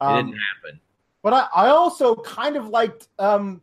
It 0.00 0.04
Um, 0.04 0.26
didn't 0.26 0.40
happen. 0.62 0.80
But 1.22 1.32
I, 1.32 1.48
I 1.54 1.68
also 1.70 2.14
kind 2.16 2.56
of 2.56 2.68
liked 2.68 3.08
um 3.18 3.62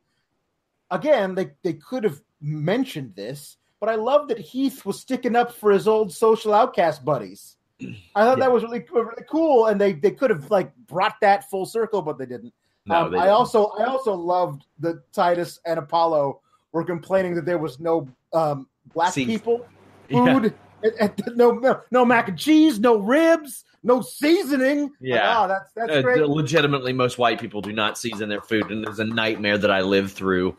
again, 0.91 1.36
they, 1.36 1.51
they 1.63 1.73
could 1.73 2.03
have 2.03 2.21
mentioned 2.41 3.15
this, 3.15 3.57
but 3.80 3.89
I 3.89 3.95
love 3.95 4.28
that 4.28 4.38
Heath 4.39 4.86
was 4.86 4.99
sticking 4.99 5.36
up 5.36 5.51
for 5.53 5.71
his 5.71 5.88
old 5.88 6.11
social 6.13 6.53
outcast 6.53 7.03
buddies. 7.03 7.57
I 8.15 8.21
thought 8.23 8.38
Yeah. 8.38 8.45
that 8.45 8.51
was 8.51 8.63
really, 8.63 8.86
really 8.91 9.23
cool, 9.30 9.67
and 9.67 9.80
they, 9.82 9.93
they 9.93 10.11
could 10.11 10.30
have 10.30 10.51
like 10.51 10.76
brought 10.88 11.15
that 11.21 11.49
full 11.49 11.65
circle, 11.65 12.01
but 12.01 12.17
they 12.17 12.26
didn't. 12.26 12.53
No, 12.88 13.07
um, 13.07 13.15
I 13.15 13.29
also 13.29 13.67
I 13.79 13.86
also 13.86 14.13
loved 14.13 14.65
that 14.79 15.11
Titus 15.11 15.59
and 15.65 15.79
Apollo 15.79 16.41
were 16.71 16.83
complaining 16.83 17.33
that 17.36 17.45
there 17.45 17.57
was 17.57 17.79
no 17.79 18.07
um, 18.33 18.67
black 18.93 19.13
See- 19.13 19.25
people 19.25 19.65
Yeah. 20.09 20.33
food, 20.39 20.53
and- 20.83 20.93
and 20.99 21.23
no, 21.36 21.51
no 21.51 21.81
no 21.89 22.05
mac 22.05 22.27
and 22.27 22.38
cheese, 22.38 22.79
no 22.79 22.97
ribs, 22.97 23.63
no 23.81 24.01
seasoning. 24.01 24.83
Like, 24.83 24.91
Yeah. 24.99 25.43
oh, 25.43 25.47
that's 25.47 25.71
that's 25.73 25.91
Uh, 25.91 26.01
great. 26.03 26.21
legitimately, 26.27 26.93
most 26.93 27.17
white 27.17 27.39
people 27.39 27.61
do 27.61 27.73
not 27.73 27.97
season 27.97 28.29
their 28.29 28.41
food, 28.41 28.69
and 28.69 28.88
it's 28.88 28.99
a 28.99 29.05
nightmare 29.05 29.57
that 29.57 29.71
I 29.71 29.81
lived 29.81 30.11
through 30.11 30.55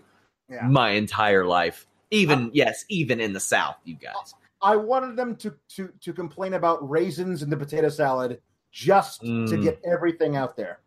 Yeah. 0.50 0.66
my 0.66 0.90
entire 0.90 1.44
life. 1.46 1.86
Even 2.10 2.50
yes, 2.52 2.84
even 2.88 3.20
in 3.20 3.32
the 3.32 3.40
South, 3.40 3.76
you 3.84 3.94
guys. 3.94 4.34
I 4.62 4.74
wanted 4.74 5.16
them 5.16 5.36
to 5.36 5.54
to 5.76 5.92
to 6.00 6.12
complain 6.12 6.54
about 6.54 6.88
raisins 6.88 7.44
in 7.44 7.50
the 7.50 7.56
potato 7.56 7.88
salad 7.88 8.40
just 8.72 9.20
to 9.20 9.26
Mm. 9.26 9.62
get 9.62 9.80
everything 9.84 10.34
out 10.34 10.56
there. 10.56 10.80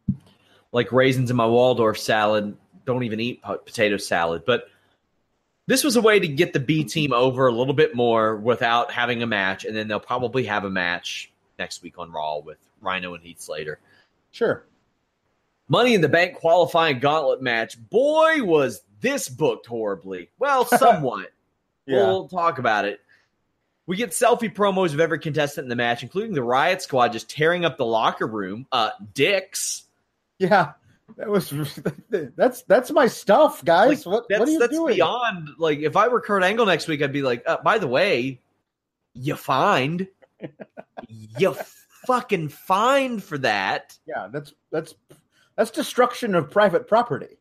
Like 0.72 0.92
raisins 0.92 1.32
in 1.32 1.38
my 1.38 1.48
Waldorf 1.48 1.98
salad. 1.98 2.56
Don't 2.86 3.04
even 3.04 3.20
eat 3.20 3.42
potato 3.42 3.98
salad. 3.98 4.44
But 4.46 4.68
this 5.68 5.84
was 5.84 5.96
a 5.96 6.02
way 6.02 6.20
to 6.20 6.28
get 6.28 6.54
the 6.54 6.60
B 6.60 6.84
team 6.84 7.14
over 7.14 7.48
a 7.48 7.52
little 7.52 7.74
bit 7.74 7.96
more 7.96 8.36
without 8.36 8.92
having 8.92 9.22
a 9.22 9.28
match, 9.28 9.66
and 9.66 9.76
then 9.76 9.88
they'll 9.88 10.00
probably 10.00 10.46
have 10.46 10.66
a 10.66 10.70
match 10.70 11.32
next 11.60 11.84
week 11.84 12.00
on 12.00 12.12
Raw 12.12 12.40
with 12.40 12.58
Rhino 12.82 13.14
and 13.14 13.24
Heath 13.24 13.40
Slater. 13.40 13.80
Sure. 14.32 14.66
Money 15.68 15.94
in 15.94 16.02
the 16.02 16.10
Bank 16.10 16.36
qualifying 16.36 17.00
gauntlet 17.00 17.42
match. 17.42 17.78
Boy, 17.90 18.44
was 18.44 18.82
this 19.02 19.30
booked 19.30 19.68
horribly. 19.68 20.30
Well, 20.40 20.66
somewhat. 20.78 21.32
We'll 21.86 22.28
talk 22.28 22.60
about 22.60 22.86
it. 22.86 23.00
We 23.86 23.96
get 23.96 24.12
selfie 24.12 24.54
promos 24.54 24.94
of 24.94 25.00
every 25.00 25.20
contestant 25.20 25.66
in 25.66 25.70
the 25.70 25.76
match, 25.76 26.04
including 26.04 26.34
the 26.34 26.42
Riott 26.42 26.82
Squad 26.82 27.10
just 27.12 27.30
tearing 27.30 27.66
up 27.66 27.78
the 27.78 27.86
locker 27.86 28.28
room. 28.28 28.68
Uh, 28.72 28.92
dicks. 29.14 29.84
Yeah. 30.40 30.74
That 31.18 31.30
was 31.30 31.52
that's 32.36 32.64
that's 32.64 32.92
my 32.92 33.08
stuff, 33.08 33.64
guys. 33.66 34.06
Like, 34.06 34.14
what 34.14 34.26
that's, 34.30 34.40
what 34.40 34.48
are 34.48 34.52
you 34.52 34.60
that's 34.60 34.72
doing? 34.72 34.96
beyond 34.96 35.50
like 35.58 35.80
if 35.80 35.96
I 35.96 36.08
were 36.08 36.22
Kurt 36.22 36.44
Angle 36.44 36.66
next 36.66 36.88
week, 36.88 37.02
I'd 37.02 37.14
be 37.14 37.22
like, 37.22 37.44
uh, 37.46 37.58
by 37.64 37.78
the 37.78 37.88
way, 37.88 38.40
you 39.14 39.36
fined, 39.36 40.08
you 41.08 41.56
fucking 42.06 42.50
fined 42.50 43.24
for 43.24 43.38
that. 43.40 43.98
Yeah, 44.08 44.30
that's 44.32 44.54
that's 44.72 44.96
that's 45.56 45.72
destruction 45.72 46.36
of 46.36 46.50
private 46.50 46.88
property. 46.88 47.38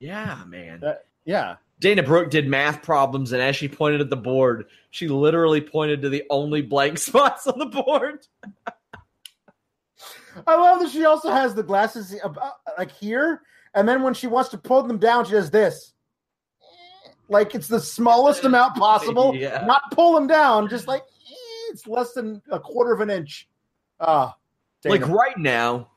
Yeah, 0.00 0.42
man. 0.46 0.80
That, 0.80 1.06
yeah. 1.24 1.56
Dana 1.80 2.02
Brooke 2.02 2.30
did 2.30 2.46
math 2.46 2.82
problems, 2.82 3.32
and 3.32 3.42
as 3.42 3.56
she 3.56 3.68
pointed 3.68 4.00
at 4.00 4.10
the 4.10 4.16
board, 4.16 4.66
she 4.90 5.08
literally 5.08 5.60
pointed 5.60 6.02
to 6.02 6.08
the 6.08 6.24
only 6.30 6.62
blank 6.62 6.98
spots 6.98 7.46
on 7.46 7.58
the 7.58 7.66
board. 7.66 8.26
I 10.46 10.56
love 10.56 10.80
that 10.80 10.90
she 10.90 11.04
also 11.04 11.30
has 11.30 11.54
the 11.54 11.62
glasses 11.62 12.14
uh, 12.22 12.30
like 12.78 12.90
here, 12.92 13.42
and 13.74 13.88
then 13.88 14.02
when 14.02 14.14
she 14.14 14.26
wants 14.26 14.50
to 14.50 14.58
pull 14.58 14.82
them 14.82 14.98
down, 14.98 15.24
she 15.24 15.32
does 15.32 15.50
this. 15.50 15.92
Like 17.28 17.54
it's 17.54 17.68
the 17.68 17.80
smallest 17.80 18.44
amount 18.44 18.76
possible. 18.76 19.34
Yeah. 19.34 19.64
Not 19.66 19.90
pull 19.90 20.14
them 20.14 20.26
down, 20.26 20.68
just 20.68 20.86
like 20.88 21.02
eh, 21.02 21.70
it's 21.70 21.86
less 21.86 22.12
than 22.12 22.42
a 22.50 22.60
quarter 22.60 22.92
of 22.92 23.00
an 23.00 23.10
inch. 23.10 23.48
Ah, 24.00 24.36
Like 24.84 25.06
right 25.08 25.36
now, 25.38 25.88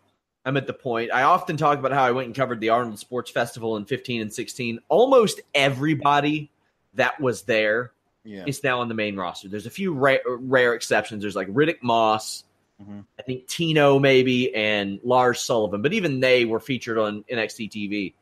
I'm 0.45 0.55
at 0.55 0.67
the 0.67 0.73
point. 0.73 1.11
I 1.11 1.23
often 1.23 1.57
talk 1.57 1.77
about 1.77 1.91
how 1.91 2.03
I 2.03 2.11
went 2.11 2.27
and 2.27 2.35
covered 2.35 2.61
the 2.61 2.69
Arnold 2.69 2.99
Sports 2.99 3.29
Festival 3.31 3.75
in 3.75 3.85
15 3.85 4.21
and 4.21 4.33
16. 4.33 4.79
Almost 4.87 5.41
everybody 5.53 6.49
that 6.93 7.19
was 7.19 7.41
there 7.43 7.91
yeah. 8.23 8.43
is 8.47 8.63
now 8.63 8.79
on 8.79 8.87
the 8.87 8.93
main 8.93 9.17
roster. 9.17 9.49
There's 9.49 9.65
a 9.65 9.71
few 9.71 9.93
rare, 9.93 10.21
rare 10.25 10.73
exceptions. 10.73 11.21
There's 11.21 11.35
like 11.35 11.49
Riddick 11.49 11.81
Moss, 11.81 12.43
Mhm. 12.81 13.05
I 13.17 13.21
think 13.23 13.47
Tino 13.47 13.97
maybe, 13.99 14.53
and 14.53 14.99
Lars 15.03 15.41
Sullivan, 15.41 15.81
but 15.81 15.93
even 15.93 16.19
they 16.19 16.45
were 16.45 16.59
featured 16.59 16.97
on 16.97 17.23
NXT 17.29 17.69
TV. 17.69 18.13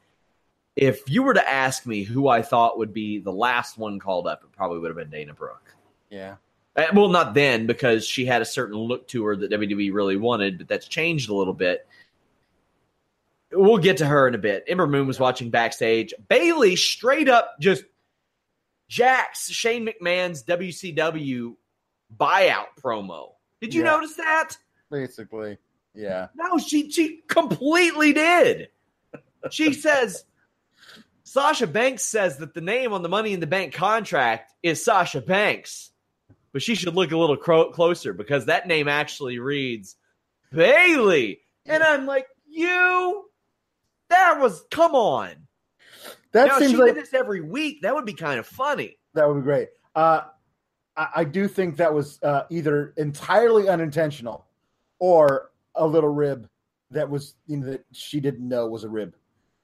If 0.76 1.10
you 1.10 1.24
were 1.24 1.34
to 1.34 1.50
ask 1.50 1.86
me 1.86 2.04
who 2.04 2.28
I 2.28 2.42
thought 2.42 2.78
would 2.78 2.94
be 2.94 3.20
the 3.20 3.32
last 3.32 3.78
one 3.78 4.00
called 4.00 4.28
up, 4.28 4.44
it 4.44 4.52
probably 4.52 4.80
would 4.80 4.90
have 4.90 4.98
been 4.98 5.10
Dana 5.10 5.34
Brooke. 5.34 5.74
Yeah. 6.10 6.36
Uh, 6.76 6.88
Well, 6.94 7.10
not 7.10 7.34
then 7.34 7.66
because 7.68 8.06
she 8.06 8.26
had 8.26 8.42
a 8.42 8.46
certain 8.46 8.78
look 8.78 9.08
to 9.10 9.24
her 9.26 9.36
that 9.38 9.52
WWE 9.52 9.92
really 9.94 10.18
wanted, 10.18 10.58
but 10.58 10.68
that's 10.68 10.88
changed 10.88 11.30
a 11.30 11.34
little 11.34 11.54
bit. 11.54 11.88
We'll 13.52 13.78
get 13.78 13.98
to 13.98 14.06
her 14.06 14.28
in 14.28 14.36
a 14.36 14.40
bit. 14.40 14.66
Ember 14.68 14.88
Moon 14.88 15.08
was 15.08 15.20
watching 15.20 15.50
backstage. 15.50 16.14
Bayley 16.28 16.76
straight 16.76 17.30
up 17.30 17.56
just 17.60 17.86
jacks 18.90 19.50
Shane 19.50 19.88
McMahon's 19.88 20.44
WCW 20.44 21.56
buyout 22.18 22.68
promo. 22.82 23.35
Did 23.66 23.74
you 23.74 23.84
Yeah. 23.84 23.92
notice 23.92 24.16
that? 24.16 24.58
Basically, 24.92 25.58
yeah. 25.94 26.28
No, 26.36 26.58
she 26.58 26.90
she 26.92 27.22
completely 27.28 28.14
did. 28.14 28.70
She 29.50 29.74
says 29.86 30.24
Sasha 31.24 31.68
Banks 31.68 32.04
says 32.06 32.38
that 32.38 32.54
the 32.54 32.62
name 32.62 32.94
on 32.94 33.02
the 33.02 33.10
Money 33.10 33.34
in 33.34 33.40
the 33.40 33.48
Bank 33.48 33.74
contract 33.74 34.54
is 34.62 34.84
Sasha 34.86 35.22
Banks, 35.22 35.92
but 36.54 36.62
she 36.62 36.76
should 36.76 36.94
look 36.96 37.12
a 37.12 37.18
little 37.18 37.38
cro- 37.38 37.72
closer 37.72 38.14
because 38.14 38.46
that 38.46 38.68
name 38.68 38.88
actually 38.88 39.40
reads 39.40 39.96
Bayley, 40.52 41.42
and 41.66 41.82
I'm 41.84 42.06
like, 42.06 42.28
you. 42.48 43.24
That 44.10 44.40
was 44.40 44.64
come 44.70 44.94
on. 44.94 45.32
That 46.32 46.48
now, 46.48 46.60
seems 46.60 46.72
she 46.72 46.78
like 46.78 46.94
did 46.94 47.04
this 47.04 47.14
every 47.14 47.42
week. 47.42 47.82
That 47.82 47.96
would 47.96 48.06
be 48.06 48.14
kind 48.14 48.40
of 48.40 48.46
funny. 48.46 48.98
that 49.16 49.28
would 49.28 49.36
be 49.38 49.42
great. 49.42 49.70
Uh, 49.96 50.22
I, 50.98 51.08
I 51.18 51.24
do 51.24 51.48
think 51.48 51.78
that 51.78 51.94
was 51.94 52.20
uh, 52.24 52.44
either 52.50 52.94
entirely 52.98 53.68
unintentional 53.70 54.46
or 55.00 55.52
a 55.76 55.86
little 55.86 56.10
rib 56.10 56.48
that 56.92 57.10
was 57.10 57.36
you 57.48 57.58
know, 57.58 57.72
that 57.72 57.86
she 57.92 58.20
didn't 58.20 58.48
know 58.48 58.68
was 58.68 58.84
a 58.84 58.90
rib. 58.90 59.16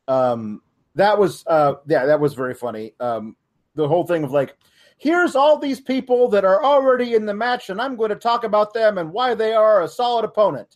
Um, 0.08 0.62
that 0.96 1.18
was 1.18 1.44
uh, 1.48 1.76
yeah, 1.88 2.06
that 2.06 2.20
was 2.20 2.34
very 2.34 2.54
funny. 2.54 2.94
Um, 3.00 3.36
the 3.76 3.88
whole 3.88 4.06
thing 4.06 4.24
of 4.24 4.32
like, 4.32 4.58
here's 4.98 5.36
all 5.36 5.58
these 5.58 5.80
people 5.80 6.28
that 6.30 6.44
are 6.44 6.64
already 6.64 7.14
in 7.14 7.26
the 7.26 7.34
match, 7.34 7.70
and 7.70 7.82
I'm 7.82 7.96
going 7.96 8.10
to 8.10 8.16
talk 8.16 8.44
about 8.44 8.74
them 8.74 8.98
and 8.98 9.14
why 9.14 9.34
they 9.34 9.54
are 9.54 9.84
a 9.84 9.88
solid 9.88 10.26
opponent. 10.26 10.76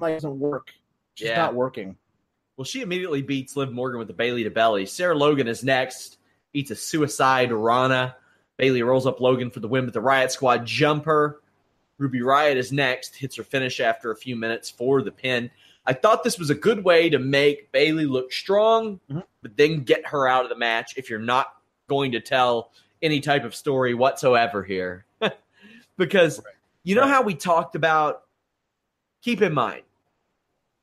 Like, 0.00 0.14
doesn't 0.14 0.38
work. 0.38 0.72
She's 1.14 1.28
Yeah. 1.28 1.36
not 1.36 1.54
working. 1.54 1.96
Well, 2.56 2.64
she 2.64 2.82
immediately 2.82 3.22
beats 3.22 3.56
Liv 3.56 3.72
Morgan 3.72 3.98
with 3.98 4.08
the 4.08 4.14
Bayley 4.14 4.44
to 4.44 4.50
belly. 4.50 4.86
Sarah 4.86 5.14
Logan 5.14 5.48
is 5.48 5.62
next, 5.64 6.18
eats 6.52 6.70
a 6.70 6.76
suicide 6.76 7.52
Rana. 7.52 8.16
Bayley 8.56 8.82
rolls 8.82 9.06
up 9.06 9.20
Logan 9.20 9.50
for 9.50 9.60
the 9.60 9.68
win 9.68 9.84
with 9.84 9.94
the 9.94 10.00
Riott 10.02 10.30
Squad 10.30 10.64
jumper. 10.66 11.40
Ruby 11.98 12.20
Riott 12.20 12.56
is 12.56 12.72
next, 12.72 13.14
hits 13.16 13.36
her 13.36 13.44
finish 13.44 13.80
after 13.80 14.10
a 14.10 14.16
few 14.16 14.36
minutes 14.36 14.70
for 14.70 15.02
the 15.02 15.12
pin. 15.12 15.50
I 15.86 15.92
thought 15.92 16.24
this 16.24 16.38
was 16.38 16.50
a 16.50 16.54
good 16.54 16.82
way 16.84 17.10
to 17.10 17.18
make 17.18 17.70
Bayley 17.70 18.06
look 18.06 18.32
strong, 18.32 19.00
Mhm. 19.10 19.22
but 19.42 19.56
then 19.56 19.84
get 19.84 20.06
her 20.06 20.26
out 20.26 20.44
of 20.44 20.48
the 20.48 20.56
match 20.56 20.94
if 20.96 21.10
you're 21.10 21.18
not 21.18 21.60
going 21.88 22.12
to 22.12 22.20
tell 22.20 22.72
any 23.02 23.20
type 23.20 23.44
of 23.44 23.54
story 23.54 23.92
whatsoever 23.94 24.62
here. 24.64 25.04
because 25.98 26.40
you 26.84 26.94
know 26.94 27.02
Right. 27.02 27.10
how 27.10 27.22
we 27.22 27.34
talked 27.34 27.74
about, 27.76 28.24
keep 29.22 29.42
in 29.42 29.52
mind, 29.52 29.82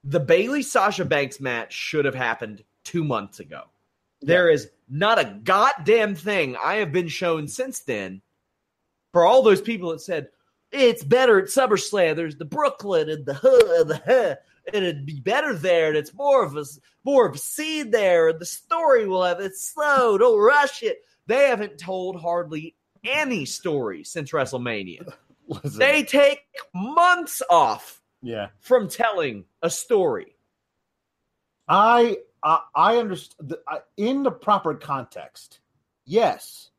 the 0.03 0.19
Bayley 0.19 0.61
Sasha 0.61 1.03
Banks 1.05 1.39
match 1.39 1.73
should 1.73 2.05
have 2.05 2.15
happened 2.15 2.63
two 2.83 3.03
months 3.03 3.39
ago. 3.39 3.63
There 4.21 4.49
is 4.49 4.69
not 4.89 5.19
a 5.19 5.39
goddamn 5.43 6.15
thing 6.15 6.55
I 6.61 6.75
have 6.75 6.91
been 6.91 7.07
shown 7.07 7.47
since 7.47 7.79
then 7.79 8.21
for 9.11 9.25
all 9.25 9.41
those 9.41 9.61
people 9.61 9.91
that 9.91 10.01
said 10.01 10.27
it's 10.71 11.03
better 11.03 11.39
at 11.39 11.49
SummerSlam. 11.49 12.15
There's 12.15 12.37
the 12.37 12.45
Brooklyn 12.45 13.09
and 13.09 13.25
the 13.25 13.33
huh, 13.33 13.81
and 13.81 13.89
the 13.89 14.01
huh, 14.05 14.35
and 14.73 14.85
it'd 14.85 15.05
be 15.05 15.19
better 15.19 15.53
there, 15.53 15.89
and 15.89 15.97
it's 15.97 16.13
more 16.13 16.43
of 16.43 16.55
a 16.55 16.65
more 17.03 17.27
of 17.27 17.35
a 17.35 17.39
scene 17.39 17.91
there, 17.91 18.29
and 18.29 18.39
the 18.39 18.45
story 18.45 19.07
will 19.07 19.23
have 19.23 19.39
it's 19.39 19.65
slow, 19.65 20.17
don't 20.17 20.39
rush 20.39 20.83
it. 20.83 20.99
They 21.27 21.47
haven't 21.47 21.77
told 21.77 22.19
hardly 22.19 22.75
any 23.03 23.45
story 23.45 24.03
since 24.03 24.31
WrestleMania. 24.31 25.13
Listen, 25.47 25.79
They 25.79 26.03
take 26.03 26.45
months 26.73 27.41
off 27.49 28.01
yeah. 28.21 28.47
from 28.59 28.87
telling 28.87 29.45
a 29.61 29.69
story. 29.69 30.35
I 31.67 32.17
I, 32.43 32.59
I 32.75 32.97
understand 32.97 33.55
in 33.97 34.23
the 34.23 34.31
proper 34.31 34.75
context. 34.75 35.59
Yes, 36.05 36.71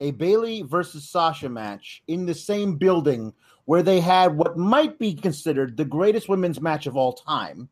a 0.00 0.10
Bayley 0.12 0.62
versus 0.62 1.08
Sasha 1.08 1.48
match 1.48 2.02
in 2.08 2.26
the 2.26 2.34
same 2.34 2.76
building 2.76 3.32
where 3.64 3.82
they 3.82 4.00
had 4.00 4.36
what 4.36 4.56
might 4.56 4.98
be 4.98 5.14
considered 5.14 5.76
the 5.76 5.84
greatest 5.84 6.28
women's 6.28 6.60
match 6.60 6.86
of 6.86 6.96
all 6.96 7.12
time. 7.12 7.68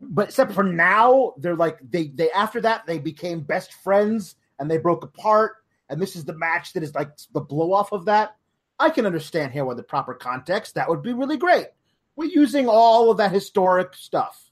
But 0.00 0.28
except 0.28 0.52
for 0.52 0.64
now, 0.64 1.34
they're 1.38 1.56
like 1.56 1.78
they 1.88 2.08
they 2.08 2.30
after 2.32 2.60
that 2.62 2.86
they 2.86 2.98
became 2.98 3.40
best 3.40 3.72
friends 3.74 4.34
and 4.58 4.70
they 4.70 4.78
broke 4.78 5.04
apart. 5.04 5.52
And 5.88 6.00
this 6.00 6.16
is 6.16 6.24
the 6.24 6.34
match 6.34 6.72
that 6.72 6.82
is 6.82 6.94
like 6.94 7.10
the 7.32 7.40
blow 7.40 7.72
off 7.72 7.92
of 7.92 8.06
that. 8.06 8.36
I 8.78 8.90
can 8.90 9.06
understand 9.06 9.52
here 9.52 9.64
with 9.64 9.76
the 9.76 9.82
proper 9.82 10.14
context. 10.14 10.74
That 10.74 10.88
would 10.88 11.02
be 11.02 11.12
really 11.12 11.36
great. 11.36 11.68
We're 12.16 12.30
using 12.30 12.68
all 12.68 13.10
of 13.10 13.18
that 13.18 13.32
historic 13.32 13.94
stuff. 13.94 14.51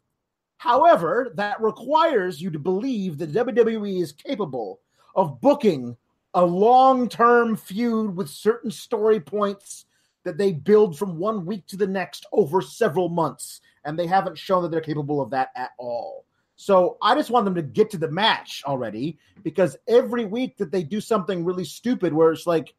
However, 0.60 1.32
that 1.36 1.58
requires 1.62 2.38
you 2.38 2.50
to 2.50 2.58
believe 2.58 3.16
that 3.16 3.32
WWE 3.32 4.02
is 4.02 4.12
capable 4.12 4.80
of 5.14 5.40
booking 5.40 5.96
a 6.34 6.44
long 6.44 7.08
term 7.08 7.56
feud 7.56 8.14
with 8.14 8.28
certain 8.28 8.70
story 8.70 9.20
points 9.20 9.86
that 10.22 10.36
they 10.36 10.52
build 10.52 10.98
from 10.98 11.16
one 11.16 11.46
week 11.46 11.66
to 11.68 11.78
the 11.78 11.86
next 11.86 12.26
over 12.30 12.60
several 12.60 13.08
months. 13.08 13.62
And 13.86 13.98
they 13.98 14.06
haven't 14.06 14.36
shown 14.36 14.62
that 14.62 14.70
they're 14.70 14.82
capable 14.82 15.22
of 15.22 15.30
that 15.30 15.48
at 15.56 15.70
all. 15.78 16.26
So 16.56 16.98
I 17.00 17.14
just 17.14 17.30
want 17.30 17.46
them 17.46 17.54
to 17.54 17.62
get 17.62 17.88
to 17.92 17.98
the 17.98 18.10
match 18.10 18.62
already 18.66 19.18
because 19.42 19.78
every 19.88 20.26
week 20.26 20.58
that 20.58 20.70
they 20.70 20.82
do 20.82 21.00
something 21.00 21.42
really 21.42 21.64
stupid 21.64 22.12
where 22.12 22.32
it's 22.32 22.46
like, 22.46 22.74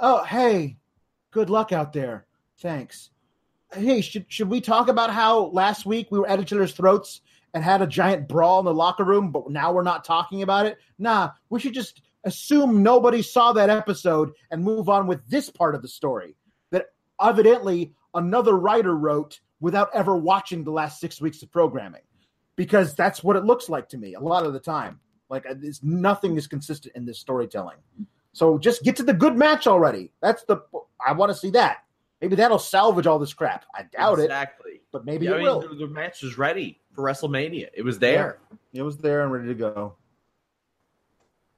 oh, 0.00 0.24
hey, 0.24 0.78
good 1.32 1.50
luck 1.50 1.70
out 1.70 1.92
there. 1.92 2.24
Thanks 2.60 3.10
hey, 3.74 4.00
should 4.00 4.26
should 4.28 4.48
we 4.48 4.60
talk 4.60 4.88
about 4.88 5.10
how 5.10 5.46
last 5.46 5.86
week 5.86 6.08
we 6.10 6.18
were 6.18 6.28
at 6.28 6.40
each 6.40 6.52
other's 6.52 6.72
throats 6.72 7.20
and 7.52 7.62
had 7.62 7.82
a 7.82 7.86
giant 7.86 8.28
brawl 8.28 8.58
in 8.58 8.64
the 8.64 8.74
locker 8.74 9.04
room, 9.04 9.30
but 9.30 9.50
now 9.50 9.72
we're 9.72 9.82
not 9.82 10.04
talking 10.04 10.42
about 10.42 10.66
it? 10.66 10.78
Nah, 10.98 11.30
we 11.50 11.60
should 11.60 11.74
just 11.74 12.02
assume 12.24 12.82
nobody 12.82 13.22
saw 13.22 13.52
that 13.52 13.70
episode 13.70 14.32
and 14.50 14.64
move 14.64 14.88
on 14.88 15.06
with 15.06 15.28
this 15.28 15.50
part 15.50 15.74
of 15.74 15.82
the 15.82 15.88
story 15.88 16.34
that 16.70 16.86
evidently 17.20 17.92
another 18.14 18.54
writer 18.54 18.96
wrote 18.96 19.40
without 19.60 19.90
ever 19.94 20.16
watching 20.16 20.64
the 20.64 20.70
last 20.70 21.00
six 21.00 21.20
weeks 21.20 21.42
of 21.42 21.50
programming, 21.50 22.02
because 22.56 22.94
that's 22.94 23.22
what 23.22 23.36
it 23.36 23.44
looks 23.44 23.68
like 23.68 23.88
to 23.88 23.98
me 23.98 24.14
a 24.14 24.20
lot 24.20 24.44
of 24.44 24.52
the 24.52 24.60
time. 24.60 25.00
Like 25.28 25.46
uh, 25.46 25.54
it's, 25.62 25.82
nothing 25.82 26.36
is 26.36 26.46
consistent 26.46 26.94
in 26.96 27.06
this 27.06 27.18
storytelling. 27.18 27.76
So 28.32 28.58
just 28.58 28.82
get 28.82 28.96
to 28.96 29.04
the 29.04 29.14
good 29.14 29.36
match 29.36 29.66
already. 29.66 30.12
That's 30.20 30.44
the 30.44 30.58
I 31.04 31.12
want 31.12 31.30
to 31.30 31.38
see 31.38 31.50
that. 31.50 31.83
Maybe 32.24 32.36
that'll 32.36 32.58
salvage 32.58 33.06
all 33.06 33.18
this 33.18 33.34
crap. 33.34 33.66
I 33.74 33.82
doubt 33.82 34.18
it, 34.18 34.22
exactly. 34.24 34.80
but 34.92 35.04
maybe 35.04 35.26
Yeah, 35.26 35.32
it 35.32 35.34
I 35.34 35.36
mean, 35.36 35.46
will. 35.46 35.60
the, 35.60 35.74
the 35.74 35.86
match 35.86 36.22
was 36.22 36.38
ready 36.38 36.80
for 36.94 37.04
WrestleMania. 37.04 37.68
It 37.74 37.82
was 37.82 37.98
there. 37.98 38.38
It 38.72 38.80
was 38.80 38.96
there 38.96 39.24
and 39.24 39.30
ready 39.30 39.48
to 39.48 39.54
go. 39.54 39.96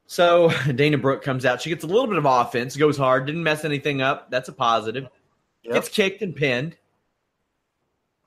So 0.07 0.51
Dana 0.75 0.97
Brooke 0.97 1.23
comes 1.23 1.45
out. 1.45 1.61
She 1.61 1.69
gets 1.69 1.85
a 1.85 1.87
little 1.87 2.05
bit 2.07 2.17
of 2.17 2.25
offense, 2.25 2.75
goes 2.75 2.97
hard, 2.97 3.25
didn't 3.27 3.43
mess 3.43 3.63
anything 3.63 4.01
up. 4.01 4.29
That's 4.29 4.49
a 4.49 4.51
positive. 4.51 5.07
Yep. 5.63 5.73
Gets 5.73 5.87
kicked 5.87 6.21
and 6.21 6.35
pinned. 6.35 6.75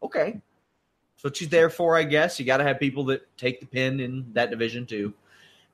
Okay. 0.03 0.41
That's 1.17 1.25
what 1.25 1.37
she's 1.37 1.51
there 1.51 1.69
for, 1.69 1.95
I 1.95 2.05
guess. 2.05 2.41
You 2.41 2.47
got 2.47 2.57
to 2.57 2.65
have 2.65 2.81
people 2.81 3.05
that 3.05 3.21
take 3.37 3.61
the 3.61 3.67
pin 3.67 4.01
in 4.01 4.33
that 4.33 4.49
division, 4.49 4.87
too. 4.87 5.13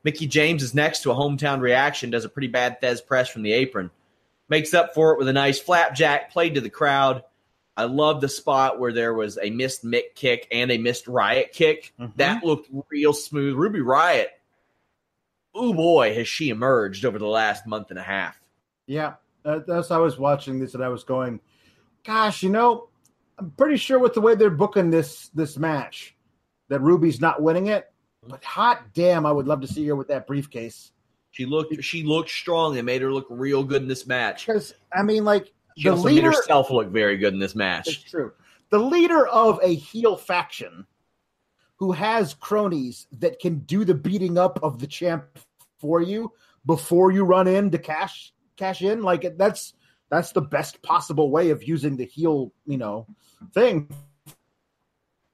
Mickie 0.02 0.26
James 0.26 0.64
is 0.64 0.74
next 0.74 1.04
to 1.04 1.12
a 1.12 1.14
hometown 1.14 1.60
reaction, 1.60 2.10
does 2.10 2.24
a 2.24 2.28
pretty 2.28 2.48
bad 2.48 2.80
Thesz 2.80 3.06
press 3.06 3.28
from 3.28 3.42
the 3.42 3.52
apron. 3.52 3.88
Makes 4.49 4.74
up 4.74 4.94
for 4.94 5.12
it 5.12 5.18
with 5.18 5.28
a 5.28 5.32
nice 5.32 5.59
flapjack 5.59 6.30
played 6.30 6.55
to 6.55 6.61
the 6.61 6.70
crowd. 6.70 7.24
I 7.76 7.84
love 7.84 8.20
the 8.20 8.28
spot 8.28 8.78
where 8.78 8.92
there 8.92 9.12
was 9.12 9.38
a 9.42 9.51
missed 9.51 9.84
Mick 9.84 10.14
kick 10.14 10.47
and 10.51 10.70
a 10.70 10.78
missed 10.78 11.07
Riott 11.07 11.53
kick. 11.53 11.92
Mhm. 12.01 12.16
That 12.16 12.44
looked 12.44 12.70
real 12.88 13.12
smooth. 13.12 13.57
Ruby 13.57 13.80
Riott, 13.80 14.28
oh 15.55 15.72
boy, 15.74 16.14
has 16.14 16.28
she 16.28 16.49
emerged 16.49 17.05
over 17.05 17.18
the 17.18 17.26
last 17.26 17.66
month 17.66 17.90
and 17.90 17.99
a 17.99 18.03
half. 18.03 18.40
Yeah, 18.86 19.14
uh, 19.44 19.61
that's 19.66 19.90
I 19.90 19.99
was 19.99 20.18
watching 20.18 20.59
this 20.59 20.74
and 20.74 20.82
I 20.82 20.88
was 20.88 21.05
going, 21.05 21.40
gosh, 22.05 22.42
you 22.42 22.51
know, 22.51 22.88
I'm 23.38 23.51
pretty 23.51 23.76
sure 23.76 23.99
with 23.99 24.14
the 24.14 24.20
way 24.20 24.34
they're 24.36 24.49
booking 24.49 24.90
this 24.90 25.28
this 25.34 25.59
match 25.59 26.14
that 26.68 26.80
Ruby's 26.80 27.20
not 27.20 27.42
winning 27.42 27.66
it. 27.66 27.92
But 28.26 28.42
hot 28.42 28.92
damn, 28.94 29.26
I 29.26 29.32
would 29.32 29.47
love 29.47 29.61
to 29.61 29.68
see 29.68 29.86
her 29.86 29.97
with 29.97 30.09
that 30.09 30.26
briefcase 30.26 30.92
She 31.37 31.45
looked 31.45 31.84
she 31.84 32.03
looked 32.03 32.30
strong. 32.30 32.74
They 32.74 32.80
made 32.80 33.03
her 33.03 33.12
look 33.12 33.26
real 33.28 33.62
good 33.62 33.82
in 33.82 33.89
this 33.89 34.07
match. 34.07 34.47
because 34.47 34.72
I 34.91 35.03
mean, 35.03 35.22
like 35.22 35.53
She 35.76 35.84
the 35.84 35.91
also 35.91 36.05
leader. 36.05 36.30
made 36.30 36.37
herself 36.37 36.70
look 36.70 36.89
very 36.89 37.18
good 37.18 37.34
in 37.34 37.39
this 37.39 37.55
match. 37.55 37.89
It's 37.89 38.03
true. 38.11 38.32
The 38.70 38.78
leader 38.78 39.26
of 39.26 39.61
a 39.62 39.74
heel 39.74 40.16
faction 40.16 40.87
who 41.76 41.93
has 41.93 42.32
cronies 42.32 43.07
that 43.18 43.39
can 43.39 43.59
do 43.59 43.84
the 43.84 43.93
beating 43.93 44.39
up 44.39 44.59
of 44.62 44.78
the 44.78 44.87
champ 44.87 45.26
for 45.78 46.01
you 46.01 46.32
before 46.64 47.12
you 47.12 47.22
run 47.22 47.47
in 47.47 47.70
to 47.70 47.78
cash 47.78 48.32
cash 48.57 48.80
in, 48.80 49.03
like 49.03 49.37
that's 49.37 49.74
that's 50.09 50.32
the 50.32 50.41
best 50.41 50.80
possible 50.80 51.30
way 51.30 51.51
of 51.51 51.62
using 51.64 51.99
the 51.99 52.07
heel, 52.07 52.55
you 52.64 52.78
know, 52.78 53.07
thing 53.53 53.91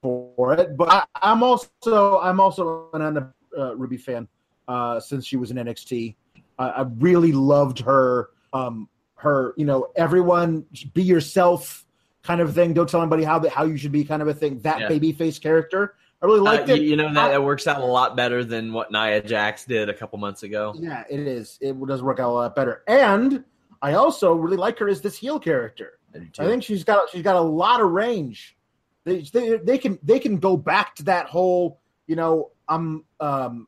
for 0.03 0.55
it. 0.55 0.77
But 0.77 0.89
I, 0.89 1.05
I'm 1.15 1.45
also 1.45 2.19
I'm 2.19 2.41
also 2.41 2.89
an 2.93 3.33
uh, 3.57 3.77
Ruby 3.77 3.99
fan 3.99 4.27
uh, 4.69 5.01
since 5.01 5.27
she 5.27 5.37
was 5.37 5.51
in 5.51 5.57
NXT. 5.57 6.15
I, 6.59 6.69
I 6.69 6.83
really 6.99 7.33
loved 7.33 7.81
her 7.81 8.31
um, 8.53 8.89
her 9.17 9.55
you 9.57 9.65
know 9.65 9.89
everyone 9.97 10.67
be 10.95 11.03
yourself 11.03 11.85
kind 12.23 12.41
of 12.41 12.55
thing. 12.55 12.73
Don't 12.75 12.89
tell 12.89 13.01
anybody 13.01 13.25
how 13.25 13.47
how 13.49 13.65
you 13.65 13.77
should 13.77 13.93
be 13.93 14.05
kind 14.05 14.23
of 14.23 14.29
a 14.29 14.35
thing. 14.35 14.61
That 14.61 14.81
Yeah. 14.81 14.89
babyface 14.89 15.41
character. 15.41 15.95
I 16.21 16.27
really 16.27 16.41
liked 16.41 16.69
Uh, 16.71 16.75
it. 16.75 16.83
you, 16.83 16.91
you 16.91 16.97
know 16.97 17.13
that, 17.15 17.43
works 17.43 17.67
out 17.67 17.81
a 17.81 17.85
lot 17.85 18.15
better 18.15 18.45
than 18.45 18.73
what 18.73 18.93
Nia 18.93 19.21
Jax 19.23 19.65
did 19.65 19.89
a 19.89 19.95
couple 19.95 20.19
months 20.21 20.45
ago. 20.45 20.73
Yeah, 20.79 21.03
it 21.11 21.19
is. 21.21 21.59
It 21.61 21.75
does 21.85 22.01
work 22.01 22.21
out 22.21 22.31
a 22.31 22.33
lot 22.33 22.55
better. 22.55 22.85
And 22.87 23.43
I 23.81 23.95
also 23.95 24.35
really 24.35 24.57
like 24.57 24.79
her 24.79 24.89
as 24.89 25.01
this 25.01 25.17
heel 25.19 25.41
character. 25.41 25.99
I. 26.15 26.19
I 26.39 26.47
think 26.47 26.63
she's 26.63 26.85
got 26.85 27.11
she's 27.11 27.23
got 27.23 27.35
a 27.37 27.41
lot 27.41 27.81
of 27.81 27.91
range. 27.91 28.57
They, 29.05 29.23
they 29.23 29.57
they 29.57 29.79
can 29.79 29.99
they 30.05 30.21
can 30.21 30.37
go 30.39 30.57
back 30.57 30.95
to 30.97 31.03
that 31.05 31.27
whole 31.27 31.81
you 32.07 32.15
know 32.15 32.51
I'm 32.69 33.05
um 33.19 33.67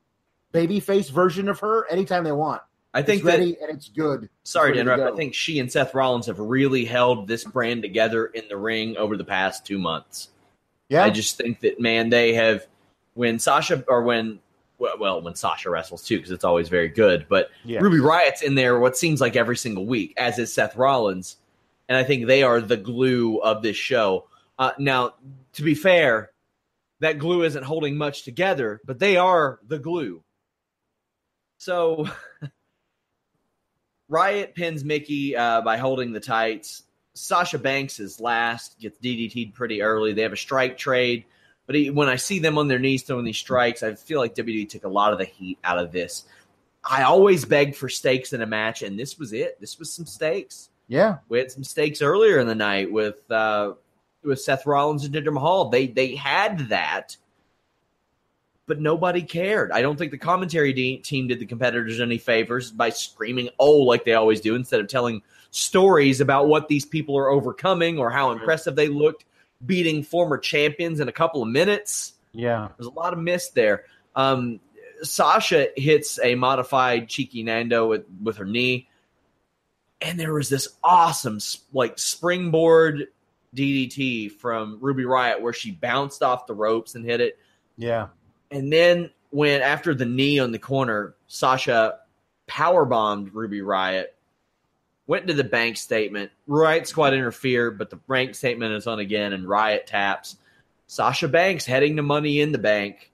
baby 0.55 0.80
face 0.80 1.11
version 1.11 1.48
of 1.48 1.59
her 1.59 1.86
anytime 1.90 2.24
they 2.24 2.32
want. 2.32 2.62
I 2.94 3.02
think 3.02 3.18
it's 3.18 3.26
that 3.26 3.38
ready 3.40 3.59
and 3.61 3.70
it's 3.76 3.88
good. 3.88 4.30
Sorry 4.44 4.70
to 4.70 4.74
to 4.76 4.80
interrupt. 4.80 5.02
go. 5.02 5.12
I 5.12 5.16
think 5.16 5.34
she 5.34 5.59
and 5.59 5.70
Seth 5.70 5.94
Rollins 5.94 6.26
have 6.26 6.38
really 6.38 6.84
held 6.84 7.26
this 7.26 7.42
brand 7.44 7.82
together 7.82 8.26
in 8.26 8.44
the 8.48 8.57
ring 8.57 8.96
over 8.96 9.16
the 9.16 9.24
past 9.24 9.66
two 9.66 9.78
months. 9.78 10.28
Yeah, 10.88 11.05
I 11.05 11.11
just 11.11 11.36
think 11.36 11.61
that 11.61 11.80
man, 11.80 12.09
they 12.09 12.32
have 12.34 12.66
when 13.14 13.38
Sasha 13.40 13.84
or 13.88 14.05
when 14.05 14.38
well, 14.78 14.96
well 14.98 15.20
when 15.22 15.34
Sasha 15.34 15.70
wrestles 15.70 16.07
too, 16.07 16.18
because 16.18 16.30
it's 16.30 16.44
always 16.44 16.68
very 16.68 16.88
good. 16.88 17.26
But 17.28 17.50
Yeah. 17.64 17.80
Ruby 17.80 17.98
Riott's 17.98 18.42
in 18.42 18.55
there 18.55 18.78
what 18.78 18.96
seems 18.96 19.20
like 19.20 19.34
every 19.34 19.57
single 19.57 19.86
week, 19.86 20.14
as 20.16 20.38
is 20.38 20.55
Seth 20.55 20.76
Rollins, 20.76 21.36
and 21.88 21.98
I 21.98 22.05
think 22.05 22.26
they 22.26 22.44
are 22.44 22.61
the 22.61 22.76
glue 22.76 23.38
of 23.38 23.61
this 23.62 23.76
show. 23.76 24.28
Uh, 24.57 24.70
now, 24.78 25.14
to 25.55 25.62
be 25.62 25.74
fair, 25.74 26.30
that 27.00 27.18
glue 27.18 27.42
isn't 27.42 27.64
holding 27.64 27.96
much 27.96 28.22
together, 28.22 28.80
but 28.84 29.00
they 29.00 29.16
are 29.16 29.59
the 29.66 29.80
glue. 29.80 30.22
So. 31.59 32.09
Riott 34.11 34.55
pins 34.55 34.84
Mickie 34.84 35.36
uh, 35.36 35.62
by 35.62 35.76
holding 35.76 36.12
the 36.12 36.20
tights. 36.20 36.82
Sasha 37.14 37.59
Banks 37.59 38.00
is 38.00 38.20
last, 38.20 38.78
gets 38.78 38.98
DDT'd 38.98 39.55
pretty 39.55 39.82
early. 39.82 40.12
They 40.12 40.22
have 40.22 40.32
a 40.32 40.36
strike 40.36 40.76
trade, 40.76 41.24
but 41.66 41.74
he, 41.74 41.90
when 41.90 42.09
I 42.09 42.16
see 42.16 42.38
them 42.38 42.59
on 42.59 42.68
their 42.68 42.78
knees 42.78 43.02
throwing 43.02 43.24
these 43.24 43.38
strikes, 43.38 43.82
I 43.82 43.94
feel 43.94 44.20
like 44.20 44.34
WWE 44.34 44.68
took 44.68 44.84
a 44.84 44.88
lot 44.88 45.12
of 45.12 45.18
the 45.18 45.24
heat 45.24 45.59
out 45.64 45.78
of 45.78 45.92
this. 45.92 46.24
I 46.88 47.05
always 47.05 47.44
begged 47.44 47.76
for 47.76 47.88
stakes 47.88 48.32
in 48.32 48.42
a 48.42 48.46
match, 48.46 48.82
and 48.82 48.98
this 48.98 49.18
was 49.18 49.32
it. 49.32 49.59
This 49.61 49.78
was 49.78 49.90
some 49.90 50.07
stakes. 50.07 50.68
yeah, 50.88 51.18
We 51.28 51.38
had 51.38 51.50
some 51.50 51.64
stakes 51.64 52.02
earlier 52.02 52.40
in 52.40 52.46
the 52.46 52.55
night 52.55 52.92
with 52.92 53.30
uh, 53.30 53.72
with 54.22 54.40
Seth 54.40 54.66
Rollins 54.66 55.05
and 55.05 55.14
Jinder 55.14 55.32
Mahal. 55.32 55.70
They 55.70 55.86
they 55.86 56.14
had 56.14 56.68
that, 56.68 57.16
but 58.66 58.80
nobody 58.80 59.22
cared. 59.22 59.70
I 59.72 59.82
don't 59.82 59.98
think 59.98 60.10
the 60.10 60.18
commentary 60.18 60.72
de- 60.72 60.98
team 60.98 61.28
did 61.28 61.38
the 61.38 61.46
competitors 61.46 62.00
any 62.00 62.18
favors 62.18 62.70
by 62.70 62.90
screaming 62.90 63.50
"oh" 63.58 63.76
like 63.78 64.04
they 64.04 64.14
always 64.14 64.40
do 64.40 64.54
instead 64.54 64.80
of 64.80 64.88
telling 64.88 65.22
stories 65.50 66.20
about 66.20 66.48
what 66.48 66.68
these 66.68 66.84
people 66.84 67.16
are 67.16 67.30
overcoming 67.30 67.98
or 67.98 68.10
how 68.10 68.32
impressive 68.32 68.74
they 68.74 68.88
looked, 68.88 69.24
beating 69.64 70.02
former 70.02 70.38
champions 70.38 71.00
in 71.00 71.08
a 71.08 71.12
couple 71.12 71.42
of 71.42 71.48
minutes. 71.48 72.14
yeah. 72.32 72.68
There's 72.76 72.88
a 72.88 72.90
lot 72.90 73.12
of 73.12 73.18
miss 73.18 73.50
there. 73.50 73.84
Um, 74.16 74.60
Sasha 75.02 75.68
hits 75.76 76.18
a 76.22 76.34
modified 76.34 77.08
cheeky 77.08 77.42
Nando 77.42 77.86
with, 77.88 78.04
with 78.22 78.36
her 78.38 78.44
knee, 78.44 78.88
and 80.00 80.18
there 80.18 80.32
was 80.32 80.48
this 80.48 80.68
awesome 80.82 81.38
like 81.72 81.98
springboard 81.98 83.08
DDT 83.54 84.32
from 84.32 84.78
Ruby 84.80 85.04
Riott 85.04 85.40
where 85.40 85.52
she 85.52 85.70
bounced 85.70 86.22
off 86.22 86.46
the 86.46 86.54
ropes 86.54 86.94
and 86.94 87.04
hit 87.04 87.20
it. 87.20 87.38
Yeah. 87.76 88.08
And 88.55 88.72
then 88.72 89.11
when 89.30 89.62
after 89.62 89.94
the 89.94 90.07
knee 90.07 90.38
on 90.38 90.52
the 90.52 90.61
corner, 90.61 91.14
Sasha 91.26 91.98
power 92.46 92.84
bombed 92.84 93.34
Ruby 93.34 93.61
Riott, 93.61 94.07
went 95.09 95.26
to 95.26 95.34
the 95.34 95.44
bank 95.44 95.76
statement. 95.76 96.30
Riott 96.48 96.86
Squad 96.86 97.14
interfered, 97.14 97.76
but 97.76 97.90
the 97.90 97.96
bank 97.96 98.36
statement 98.36 98.72
is 98.74 98.86
on 98.86 99.00
again, 99.00 99.32
and 99.32 99.44
Riott 99.44 99.86
taps. 99.86 100.36
Sasha 100.86 101.26
Banks 101.26 101.66
heading 101.66 101.96
to 101.96 102.02
Money 102.02 102.40
in 102.40 102.52
the 102.52 102.59
Bank. 102.59 103.11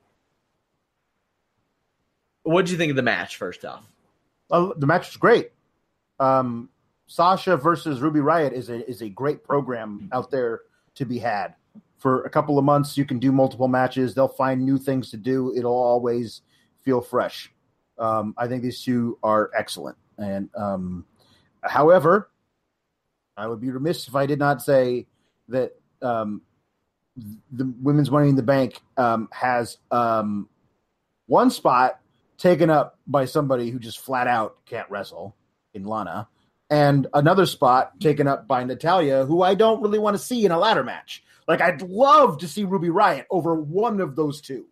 What 2.43 2.67
did 2.67 2.73
you 2.73 2.77
think 2.79 2.91
of 2.91 2.97
the 2.97 3.03
match? 3.03 3.37
First 3.37 3.65
off, 3.65 3.85
Uh, 4.51 4.71
the 4.77 4.87
match 4.87 5.09
is 5.09 5.17
great. 5.17 5.53
Um, 6.19 6.69
Sasha 7.07 7.57
versus 7.57 8.01
Ruby 8.01 8.21
Riott 8.21 8.53
is 8.53 8.69
a 8.69 8.87
is 8.89 9.01
a 9.01 9.09
great 9.09 9.43
program 9.45 10.09
out 10.13 10.31
there 10.31 10.61
to 10.97 11.07
be 11.07 11.19
had. 11.19 11.55
For 12.01 12.25
a 12.25 12.31
couple 12.31 12.59
of 12.59 12.65
months, 12.65 12.97
you 12.97 13.05
can 13.05 13.19
do 13.19 13.31
multiple 13.31 13.69
matches. 13.69 14.15
They'll 14.15 14.27
find 14.27 14.65
new 14.65 14.79
things 14.79 15.11
to 15.11 15.17
do. 15.17 15.55
It'll 15.55 15.73
always 15.73 16.41
feel 16.83 17.01
fresh. 17.01 17.53
Um, 17.99 18.35
I 18.39 18.49
think 18.49 18.63
these 18.63 18.83
two 18.83 19.19
are 19.23 19.51
excellent. 19.57 19.99
And 20.17 20.49
um, 20.57 21.05
however, 21.63 22.31
I 23.37 23.47
would 23.47 23.61
be 23.61 23.71
remiss 23.71 24.09
if 24.09 24.15
I 24.17 24.27
did 24.27 24.39
not 24.39 24.63
say 24.63 25.07
that 25.49 25.73
um, 26.01 26.41
the 27.53 27.73
women's 27.83 28.11
Money 28.11 28.31
in 28.31 28.37
the 28.37 28.43
Bank 28.43 28.81
um, 28.97 29.29
has 29.31 29.79
um, 29.91 30.49
one 31.27 31.51
spot 31.51 32.01
taken 32.39 32.71
up 32.71 32.99
by 33.07 33.27
somebody 33.27 33.71
who 33.71 33.79
just 33.79 34.01
flat 34.01 34.27
out 34.27 34.57
can't 34.65 34.91
wrestle 34.91 35.37
in 35.75 35.85
Lana, 35.85 36.29
and 36.71 37.09
another 37.13 37.47
spot 37.47 37.99
taken 38.01 38.29
up 38.29 38.47
by 38.47 38.65
Natalya, 38.65 39.27
who 39.27 39.43
I 39.43 39.55
don't 39.55 39.83
really 39.83 39.99
want 39.99 40.15
to 40.15 40.23
see 40.23 40.47
in 40.47 40.53
a 40.53 40.59
ladder 40.59 40.85
match. 40.85 41.23
Like 41.49 41.61
I'd 41.61 41.83
love 41.83 42.39
to 42.39 42.49
see 42.49 42.65
Ruby 42.65 42.89
Riott 42.89 43.25
over 43.31 43.55
one 43.55 44.01
of 44.01 44.15
those 44.15 44.41
two, 44.41 44.67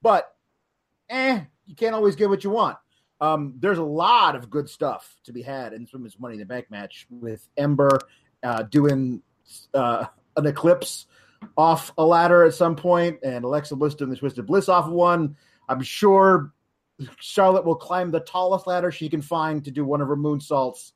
but 0.00 0.34
eh, 1.10 1.42
you 1.66 1.74
can't 1.74 1.94
always 1.94 2.16
get 2.16 2.30
what 2.30 2.44
you 2.44 2.50
want. 2.50 2.78
Um, 3.20 3.54
there's 3.58 3.78
a 3.78 3.84
lot 3.84 4.34
of 4.34 4.50
good 4.50 4.68
stuff 4.68 5.14
to 5.24 5.32
be 5.32 5.42
had 5.42 5.72
in 5.72 5.86
this 6.00 6.18
Money 6.18 6.34
in 6.34 6.40
the 6.40 6.46
Bank 6.46 6.70
match 6.70 7.06
with 7.10 7.46
Ember 7.56 8.00
uh, 8.42 8.62
doing 8.62 9.22
uh, 9.72 10.06
an 10.36 10.46
eclipse 10.46 11.06
off 11.56 11.92
a 11.98 12.04
ladder 12.04 12.44
at 12.44 12.54
some 12.54 12.74
point, 12.74 13.18
and 13.22 13.44
Alexa 13.44 13.76
Bliss 13.76 13.94
doing 13.94 14.10
the 14.10 14.16
Twisted 14.16 14.46
Bliss 14.46 14.68
off 14.68 14.86
of 14.86 14.92
one. 14.92 15.36
I'm 15.68 15.82
sure 15.82 16.52
Charlotte 17.20 17.64
will 17.64 17.76
climb 17.76 18.10
the 18.10 18.20
tallest 18.20 18.66
ladder 18.66 18.90
she 18.90 19.08
can 19.08 19.22
find 19.22 19.64
to 19.64 19.70
do 19.70 19.84
one 19.84 20.00
of 20.00 20.08
her 20.08 20.16
moonsaults. 20.16 20.92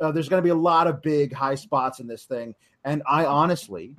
Uh, 0.00 0.12
there's 0.12 0.28
going 0.28 0.42
to 0.42 0.46
be 0.46 0.50
a 0.50 0.54
lot 0.54 0.86
of 0.86 1.02
big 1.02 1.32
high 1.32 1.54
spots 1.54 2.00
in 2.00 2.06
this 2.06 2.24
thing, 2.24 2.54
and 2.84 3.02
I 3.08 3.24
honestly 3.24 3.96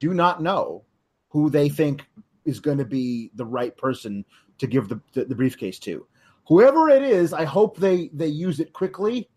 do 0.00 0.12
not 0.12 0.42
know 0.42 0.84
who 1.28 1.50
they 1.50 1.68
think 1.68 2.06
is 2.44 2.60
going 2.60 2.78
to 2.78 2.84
be 2.84 3.30
the 3.34 3.44
right 3.44 3.76
person 3.76 4.24
to 4.58 4.66
give 4.66 4.88
the, 4.88 5.00
the, 5.14 5.24
the 5.24 5.34
briefcase 5.34 5.78
to. 5.80 6.06
Whoever 6.46 6.90
it 6.90 7.02
is, 7.02 7.32
I 7.32 7.44
hope 7.44 7.78
they 7.78 8.10
they 8.12 8.26
use 8.26 8.60
it 8.60 8.72
quickly. 8.72 9.28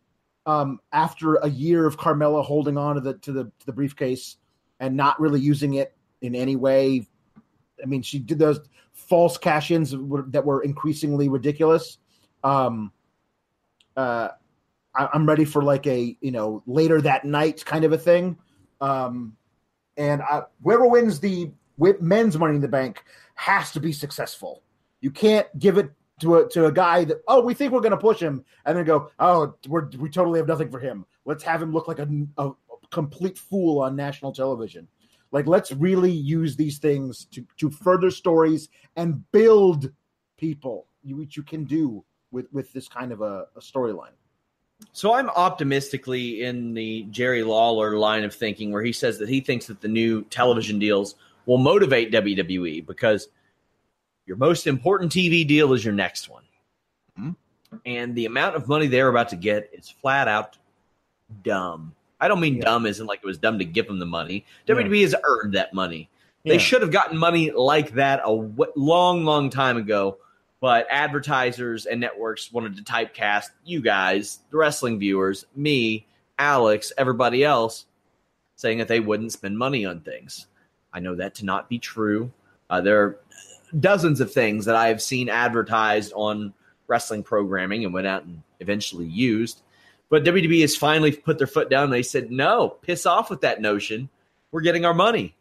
Um, 0.46 0.80
after 0.94 1.36
a 1.36 1.50
year 1.50 1.86
of 1.86 1.98
Carmella 1.98 2.44
holding 2.44 2.78
on 2.78 2.96
to 2.96 3.02
the 3.02 3.14
to 3.16 3.32
the 3.32 3.44
to 3.46 3.66
the 3.66 3.74
briefcase 3.74 4.38
and 4.80 4.96
not 4.96 5.20
really 5.20 5.40
using 5.40 5.76
it 5.76 5.96
in 6.22 6.36
any 6.36 6.56
way, 6.56 7.08
I 7.82 7.86
mean, 7.86 8.02
she 8.02 8.20
did 8.20 8.40
those 8.40 8.60
false 8.94 9.38
that 9.38 10.06
were- 10.06 10.26
that 10.30 10.46
were 10.46 10.64
increasingly 10.64 11.30
ridiculous. 11.30 11.98
Um, 12.44 12.92
uh, 13.96 14.30
I, 14.98 15.10
I'm 15.14 15.26
ready 15.26 15.45
for 15.45 15.62
like 15.62 15.88
a 15.88 16.18
you 16.20 16.32
know 16.32 16.64
later 16.66 17.02
that 17.02 17.26
night 17.26 17.64
kind 17.66 17.86
of 17.86 17.93
a 17.93 17.98
thing. 17.98 18.38
Um, 18.82 19.36
and 19.95 20.22
I, 20.22 20.43
whoever 20.64 20.88
wins 20.88 21.20
the 21.20 21.52
men's 22.00 22.38
Money 22.38 22.56
in 22.56 22.62
the 22.62 22.68
Bank 22.68 23.04
has 23.36 23.72
to 23.72 23.80
be 23.80 23.91
successful. 23.91 24.64
You 25.02 25.12
can't 25.12 25.48
give 25.60 25.78
it 25.78 25.91
to 26.20 26.38
a 26.38 26.50
to 26.50 26.66
a 26.66 26.72
guy 26.72 27.04
that 27.04 27.22
oh 27.28 27.41
we 27.41 27.54
think 27.54 27.72
we're 27.72 27.82
going 27.82 27.91
to 27.91 27.98
push 27.98 28.20
him 28.20 28.43
and 28.66 28.76
then 28.76 28.86
go 28.86 29.12
oh 29.20 29.54
we're, 29.68 29.88
we 29.98 30.10
totally 30.10 30.39
have 30.39 30.48
nothing 30.48 30.72
for 30.72 30.80
him. 30.80 31.06
Let's 31.26 31.43
have 31.43 31.62
him 31.62 31.72
look 31.72 31.88
like 31.88 32.00
a, 32.00 32.08
a 32.38 32.52
complete 32.91 33.38
fool 33.38 33.80
on 33.82 33.95
national 33.95 34.32
television. 34.34 34.88
Like 35.32 35.45
let's 35.45 35.72
really 35.72 36.12
use 36.12 36.56
these 36.56 36.80
things 36.80 37.26
to 37.32 37.45
to 37.58 37.70
further 37.70 38.10
stories 38.10 38.70
and 38.95 39.30
build 39.32 39.91
people, 40.38 40.88
which 41.04 41.38
you 41.38 41.43
can 41.43 41.66
do 41.66 42.04
with 42.32 42.48
with 42.52 42.72
this 42.74 42.88
kind 42.88 43.12
of 43.12 43.22
a, 43.22 43.45
a 43.56 43.60
storyline. 43.60 44.16
So 44.91 45.13
I'm 45.13 45.30
optimistically 45.32 46.43
in 46.43 46.73
the 46.73 47.03
Jerry 47.09 47.43
Lawler 47.43 47.97
line 47.97 48.23
of 48.23 48.34
thinking 48.34 48.71
where 48.71 48.84
he 48.84 48.91
says 48.93 49.17
that 49.19 49.30
he 49.30 49.39
thinks 49.41 49.65
that 49.67 49.82
the 49.82 49.88
new 49.88 50.23
television 50.25 50.78
deals 50.80 51.15
will 51.45 51.57
motivate 51.57 52.11
WWE 52.11 52.86
because 52.86 53.28
your 54.25 54.38
most 54.38 54.67
important 54.67 55.11
TV 55.11 55.47
deal 55.47 55.73
is 55.73 55.84
your 55.84 55.93
next 55.93 56.30
one. 56.30 56.43
Mhm. 57.19 57.36
And 57.86 58.15
the 58.15 58.25
amount 58.25 58.55
of 58.55 58.67
money 58.67 58.88
they're 58.88 59.09
about 59.09 59.30
to 59.30 59.36
get 59.36 59.69
is 59.73 59.89
flat 59.89 60.28
out 60.28 60.57
dumb. 61.43 61.93
I 62.19 62.28
don't 62.28 62.39
mean 62.39 62.57
Yeah. 62.57 62.63
dumb 62.65 62.86
isn't 62.86 63.05
like 63.05 63.19
it 63.23 63.25
was 63.25 63.38
dumb 63.38 63.59
to 63.59 63.65
give 63.65 63.88
them 63.88 63.99
the 63.99 64.05
money. 64.05 64.45
Yeah. 64.65 64.75
WWE 64.75 65.01
has 65.03 65.15
earned 65.23 65.53
that 65.53 65.73
money. 65.73 66.09
Yeah. 66.43 66.53
They 66.53 66.59
should 66.59 66.82
have 66.82 66.91
gotten 66.91 67.17
money 67.17 67.51
like 67.51 67.91
that 67.93 68.19
a 68.19 68.36
w- 68.36 68.71
long, 68.75 69.23
long 69.25 69.49
time 69.49 69.78
ago. 69.78 70.17
But 70.68 70.86
advertisers 70.91 71.86
and 71.86 72.01
networks 72.01 72.51
wanted 72.51 72.76
to 72.76 72.84
typecast 72.84 73.51
you 73.63 73.80
guys, 73.80 74.39
the 74.51 74.57
wrestling 74.57 74.99
viewers, 74.99 75.45
me, 75.55 76.05
Alex, 76.38 76.91
everybody 76.97 77.41
else, 77.45 77.86
saying 78.57 78.80
that 78.80 78.89
they 78.89 78.99
wouldn't 78.99 79.32
spend 79.32 79.57
money 79.57 79.86
on 79.86 80.01
things. 80.01 80.45
I 80.91 80.99
know 80.99 81.15
that 81.15 81.36
to 81.36 81.45
not 81.45 81.70
be 81.70 81.80
true. 81.80 82.34
Uh, 82.70 82.82
there 82.82 83.01
are 83.01 83.20
dozens 83.80 84.20
of 84.20 84.34
things 84.34 84.65
that 84.65 84.76
I 84.76 84.89
have 84.89 85.01
seen 85.01 85.30
advertised 85.30 86.11
on 86.13 86.53
wrestling 86.88 87.24
programming 87.24 87.86
and 87.86 87.93
went 87.93 88.07
out 88.07 88.26
and 88.26 88.43
eventually 88.59 89.05
used. 89.05 89.61
But 90.09 90.26
WWE 90.26 90.59
has 90.59 90.76
finally 90.76 91.13
put 91.13 91.38
their 91.38 91.47
foot 91.47 91.70
down. 91.70 91.91
They 91.91 92.03
said, 92.03 92.30
no, 92.30 92.68
piss 92.68 93.05
off 93.05 93.30
with 93.30 93.39
that 93.39 93.61
notion. 93.61 94.09
We're 94.51 94.59
getting 94.59 94.84
our 94.84 94.93
money. 94.93 95.34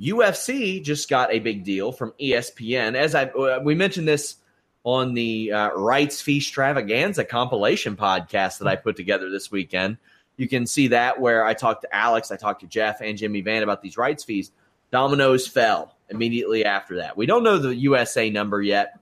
UFC 0.00 0.82
just 0.82 1.08
got 1.08 1.32
a 1.32 1.38
big 1.38 1.64
deal 1.64 1.92
from 1.92 2.12
ESPN. 2.20 2.94
As 2.94 3.14
I 3.14 3.26
uh, 3.26 3.60
we 3.62 3.74
mentioned 3.74 4.08
this 4.08 4.36
on 4.82 5.14
the 5.14 5.52
uh, 5.52 5.70
Rights 5.70 6.20
Fee 6.20 6.38
Extravaganza 6.38 7.24
compilation 7.24 7.96
podcast 7.96 8.58
that 8.58 8.68
I 8.68 8.76
put 8.76 8.96
together 8.96 9.30
this 9.30 9.50
weekend. 9.50 9.98
You 10.36 10.48
can 10.48 10.66
see 10.66 10.88
that 10.88 11.20
where 11.20 11.44
I 11.44 11.54
talked 11.54 11.82
to 11.82 11.94
Alex, 11.94 12.32
I 12.32 12.36
talked 12.36 12.60
to 12.62 12.66
Jeff 12.66 13.00
and 13.00 13.16
Jimmy 13.16 13.40
Van 13.40 13.62
about 13.62 13.82
these 13.82 13.96
rights 13.96 14.24
fees. 14.24 14.50
Dominoes 14.90 15.46
fell 15.46 15.96
immediately 16.08 16.64
after 16.64 16.96
that. 16.96 17.16
We 17.16 17.26
don't 17.26 17.44
know 17.44 17.58
the 17.58 17.74
USA 17.74 18.30
number 18.30 18.60
yet, 18.60 18.98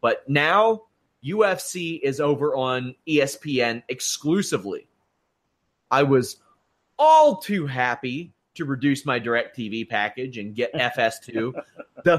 but 0.00 0.28
now 0.28 0.82
UFC 1.24 1.98
is 2.02 2.20
over 2.20 2.54
on 2.54 2.94
ESPN 3.08 3.82
exclusively. 3.88 4.88
I 5.90 6.02
was 6.02 6.36
all 6.98 7.36
too 7.36 7.66
happy 7.66 8.32
to 8.58 8.64
reduce 8.64 9.04
my 9.04 9.18
DirecTV 9.18 9.88
package 9.88 10.38
and 10.38 10.54
get 10.54 10.72
FS2 10.74 11.54
the 12.04 12.18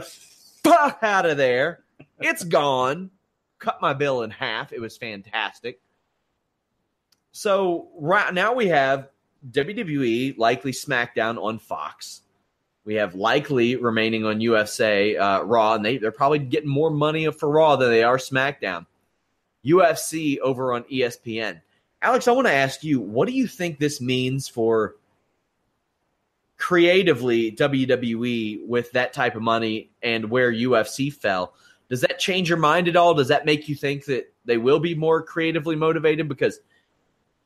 fuck 0.64 1.00
out 1.02 1.26
of 1.26 1.38
there. 1.38 1.84
It's 2.20 2.44
gone. 2.44 3.12
Cut 3.60 3.82
my 3.82 3.94
bill 3.94 4.24
in 4.24 4.32
half. 4.32 4.74
It 4.74 4.80
was 4.80 4.98
fantastic. 4.98 5.80
So 7.32 7.90
right 7.98 8.34
now 8.34 8.54
we 8.54 8.68
have 8.68 9.10
WWE, 9.52 10.38
likely 10.38 10.72
SmackDown 10.72 11.42
on 11.42 11.60
Fox. 11.60 12.22
We 12.86 12.96
have 12.96 13.16
likely 13.16 13.76
remaining 13.76 14.26
on 14.26 14.42
USA 14.42 15.16
uh, 15.16 15.42
Raw, 15.44 15.76
and 15.76 15.86
they, 15.86 15.98
they're 15.98 16.12
probably 16.12 16.40
getting 16.40 16.70
more 16.70 16.90
money 16.90 17.30
for 17.32 17.50
Raw 17.50 17.76
than 17.76 17.92
they 17.92 18.04
are 18.04 18.18
SmackDown. 18.18 18.86
UFC 19.66 20.40
over 20.40 20.74
on 20.74 20.84
ESPN. 20.86 21.62
Alex, 22.02 22.28
I 22.28 22.32
want 22.32 22.48
to 22.48 22.54
ask 22.54 22.84
you, 22.84 23.02
what 23.02 23.28
do 23.28 23.34
you 23.34 23.46
think 23.46 23.78
this 23.78 24.00
means 24.00 24.48
for 24.48 24.96
creatively 26.60 27.54
WWE 27.54 28.68
with 28.68 28.92
that 28.92 29.14
type 29.14 29.36
of 29.36 29.42
money 29.42 29.90
and 30.04 30.30
where 30.30 30.52
UFC 30.52 31.12
fell? 31.12 31.56
Does 31.90 32.02
that 32.02 32.20
change 32.20 32.50
your 32.50 32.60
mind 32.60 32.88
at 32.88 32.96
all? 32.96 33.16
Does 33.16 33.30
that 33.30 33.46
make 33.46 33.68
you 33.68 33.76
think 33.76 34.06
that 34.06 34.32
they 34.46 34.58
will 34.58 34.80
be 34.80 34.94
more 34.94 35.24
creatively 35.24 35.76
motivated? 35.76 36.28
Because 36.28 36.60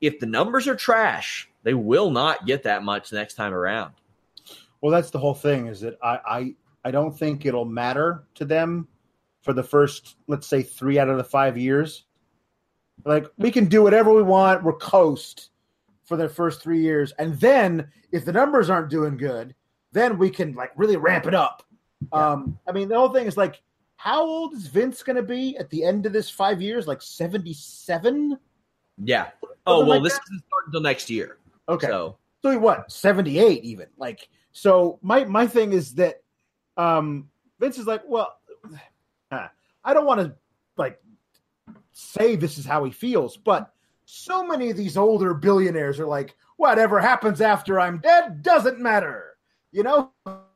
if 0.01 0.19
the 0.19 0.25
numbers 0.25 0.67
are 0.67 0.75
trash, 0.75 1.49
they 1.61 1.73
will 1.73 2.11
not 2.11 2.45
get 2.45 2.63
that 2.63 2.83
much 2.83 3.13
next 3.13 3.35
time 3.35 3.53
around. 3.53 3.93
Well, 4.81 4.91
that's 4.91 5.11
the 5.11 5.19
whole 5.19 5.33
thing. 5.33 5.67
Is 5.67 5.79
that 5.81 5.97
I 6.03 6.19
I, 6.25 6.55
I 6.83 6.91
don't 6.91 7.17
think 7.17 7.45
it'll 7.45 7.63
matter 7.63 8.25
to 8.35 8.43
them 8.43 8.87
for 9.41 9.53
the 9.53 9.63
first, 9.63 10.17
let's 10.27 10.47
say, 10.47 10.61
three 10.61 10.99
out 10.99 11.07
of 11.07 11.15
the 11.15 11.23
five 11.23 11.57
years. 11.57 12.03
Like 13.05 13.27
we 13.37 13.51
can 13.51 13.65
do 13.65 13.81
whatever 13.81 14.11
we 14.11 14.23
want. 14.23 14.63
We're 14.63 14.73
coast 14.73 15.51
for 16.03 16.17
the 16.17 16.29
first 16.29 16.61
three 16.61 16.81
years, 16.81 17.13
and 17.17 17.39
then 17.39 17.87
if 18.11 18.25
the 18.25 18.33
numbers 18.33 18.69
aren't 18.69 18.89
doing 18.89 19.17
good, 19.17 19.55
then 19.91 20.17
we 20.17 20.29
can 20.29 20.53
like 20.53 20.71
really 20.75 20.97
ramp 20.97 21.27
it 21.27 21.33
up. 21.33 21.63
Yeah. 22.13 22.31
Um, 22.31 22.57
I 22.67 22.71
mean, 22.71 22.89
the 22.89 22.95
whole 22.95 23.09
thing 23.09 23.27
is 23.27 23.37
like, 23.37 23.61
how 23.95 24.21
old 24.21 24.53
is 24.53 24.67
Vince 24.67 25.01
going 25.01 25.15
to 25.15 25.23
be 25.23 25.55
at 25.57 25.69
the 25.69 25.83
end 25.85 26.05
of 26.05 26.13
this 26.13 26.29
five 26.29 26.61
years? 26.61 26.87
Like 26.87 27.01
seventy-seven. 27.01 28.37
Yeah. 29.03 29.29
Oh 29.65 29.79
well, 29.79 29.87
like 29.87 30.03
this 30.03 30.13
that? 30.13 30.23
isn't 30.27 30.43
starting 30.47 30.67
until 30.67 30.81
next 30.81 31.09
year. 31.09 31.37
Okay. 31.69 31.87
So. 31.87 32.17
so 32.41 32.57
what? 32.57 32.91
Seventy-eight, 32.91 33.63
even 33.63 33.87
like. 33.97 34.27
So 34.51 34.99
my 35.01 35.23
my 35.25 35.47
thing 35.47 35.71
is 35.71 35.95
that 35.95 36.21
um, 36.75 37.29
Vince 37.59 37.77
is 37.77 37.87
like, 37.87 38.01
well, 38.07 38.37
I 39.31 39.93
don't 39.93 40.05
want 40.05 40.21
to 40.21 40.35
like 40.75 40.99
say 41.93 42.35
this 42.35 42.57
is 42.57 42.65
how 42.65 42.83
he 42.83 42.91
feels, 42.91 43.37
but 43.37 43.71
so 44.05 44.45
many 44.45 44.69
of 44.69 44.77
these 44.77 44.97
older 44.97 45.33
billionaires 45.33 45.99
are 45.99 46.05
like, 46.05 46.35
whatever 46.57 46.99
happens 46.99 47.41
after 47.41 47.79
I'm 47.79 47.99
dead 47.99 48.41
doesn't 48.41 48.79
matter, 48.79 49.37
you 49.71 49.83
know. 49.83 50.11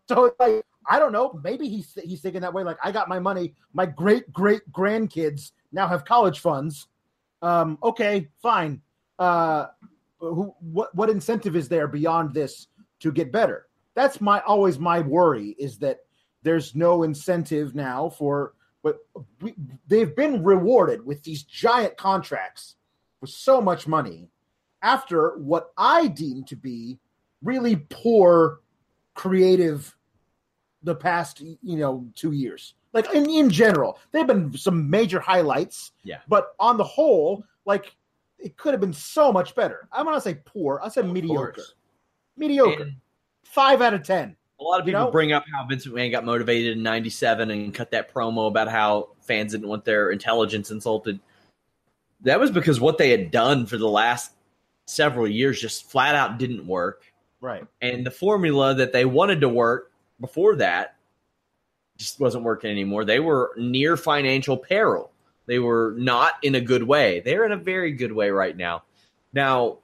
So 0.10 0.34
like, 0.39 0.64
I 0.89 1.00
don't 1.00 1.12
know. 1.12 1.39
Maybe 1.43 1.68
he's 1.68 1.98
he's 2.02 2.22
thinking 2.22 2.41
that 2.41 2.54
way. 2.54 2.64
Like, 2.64 2.78
I 2.84 2.91
got 2.91 3.10
my 3.10 3.20
money. 3.20 3.56
My 3.74 3.86
great 3.86 4.32
great 4.32 4.62
grandkids 4.72 5.52
now 5.72 5.88
have 5.88 6.06
college 6.06 6.39
funds. 6.39 6.88
Um, 7.41 7.78
okay, 7.84 8.30
fine. 8.41 8.82
Uh, 9.20 9.68
who, 10.20 10.56
what 10.60 10.95
what 10.95 11.10
incentive 11.10 11.56
is 11.56 11.68
there 11.68 11.88
beyond 11.88 12.34
this 12.34 12.68
to 13.02 13.12
get 13.12 13.32
better? 13.32 13.68
That's 13.95 14.22
my 14.22 14.39
always 14.41 14.80
my 14.80 15.02
worry 15.02 15.56
is 15.60 15.78
that 15.80 16.00
there's 16.43 16.76
no 16.76 17.04
incentive 17.04 17.76
now 17.76 18.10
for 18.10 18.54
but 18.84 19.00
we, 19.41 19.54
they've 19.88 20.16
been 20.16 20.43
rewarded 20.43 21.06
with 21.06 21.22
these 21.24 21.43
giant 21.43 21.98
contracts 21.98 22.76
with 23.22 23.30
so 23.30 23.61
much 23.61 23.88
money 23.88 24.30
after 24.82 25.38
what 25.38 25.72
I 25.78 26.07
deem 26.07 26.43
to 26.45 26.55
be 26.55 26.99
really 27.41 27.78
poor 27.89 28.59
creative 29.13 29.95
the 30.84 30.95
past 30.95 31.41
you 31.41 31.78
know 31.78 32.07
two 32.15 32.32
years. 32.32 32.76
Like 32.93 33.13
in, 33.13 33.30
in 33.30 33.49
general 33.49 33.99
they've 34.11 34.28
been 34.28 34.55
some 34.57 34.89
major 34.89 35.20
highlights 35.20 35.91
yeah. 36.03 36.20
but 36.28 36.55
on 36.59 36.78
the 36.78 36.84
whole 36.84 37.43
like 37.65 37.95
it 38.39 38.55
could 38.57 38.74
have 38.74 38.82
been 38.82 38.93
so 38.93 39.32
much 39.32 39.55
better. 39.55 39.88
I'm 39.91 40.05
gonna 40.05 40.22
say 40.22 40.36
poor. 40.45 40.80
I 40.84 40.89
said 40.89 41.05
of 41.05 41.11
mediocre. 41.11 41.53
course. 41.53 41.74
mediocre. 42.36 42.84
And 42.84 42.95
five 43.43 43.82
out 43.82 43.93
of 43.93 44.03
ten. 44.03 44.36
A 44.59 44.63
lot 44.63 44.80
of 44.80 44.86
people 44.86 45.01
you 45.01 45.05
know? 45.05 45.11
bring 45.11 45.34
up 45.34 45.43
how 45.53 45.65
Vince 45.68 45.86
McMahon 45.86 46.11
got 46.11 46.26
motivated 46.26 46.78
in 46.78 46.84
'97 46.84 47.51
and 47.51 47.74
cut 47.74 47.91
that 47.91 48.13
promo 48.13 48.47
about 48.47 48.68
how 48.68 49.09
fans 49.22 49.51
didn't 49.51 49.68
want 49.68 49.86
their 49.86 50.11
intelligence 50.11 50.72
insulted. 50.72 51.20
That 52.22 52.39
was 52.39 52.51
because 52.51 52.80
what 52.80 52.97
they 52.97 53.09
had 53.09 53.32
done 53.32 53.65
for 53.65 53.78
the 53.78 53.88
last 53.88 54.32
several 54.86 55.28
years 55.28 55.61
just 55.61 55.89
flat 55.89 56.15
out 56.15 56.38
didn't 56.38 56.65
work. 56.65 57.03
Right. 57.41 57.65
And 57.82 58.05
the 58.05 58.11
formula 58.11 58.74
that 58.76 58.93
they 58.93 59.05
wanted 59.05 59.41
to 59.41 59.49
work 59.49 59.91
before 60.20 60.55
that 60.55 60.95
just 61.97 62.20
wasn't 62.20 62.43
working 62.43 62.72
anymore. 62.72 63.05
They 63.05 63.20
were 63.20 63.53
near 63.57 63.97
financial 63.97 64.57
peril. 64.57 65.11
They 65.45 65.59
were 65.59 65.95
not 65.97 66.34
in 66.41 66.55
a 66.55 66.61
good 66.61 66.84
way. 66.84 67.22
They're 67.22 67.45
in 67.45 67.51
a 67.51 67.57
very 67.57 67.93
good 67.93 68.11
way 68.11 68.30
right 68.30 68.55
now. 68.55 68.84
Now, 69.34 69.80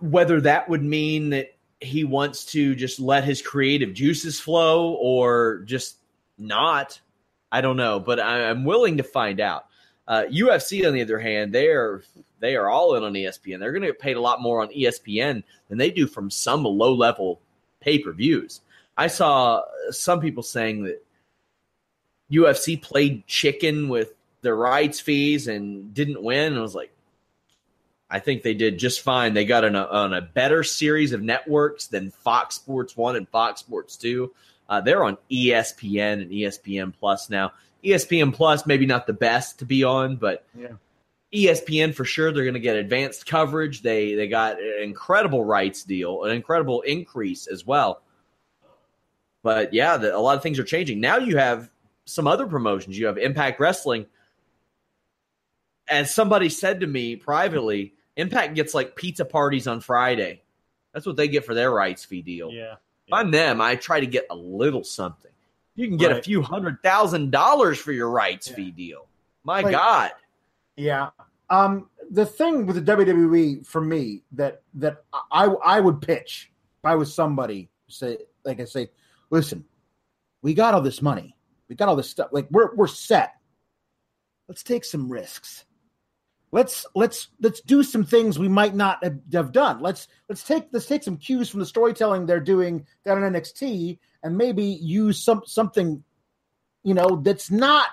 whether 0.00 0.40
that 0.42 0.68
would 0.68 0.82
mean 0.82 1.30
that 1.30 1.54
he 1.80 2.04
wants 2.04 2.44
to 2.46 2.74
just 2.74 3.00
let 3.00 3.24
his 3.24 3.40
creative 3.40 3.94
juices 3.94 4.40
flow 4.40 4.94
or 4.94 5.62
just 5.64 5.96
not. 6.36 7.00
I 7.50 7.60
don't 7.60 7.76
know, 7.76 7.98
but 8.00 8.20
I, 8.20 8.50
am 8.50 8.64
willing 8.64 8.98
to 8.98 9.02
find 9.02 9.40
out. 9.40 9.66
Uh, 10.08 10.24
UFC, 10.32 10.86
on 10.86 10.94
the 10.94 11.02
other 11.02 11.18
hand, 11.18 11.52
they 11.52 11.68
are 11.68 12.02
they 12.40 12.56
are 12.56 12.70
all 12.70 12.94
in 12.94 13.04
on 13.04 13.12
ESPN. 13.12 13.58
They're 13.60 13.72
going 13.72 13.82
to 13.82 13.88
get 13.88 13.98
paid 13.98 14.16
a 14.16 14.20
lot 14.20 14.40
more 14.40 14.62
on 14.62 14.68
ESPN 14.68 15.42
than 15.68 15.76
they 15.76 15.90
do 15.90 16.06
from 16.06 16.30
some 16.30 16.64
low 16.64 16.94
level 16.94 17.40
pay 17.80 17.98
per 17.98 18.12
views. 18.12 18.62
I 18.96 19.06
saw 19.06 19.62
some 19.90 20.20
people 20.20 20.42
saying 20.42 20.84
that 20.84 21.04
UFC 22.32 22.80
played 22.80 23.26
chicken 23.26 23.90
with 23.90 24.14
the 24.40 24.54
rights 24.54 24.98
fees 24.98 25.46
and 25.46 25.92
didn't 25.92 26.22
win. 26.22 26.56
I 26.56 26.60
was 26.60 26.74
like, 26.74 26.92
I 28.10 28.18
think 28.18 28.42
they 28.42 28.54
did 28.54 28.78
just 28.78 29.02
fine. 29.02 29.34
They 29.34 29.44
got 29.44 29.64
on 29.64 29.76
a, 29.76 29.84
on 29.84 30.14
a 30.14 30.22
better 30.22 30.64
series 30.64 31.12
of 31.12 31.22
networks 31.22 31.86
than 31.86 32.10
Fox 32.10 32.54
Sports 32.54 32.96
1 32.96 33.16
and 33.16 33.28
Fox 33.28 33.60
Sports 33.60 33.96
2. 33.96 34.32
Uh, 34.68 34.80
they're 34.80 35.04
on 35.04 35.18
ESPN 35.30 36.22
and 36.22 36.30
ESPN 36.30 36.94
Plus 36.98 37.28
now. 37.28 37.52
ESPN 37.84 38.34
Plus, 38.34 38.66
maybe 38.66 38.86
not 38.86 39.06
the 39.06 39.12
best 39.12 39.60
to 39.60 39.64
be 39.64 39.84
on, 39.84 40.16
but 40.16 40.44
yeah. 40.56 40.72
ESPN 41.32 41.94
for 41.94 42.04
sure. 42.04 42.32
They're 42.32 42.44
going 42.44 42.54
to 42.54 42.60
get 42.60 42.76
advanced 42.76 43.26
coverage. 43.26 43.82
They 43.82 44.14
they 44.14 44.28
got 44.28 44.60
an 44.60 44.82
incredible 44.82 45.44
rights 45.44 45.84
deal, 45.84 46.24
an 46.24 46.32
incredible 46.32 46.80
increase 46.82 47.46
as 47.46 47.66
well. 47.66 48.02
But 49.42 49.72
yeah, 49.72 49.96
the, 49.96 50.16
a 50.16 50.18
lot 50.18 50.36
of 50.36 50.42
things 50.42 50.58
are 50.58 50.64
changing. 50.64 51.00
Now 51.00 51.18
you 51.18 51.36
have 51.36 51.70
some 52.04 52.26
other 52.26 52.46
promotions. 52.46 52.98
You 52.98 53.06
have 53.06 53.18
Impact 53.18 53.60
Wrestling. 53.60 54.06
As 55.88 56.14
somebody 56.14 56.48
said 56.48 56.80
to 56.80 56.86
me 56.86 57.16
privately, 57.16 57.94
Impact 58.16 58.54
gets 58.54 58.74
like 58.74 58.96
pizza 58.96 59.24
parties 59.24 59.66
on 59.66 59.80
Friday. 59.80 60.42
That's 60.92 61.06
what 61.06 61.16
they 61.16 61.28
get 61.28 61.44
for 61.44 61.54
their 61.54 61.70
rights 61.70 62.04
fee 62.04 62.22
deal. 62.22 62.50
Yeah. 62.50 62.74
If 63.06 63.12
I'm 63.12 63.30
them, 63.30 63.60
I 63.60 63.76
try 63.76 64.00
to 64.00 64.06
get 64.06 64.26
a 64.30 64.34
little 64.34 64.84
something. 64.84 65.30
You 65.78 65.86
can 65.86 65.96
get 65.96 66.10
right. 66.10 66.18
a 66.18 66.22
few 66.24 66.42
hundred 66.42 66.82
thousand 66.82 67.30
dollars 67.30 67.78
for 67.78 67.92
your 67.92 68.10
rights 68.10 68.50
yeah. 68.50 68.56
fee 68.56 68.70
deal. 68.72 69.06
My 69.44 69.60
like, 69.60 69.70
God. 69.70 70.10
Yeah. 70.76 71.10
Um, 71.50 71.88
the 72.10 72.26
thing 72.26 72.66
with 72.66 72.84
the 72.84 72.96
WWE 72.96 73.64
for 73.64 73.80
me 73.80 74.24
that 74.32 74.62
that 74.74 75.04
I 75.30 75.44
I 75.44 75.78
would 75.78 76.02
pitch 76.02 76.50
if 76.80 76.84
I 76.84 76.96
was 76.96 77.14
somebody 77.14 77.70
say 77.86 78.18
like 78.44 78.58
I 78.58 78.64
say, 78.64 78.90
listen, 79.30 79.64
we 80.42 80.52
got 80.52 80.74
all 80.74 80.82
this 80.82 81.00
money, 81.00 81.36
we 81.68 81.76
got 81.76 81.88
all 81.88 81.94
this 81.94 82.10
stuff, 82.10 82.30
like 82.32 82.48
we're 82.50 82.74
we're 82.74 82.88
set. 82.88 83.34
Let's 84.48 84.64
take 84.64 84.84
some 84.84 85.08
risks 85.08 85.64
let's 86.50 86.86
let's 86.94 87.28
let's 87.40 87.60
do 87.60 87.82
some 87.82 88.04
things 88.04 88.38
we 88.38 88.48
might 88.48 88.74
not 88.74 89.04
have 89.32 89.52
done. 89.52 89.80
Let's 89.80 90.08
let's 90.28 90.42
take 90.42 90.68
let's 90.72 90.86
take 90.86 91.02
some 91.02 91.16
cues 91.16 91.48
from 91.48 91.60
the 91.60 91.66
storytelling 91.66 92.26
they're 92.26 92.40
doing 92.40 92.86
down 93.04 93.22
in 93.22 93.32
NXT 93.32 93.98
and 94.22 94.36
maybe 94.36 94.64
use 94.64 95.22
some 95.22 95.42
something 95.46 96.02
you 96.82 96.94
know 96.94 97.20
that's 97.22 97.50
not 97.50 97.88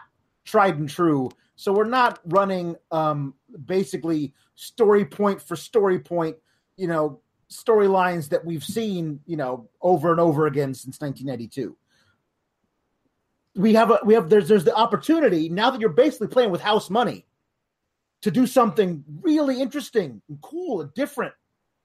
tried 0.45 0.78
and 0.78 0.89
true. 0.89 1.30
So 1.55 1.73
we're 1.73 1.86
not 1.86 2.19
running 2.26 2.76
um 2.91 3.34
basically 3.65 4.34
story 4.55 5.05
point 5.05 5.41
for 5.41 5.55
story 5.55 5.99
point, 5.99 6.38
you 6.78 6.88
know, 6.88 7.21
storylines 7.49 8.30
that 8.30 8.45
we've 8.45 8.63
seen, 8.63 9.19
you 9.26 9.38
know, 9.38 9.69
over 9.82 10.11
and 10.11 10.19
over 10.19 10.47
again 10.47 10.73
since 10.73 10.99
1992. 10.99 11.76
We 13.55 13.73
have 13.73 13.91
a 13.91 13.99
we 14.03 14.13
have 14.13 14.30
there's 14.30 14.47
there's 14.47 14.65
the 14.65 14.76
opportunity 14.76 15.49
now 15.49 15.71
that 15.71 15.80
you're 15.80 15.89
basically 15.89 16.28
playing 16.28 16.51
with 16.51 16.61
house 16.61 16.89
money 16.89 17.26
to 18.21 18.32
do 18.32 18.47
something 18.47 19.03
really 19.21 19.61
interesting 19.61 20.21
and 20.28 20.41
cool 20.41 20.82
and 20.82 20.93
different 20.93 21.34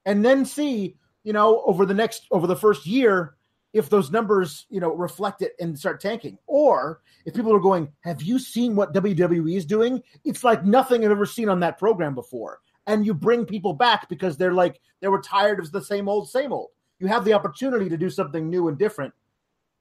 and 0.06 0.24
then 0.24 0.44
see, 0.44 0.96
you 1.22 1.32
know, 1.32 1.62
over 1.66 1.86
the 1.86 1.94
next 1.94 2.26
over 2.30 2.46
the 2.46 2.56
first 2.56 2.86
year 2.86 3.36
if 3.72 3.88
those 3.88 4.10
numbers, 4.10 4.66
you 4.68 4.80
know, 4.80 4.94
reflect 4.94 5.42
it 5.42 5.52
and 5.60 5.78
start 5.78 6.00
tanking. 6.00 6.38
Or 6.46 7.00
if 7.24 7.34
people 7.34 7.54
are 7.54 7.60
going, 7.60 7.92
"Have 8.00 8.22
you 8.22 8.38
seen 8.38 8.74
what 8.74 8.92
WWE 8.92 9.56
is 9.56 9.64
doing?" 9.64 10.02
It's 10.24 10.44
like 10.44 10.64
nothing 10.64 11.04
I've 11.04 11.10
ever 11.10 11.26
seen 11.26 11.48
on 11.48 11.60
that 11.60 11.78
program 11.78 12.14
before 12.14 12.60
and 12.86 13.06
you 13.06 13.14
bring 13.14 13.44
people 13.44 13.72
back 13.72 14.08
because 14.08 14.36
they're 14.36 14.52
like 14.52 14.80
they 15.00 15.08
were 15.08 15.20
tired 15.20 15.60
of 15.60 15.70
the 15.72 15.82
same 15.82 16.08
old 16.08 16.28
same 16.28 16.52
old 16.52 16.68
you 16.98 17.06
have 17.06 17.24
the 17.24 17.32
opportunity 17.32 17.88
to 17.88 17.96
do 17.96 18.10
something 18.10 18.48
new 18.48 18.68
and 18.68 18.78
different 18.78 19.12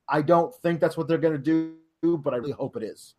i 0.07 0.21
don't 0.21 0.53
think 0.55 0.79
that's 0.79 0.97
what 0.97 1.07
they're 1.07 1.17
going 1.17 1.41
to 1.41 1.73
do 2.01 2.17
but 2.17 2.33
i 2.33 2.37
really 2.37 2.51
hope 2.51 2.75
it 2.75 2.83
is 2.83 3.15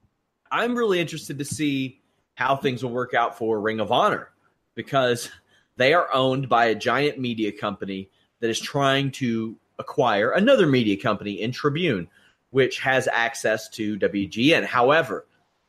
i'm 0.53 0.75
really 0.75 1.01
interested 1.01 1.39
to 1.39 1.45
see 1.45 2.01
how 2.35 2.57
things 2.57 2.83
will 2.83 2.93
work 2.93 3.15
out 3.15 3.37
for 3.37 3.61
ring 3.61 3.81
of 3.81 3.91
honor 3.91 4.31
because 4.75 5.31
they 5.77 5.93
are 5.93 6.09
owned 6.15 6.49
by 6.49 6.67
a 6.67 6.75
giant 6.75 7.19
media 7.19 7.51
company 7.51 8.09
that 8.41 8.51
is 8.51 8.61
trying 8.61 9.11
to 9.11 9.57
acquire 9.81 10.31
another 10.31 10.67
media 10.67 10.97
company 10.97 11.41
in 11.43 11.51
tribune 11.51 12.07
which 12.51 12.79
has 12.79 13.09
access 13.13 13.69
to 13.69 13.99
wgn 13.99 14.65
however 14.65 15.27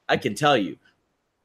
i 0.08 0.18
can 0.18 0.36
tell 0.36 0.58
you 0.58 0.78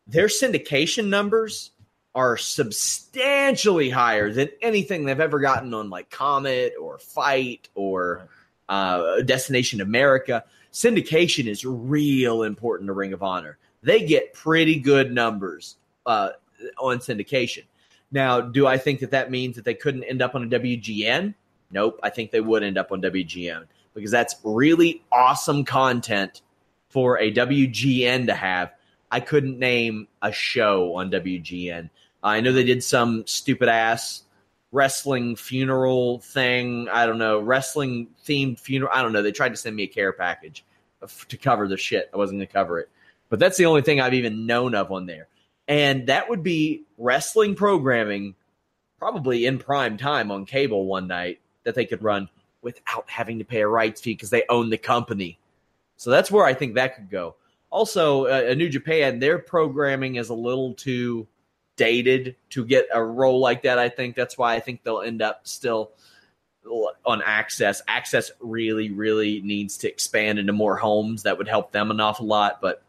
their 0.07 0.27
syndication 0.27 1.09
numbers 1.09 1.71
are 2.17 2.39
substantially 2.39 3.91
higher 3.91 4.33
than 4.33 4.49
anything 4.63 5.05
they've 5.05 5.21
ever 5.21 5.39
gotten 5.39 5.75
on 5.75 5.91
like 5.91 6.09
Comet 6.11 6.73
or 6.81 6.97
FITE 6.97 7.69
or 7.75 8.27
uh, 8.71 9.21
Destination 9.21 9.83
America. 9.83 10.43
Syndication 10.73 11.47
is 11.47 11.67
real 11.67 12.43
important 12.43 12.89
to 12.89 12.95
Ring 12.95 13.13
of 13.13 13.23
Honor. 13.23 13.59
They 13.83 14.07
get 14.07 14.33
pretty 14.33 14.81
good 14.81 15.13
numbers 15.13 15.77
uh, 16.07 16.31
on 16.79 17.01
syndication. 17.01 17.65
Now, 18.11 18.41
do 18.41 18.67
I 18.67 18.79
think 18.79 19.01
that 19.01 19.11
that 19.11 19.31
means 19.31 19.57
that 19.57 19.67
they 19.67 19.75
couldn't 19.75 20.05
end 20.05 20.23
up 20.23 20.35
on 20.35 20.45
a 20.45 20.47
WGN? 20.47 21.35
Nope. 21.71 22.01
I 22.03 22.11
think 22.11 22.31
they 22.31 22.41
would 22.41 22.63
end 22.63 22.79
up 22.79 22.93
on 22.93 23.03
WGN 23.03 23.67
because 23.95 24.11
that's 24.11 24.37
really 24.45 25.03
awesome 25.11 25.65
content 25.65 26.43
for 26.89 27.19
a 27.19 27.33
WGN 27.33 28.27
to 28.27 28.35
have. 28.35 28.73
I 29.11 29.21
couldn't 29.21 29.59
name 29.59 30.09
a 30.23 30.33
show 30.33 30.95
on 30.97 31.11
WGN 31.11 31.91
I 32.27 32.41
know 32.41 32.53
they 32.53 32.65
did 32.65 32.83
some 32.83 33.25
stupid 33.27 33.69
ass 33.69 34.25
wrestling 34.73 35.37
funeral 35.37 36.19
thing. 36.19 36.89
I 36.89 37.07
don't 37.07 37.19
know, 37.19 37.39
wrestling 37.39 38.09
themed 38.27 38.59
funeral. 38.59 38.91
I 38.93 39.03
don't 39.03 39.13
know. 39.13 39.23
They 39.23 39.33
tried 39.33 39.51
to 39.51 39.57
send 39.57 39.77
me 39.77 39.85
a 39.85 39.89
care 39.89 40.13
package 40.13 40.65
to 41.29 41.37
cover 41.37 41.69
the 41.69 41.77
shit. 41.77 42.11
I 42.13 42.17
wasn't 42.17 42.39
going 42.41 42.49
to 42.49 42.53
cover 42.53 42.81
it. 42.81 42.91
But 43.29 43.39
that's 43.39 43.57
the 43.57 43.67
only 43.67 43.83
thing 43.83 44.01
I've 44.01 44.15
even 44.15 44.47
known 44.47 44.75
of 44.75 44.91
on 44.91 45.07
there. 45.07 45.29
And 45.69 46.09
that 46.09 46.29
would 46.29 46.43
be 46.43 46.83
wrestling 46.99 47.55
programming, 47.55 48.35
probably 48.99 49.47
in 49.47 49.59
prime 49.59 49.97
time 49.97 50.33
on 50.33 50.47
cable 50.47 50.87
one 50.87 51.07
night 51.07 51.41
that 51.67 51.75
they 51.75 51.85
could 51.85 52.03
run 52.03 52.31
without 52.63 53.11
having 53.11 53.39
to 53.39 53.45
pay 53.45 53.61
a 53.61 53.69
rights 53.69 54.01
fee 54.01 54.15
because 54.15 54.31
they 54.31 54.45
own 54.49 54.71
the 54.71 54.79
company. 54.79 55.39
So 55.97 56.11
that's 56.11 56.31
where 56.31 56.47
I 56.47 56.55
think 56.55 56.75
that 56.75 56.97
could 56.97 57.11
go. 57.11 57.35
Also, 57.71 58.27
uh, 58.27 58.47
a 58.49 58.55
New 58.55 58.69
Japan, 58.69 59.19
their 59.19 59.39
programming 59.39 60.15
is 60.15 60.31
a 60.31 60.35
little 60.35 60.73
too 60.75 61.27
dated 61.77 62.37
to 62.51 62.65
get 62.65 62.87
a 62.95 63.03
role 63.03 63.41
like 63.41 63.63
that. 63.63 63.79
I 63.79 63.89
think 63.89 64.15
that's 64.17 64.39
why 64.39 64.55
I 64.55 64.61
think 64.61 64.83
they'll 64.83 65.03
end 65.03 65.21
up 65.21 65.47
still 65.47 65.91
on 67.05 67.23
access. 67.25 67.83
Access 67.89 68.31
really, 68.41 68.91
really 68.91 69.41
needs 69.43 69.77
to 69.79 69.89
expand 69.89 70.39
into 70.39 70.53
more 70.53 70.77
homes. 70.77 71.25
That 71.25 71.39
would 71.39 71.49
help 71.49 71.73
them 71.73 71.91
an 71.91 72.01
awful 72.01 72.27
lot. 72.27 72.61
But 72.61 72.83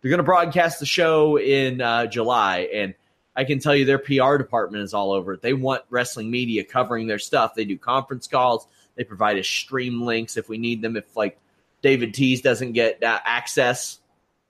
they're 0.00 0.10
going 0.10 0.18
to 0.18 0.24
broadcast 0.24 0.80
the 0.80 0.86
show 0.86 1.38
in 1.38 1.80
uh, 1.80 2.06
July, 2.06 2.68
and 2.72 2.94
I 3.34 3.44
can 3.44 3.58
tell 3.58 3.74
you 3.74 3.84
their 3.84 3.98
PR 3.98 4.36
department 4.36 4.84
is 4.84 4.92
all 4.92 5.12
over 5.12 5.34
it. 5.34 5.42
They 5.42 5.54
want 5.54 5.82
wrestling 5.88 6.30
media 6.30 6.64
covering 6.64 7.06
their 7.06 7.18
stuff. 7.18 7.54
They 7.54 7.64
do 7.64 7.78
conference 7.78 8.26
calls. 8.26 8.66
They 8.94 9.04
provide 9.04 9.38
us 9.38 9.46
stream 9.46 10.02
links 10.02 10.36
if 10.36 10.48
we 10.48 10.58
need 10.58 10.82
them. 10.82 10.96
If 10.96 11.16
like 11.16 11.38
David 11.80 12.12
Tees 12.12 12.42
doesn't 12.42 12.72
get 12.72 13.02
uh, 13.02 13.20
access, 13.24 14.00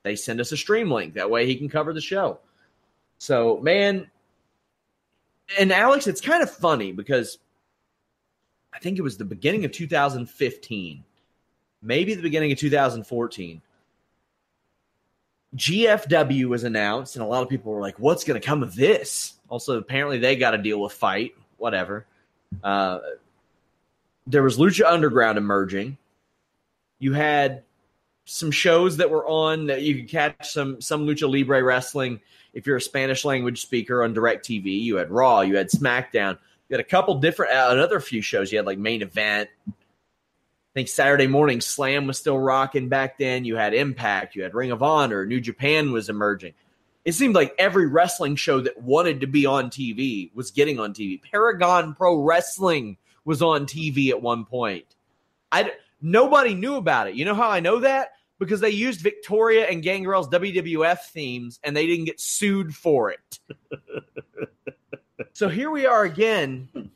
they 0.03 0.16
send 0.16 0.41
us 0.41 0.51
a 0.51 0.57
stream 0.57 0.91
link. 0.91 1.14
That 1.14 1.30
way 1.30 1.47
he 1.47 1.57
can 1.57 1.68
cover 1.68 1.93
the 1.93 2.01
show. 2.01 2.41
So, 3.18 3.61
man, 3.61 4.11
and 5.59 5.72
Alex, 5.72 6.09
it's 6.09 6.20
kind 6.20 6.43
of 6.43 6.51
funny 6.51 6.91
because 6.91 7.39
I 8.72 8.78
think 8.80 8.99
it 8.99 9.03
was 9.03 9.16
the 9.16 9.24
beginning 9.24 9.64
of 9.64 9.72
2015, 9.72 11.05
maybe 11.83 12.14
the 12.14 12.22
beginning 12.22 12.51
of 12.51 12.59
2014. 12.59 13.62
GFW 15.57 16.47
was 16.47 16.65
announced, 16.65 17.17
and 17.17 17.23
a 17.25 17.27
lot 17.27 17.43
of 17.43 17.49
people 17.49 17.73
were 17.73 17.81
like, 17.81 17.99
"What's 17.99 18.25
going 18.25 18.41
to 18.41 18.47
come 18.47 18.63
of 18.63 18.75
this?" 18.75 19.35
Also, 19.49 19.79
apparently, 19.79 20.19
they 20.19 20.37
got 20.37 20.53
to 20.53 20.59
deal 20.59 20.81
with 20.81 20.93
FITE, 20.93 21.35
whatever. 21.59 22.07
Uh, 22.65 22.99
there 24.27 24.43
was 24.43 24.59
Lucha 24.59 24.87
Underground 24.87 25.37
emerging. 25.37 25.99
You 26.99 27.13
had 27.13 27.63
some 28.25 28.51
shows 28.51 28.97
that 28.97 29.11
were 29.11 29.27
on 29.27 29.67
that 29.67 29.83
you 29.83 29.97
could 29.97 30.09
catch 30.09 30.53
some 30.53 30.81
some 30.81 31.07
lucha 31.07 31.31
libre 31.31 31.63
wrestling 31.63 32.21
if 32.55 32.67
you're 32.67 32.77
a 32.77 32.81
Spanish 32.81 33.25
language 33.25 33.61
speaker 33.61 34.05
on 34.05 34.15
DirecTV. 34.15 34.83
You 34.83 34.97
had 34.97 35.11
Raw, 35.11 35.41
you 35.41 35.57
had 35.57 35.71
SmackDown, 35.71 36.39
you 36.69 36.77
had 36.77 36.81
a 36.81 36.85
couple 36.85 37.17
different 37.17 37.53
uh, 37.53 37.69
another 37.71 38.01
few 38.01 38.23
shows. 38.23 38.53
You 38.53 38.59
had 38.59 38.67
like 38.67 38.79
Main 38.79 39.03
Event. 39.03 39.51
I 40.73 40.81
think 40.81 40.89
Saturday 40.89 41.27
Morning 41.27 41.61
Slam 41.61 42.07
was 42.07 42.16
still 42.18 42.39
rocking 42.39 42.89
back 42.89 43.18
then. 43.18 43.45
You 43.45 43.57
had 43.57 43.75
Impact, 43.75 44.35
you 44.35 44.43
had 44.43 44.55
Ring 44.55 44.70
of 44.70 44.83
Honor, 44.83 45.27
New 45.27 45.41
Japan 45.41 45.93
was 45.93 46.09
emerging. 46.09 46.55
It 47.05 47.12
seemed 47.12 47.35
like 47.35 47.55
every 47.59 47.87
wrestling 47.87 48.37
show 48.37 48.61
that 48.61 48.81
wanted 48.81 49.20
to 49.20 49.27
be 49.27 49.45
on 49.45 49.68
TV 49.68 50.35
was 50.35 50.51
getting 50.51 50.81
on 50.81 50.95
TV. 50.95 51.20
Paragon 51.23 51.95
Pro 51.95 52.23
Wrestling 52.23 52.97
was 53.25 53.43
on 53.43 53.66
TV 53.66 54.09
at 54.09 54.23
one 54.23 54.47
point. 54.47 54.87
I 55.51 55.73
Nobody 56.01 56.55
knew 56.55 56.77
about 56.77 57.07
it. 57.07 57.14
You 57.14 57.25
know 57.25 57.35
how 57.35 57.51
I 57.51 57.61
know 57.61 57.81
that? 57.81 58.12
Because 58.39 58.61
they 58.61 58.70
used 58.70 59.01
Victoria 59.01 59.66
and 59.66 59.83
Gangrel's 59.83 60.29
WWF 60.29 60.99
themes 61.11 61.61
and 61.62 61.77
they 61.77 61.87
didn't 61.87 62.07
get 62.07 62.18
sued 62.18 62.75
for 62.75 63.11
it. 63.11 63.39
so 65.33 65.49
here 65.49 65.70
we 65.70 65.87
are 65.87 66.03
again. 66.03 66.91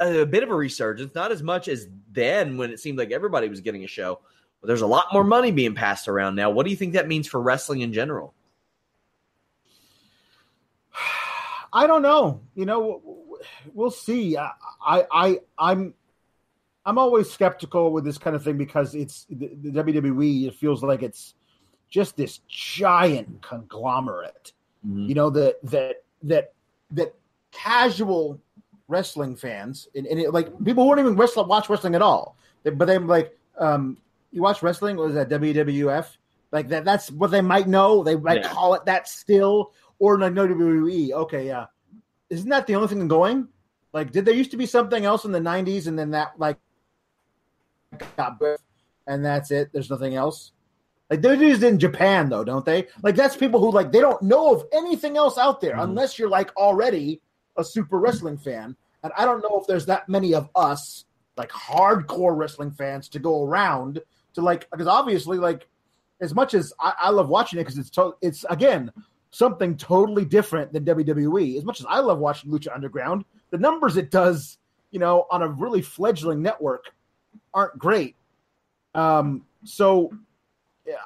A, 0.00 0.20
a 0.22 0.26
bit 0.26 0.42
of 0.42 0.50
a 0.50 0.54
resurgence, 0.54 1.14
not 1.14 1.30
as 1.30 1.42
much 1.42 1.68
as 1.68 1.88
then 2.12 2.56
when 2.56 2.70
it 2.70 2.80
seemed 2.80 2.98
like 2.98 3.12
everybody 3.12 3.48
was 3.48 3.60
getting 3.60 3.84
a 3.84 3.88
show. 3.88 4.20
But 4.60 4.68
there's 4.68 4.82
a 4.82 4.86
lot 4.86 5.06
more 5.12 5.24
money 5.24 5.52
being 5.52 5.74
passed 5.74 6.08
around 6.08 6.34
now. 6.34 6.50
What 6.50 6.64
do 6.64 6.70
you 6.70 6.76
think 6.76 6.92
that 6.92 7.08
means 7.08 7.26
for 7.26 7.40
wrestling 7.40 7.80
in 7.80 7.92
general? 7.92 8.34
I 11.72 11.86
don't 11.86 12.02
know. 12.02 12.40
You 12.54 12.66
know, 12.66 13.36
we'll 13.72 13.90
see. 13.90 14.36
I, 14.36 14.50
I, 14.84 15.06
I 15.10 15.40
I'm 15.58 15.94
I'm 16.84 16.98
always 16.98 17.30
skeptical 17.30 17.92
with 17.92 18.04
this 18.04 18.18
kind 18.18 18.34
of 18.34 18.42
thing 18.42 18.56
because 18.56 18.94
it's 18.94 19.26
the, 19.30 19.50
the 19.62 19.82
WWE. 19.82 20.48
It 20.48 20.54
feels 20.54 20.82
like 20.82 21.02
it's 21.02 21.34
just 21.88 22.16
this 22.16 22.38
giant 22.48 23.42
conglomerate. 23.42 24.52
Mm-hmm. 24.86 25.08
You 25.08 25.14
know 25.14 25.30
that 25.30 25.56
that 25.64 26.04
that 26.22 26.52
that 26.92 27.14
casual 27.52 28.40
wrestling 28.90 29.36
fans 29.36 29.88
and, 29.94 30.06
and 30.06 30.20
it, 30.20 30.32
like 30.32 30.46
people 30.64 30.84
who 30.84 30.90
don't 30.90 31.04
even 31.04 31.16
wrestle, 31.16 31.44
watch 31.44 31.68
wrestling 31.68 31.94
at 31.94 32.02
all. 32.02 32.36
But 32.64 32.86
they're 32.86 33.00
like, 33.00 33.36
um, 33.58 33.96
you 34.32 34.42
watch 34.42 34.62
wrestling? 34.62 34.96
Was 34.96 35.14
that 35.14 35.28
WWF? 35.28 36.06
Like 36.52 36.68
that? 36.68 36.84
That's 36.84 37.10
what 37.10 37.30
they 37.30 37.40
might 37.40 37.68
know. 37.68 38.02
They 38.02 38.16
might 38.16 38.42
yeah. 38.42 38.48
call 38.48 38.74
it 38.74 38.84
that 38.84 39.08
still, 39.08 39.72
or 39.98 40.18
like 40.18 40.32
no 40.32 40.46
WWE. 40.46 41.12
Okay, 41.12 41.46
yeah. 41.46 41.66
Isn't 42.28 42.48
that 42.48 42.66
the 42.66 42.74
only 42.74 42.88
thing 42.88 43.06
going? 43.08 43.48
Like, 43.92 44.12
did 44.12 44.24
there 44.24 44.34
used 44.34 44.50
to 44.52 44.56
be 44.56 44.66
something 44.66 45.04
else 45.04 45.24
in 45.24 45.32
the 45.32 45.40
'90s, 45.40 45.86
and 45.86 45.98
then 45.98 46.10
that 46.10 46.32
like 46.38 46.58
got 48.16 48.38
birth, 48.38 48.62
and 49.06 49.24
that's 49.24 49.50
it. 49.50 49.70
There's 49.72 49.90
nothing 49.90 50.14
else. 50.14 50.52
Like 51.10 51.22
they 51.22 51.36
do 51.36 51.52
this 51.52 51.62
in 51.62 51.78
Japan 51.78 52.28
though, 52.28 52.44
don't 52.44 52.64
they? 52.64 52.86
Like 53.02 53.16
that's 53.16 53.36
people 53.36 53.60
who 53.60 53.72
like 53.72 53.90
they 53.90 54.00
don't 54.00 54.22
know 54.22 54.54
of 54.54 54.64
anything 54.72 55.16
else 55.16 55.38
out 55.38 55.60
there 55.60 55.76
mm. 55.76 55.82
unless 55.82 56.18
you're 56.18 56.28
like 56.28 56.56
already 56.56 57.20
a 57.56 57.64
super 57.64 57.98
wrestling 57.98 58.38
fan. 58.38 58.76
And 59.02 59.12
I 59.16 59.24
don't 59.24 59.42
know 59.42 59.58
if 59.60 59.66
there's 59.66 59.86
that 59.86 60.08
many 60.08 60.34
of 60.34 60.48
us 60.54 61.04
like 61.36 61.50
hardcore 61.50 62.36
wrestling 62.36 62.70
fans 62.70 63.08
to 63.08 63.18
go 63.18 63.44
around 63.44 64.00
to 64.34 64.40
like 64.40 64.70
because 64.70 64.86
obviously 64.86 65.38
like 65.38 65.66
as 66.20 66.34
much 66.34 66.54
as 66.54 66.72
I, 66.78 66.92
I 67.00 67.10
love 67.10 67.28
watching 67.28 67.58
it 67.58 67.62
because 67.62 67.78
it's 67.78 67.90
to, 67.90 68.14
it's 68.20 68.44
again 68.50 68.92
something 69.30 69.76
totally 69.76 70.24
different 70.24 70.72
than 70.72 70.84
WWE. 70.84 71.56
As 71.56 71.64
much 71.64 71.80
as 71.80 71.86
I 71.88 72.00
love 72.00 72.18
watching 72.18 72.50
Lucha 72.50 72.74
Underground, 72.74 73.24
the 73.50 73.58
numbers 73.58 73.96
it 73.96 74.10
does, 74.10 74.58
you 74.90 74.98
know, 74.98 75.26
on 75.30 75.42
a 75.42 75.48
really 75.48 75.82
fledgling 75.82 76.42
network 76.42 76.92
aren't 77.54 77.78
great. 77.78 78.16
Um, 78.94 79.46
so 79.64 80.12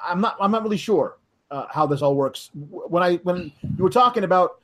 I'm 0.03 0.21
not 0.21 0.37
I'm 0.39 0.51
not 0.51 0.63
really 0.63 0.77
sure 0.77 1.17
uh, 1.51 1.65
how 1.71 1.85
this 1.85 2.01
all 2.01 2.15
works. 2.15 2.49
When 2.53 3.03
I 3.03 3.15
when 3.17 3.51
you 3.77 3.83
were 3.83 3.89
talking 3.89 4.23
about 4.23 4.59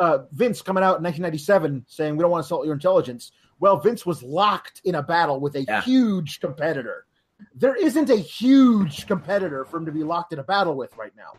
uh, 0.00 0.18
Vince 0.32 0.62
coming 0.62 0.82
out 0.84 0.98
in 0.98 1.02
1997 1.04 1.84
saying 1.88 2.16
we 2.16 2.22
don't 2.22 2.30
want 2.30 2.42
to 2.42 2.46
insult 2.46 2.64
your 2.66 2.74
intelligence. 2.74 3.32
Well, 3.60 3.78
Vince 3.78 4.04
was 4.06 4.22
locked 4.22 4.80
in 4.84 4.96
a 4.96 5.02
battle 5.02 5.40
with 5.40 5.56
a 5.56 5.62
Yeah. 5.62 5.80
huge 5.82 6.40
competitor. 6.40 7.06
There 7.54 7.74
isn't 7.74 8.10
a 8.10 8.16
huge 8.16 9.06
competitor 9.06 9.64
for 9.64 9.78
him 9.78 9.86
to 9.86 9.92
be 9.92 10.04
locked 10.04 10.32
in 10.32 10.38
a 10.38 10.44
battle 10.44 10.74
with 10.76 10.96
right 10.96 11.12
now. 11.16 11.32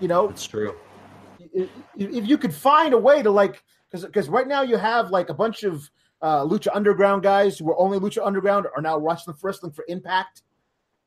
You 0.00 0.08
know, 0.08 0.28
It's 0.28 0.46
true. 0.46 0.74
if, 1.52 1.68
if 1.96 2.26
you 2.28 2.38
could 2.38 2.54
find 2.54 2.94
a 2.94 2.98
way 2.98 3.22
to 3.22 3.30
like 3.30 3.62
because 3.90 4.04
because 4.04 4.28
right 4.28 4.46
now 4.46 4.62
you 4.62 4.76
have 4.76 5.10
like 5.10 5.28
a 5.30 5.34
bunch 5.34 5.62
of 5.64 5.88
uh, 6.22 6.44
lucha 6.44 6.68
underground 6.74 7.22
guys 7.22 7.58
who 7.58 7.64
were 7.64 7.78
only 7.78 7.98
lucha 7.98 8.24
underground 8.24 8.66
are 8.76 8.82
now 8.82 8.98
wrestling 8.98 9.36
wrestling 9.42 9.70
for 9.72 9.84
impact 9.88 10.42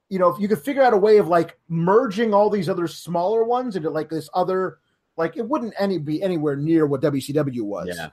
you 0.09 0.17
know 0.17 0.29
if 0.29 0.39
you 0.39 0.47
could 0.47 0.59
figure 0.61 0.81
out 0.81 0.93
a 0.93 0.97
way 0.97 1.17
of 1.17 1.27
like 1.27 1.57
merging 1.67 2.33
all 2.33 2.49
these 2.49 2.69
other 2.69 2.87
smaller 2.87 3.43
ones 3.43 3.75
into 3.75 3.89
like 3.89 4.09
this 4.09 4.29
other 4.33 4.79
like 5.21 5.37
it 5.37 5.47
wouldn't 5.47 5.73
any 5.79 5.97
be 5.97 6.21
anywhere 6.21 6.55
near 6.55 6.85
what 6.85 7.01
wcw 7.01 7.61
was 7.61 7.87
Yeah. 7.89 8.09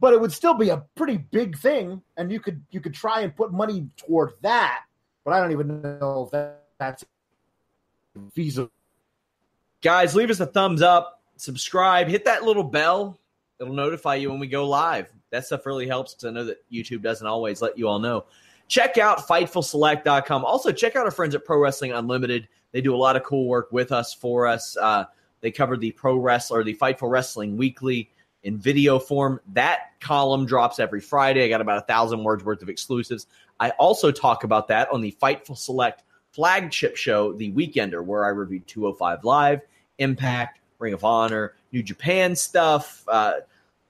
but 0.00 0.12
it 0.12 0.20
would 0.20 0.32
still 0.32 0.54
be 0.54 0.68
a 0.70 0.84
pretty 0.96 1.16
big 1.16 1.56
thing 1.56 2.02
and 2.16 2.30
you 2.30 2.40
could 2.40 2.62
you 2.70 2.80
could 2.80 2.94
try 2.94 3.20
and 3.20 3.34
put 3.34 3.52
money 3.52 3.88
toward 3.96 4.32
that 4.42 4.84
but 5.24 5.32
i 5.32 5.40
don't 5.40 5.52
even 5.52 5.80
know 5.80 6.24
if 6.26 6.30
that, 6.32 6.64
that's 6.78 7.04
feasible 8.34 8.70
Guys, 9.82 10.14
leave 10.14 10.28
us 10.28 10.40
a 10.40 10.44
thumbs 10.46 10.82
up, 10.82 11.22
subscribe, 11.36 12.06
hit 12.06 12.26
that 12.26 12.44
little 12.44 12.62
bell. 12.62 13.18
It'll 13.58 13.72
notify 13.72 14.16
you 14.16 14.28
when 14.30 14.38
we 14.38 14.46
go 14.46 14.68
live. 14.68 15.10
That 15.30 15.46
stuff 15.46 15.64
really 15.64 15.86
helps 15.86 16.12
because 16.12 16.26
I 16.26 16.30
know 16.32 16.44
that 16.44 16.58
YouTube 16.70 17.00
doesn't 17.00 17.26
always 17.26 17.62
let 17.62 17.78
you 17.78 17.88
all 17.88 17.98
know. 17.98 18.26
Check 18.68 18.98
out 18.98 19.26
FightfulSelect.com. 19.26 20.44
Also, 20.44 20.70
check 20.70 20.96
out 20.96 21.06
our 21.06 21.10
friends 21.10 21.34
at 21.34 21.46
Pro 21.46 21.58
Wrestling 21.58 21.92
Unlimited. 21.92 22.46
They 22.72 22.82
do 22.82 22.94
a 22.94 22.96
lot 22.98 23.16
of 23.16 23.22
cool 23.22 23.48
work 23.48 23.72
with 23.72 23.90
us, 23.90 24.12
for 24.12 24.46
us. 24.46 24.76
Uh, 24.76 25.04
they 25.40 25.50
cover 25.50 25.76
the 25.76 25.92
Pro 25.92 26.16
Wrestler, 26.16 26.64
the 26.64 26.74
Fightful 26.74 27.10
Wrestling 27.10 27.56
Weekly 27.56 28.10
in 28.42 28.58
video 28.58 28.98
form. 28.98 29.40
That 29.52 30.00
column 30.00 30.46
drops 30.46 30.78
every 30.78 31.00
Friday. 31.00 31.44
I 31.44 31.48
got 31.48 31.60
about 31.60 31.78
a 31.78 31.86
thousand 31.86 32.24
words 32.24 32.44
worth 32.44 32.62
of 32.62 32.68
exclusives. 32.68 33.26
I 33.58 33.70
also 33.70 34.10
talk 34.10 34.44
about 34.44 34.68
that 34.68 34.90
on 34.90 35.00
the 35.00 35.14
Fightful 35.20 35.56
Select 35.56 36.02
flagship 36.32 36.96
show, 36.96 37.32
The 37.32 37.52
Weekender, 37.52 38.04
where 38.04 38.24
I 38.24 38.28
reviewed 38.28 38.66
205 38.66 39.24
Live, 39.24 39.60
Impact, 39.98 40.60
Ring 40.78 40.94
of 40.94 41.04
Honor, 41.04 41.54
New 41.72 41.82
Japan 41.82 42.34
stuff, 42.36 43.04
uh, 43.08 43.34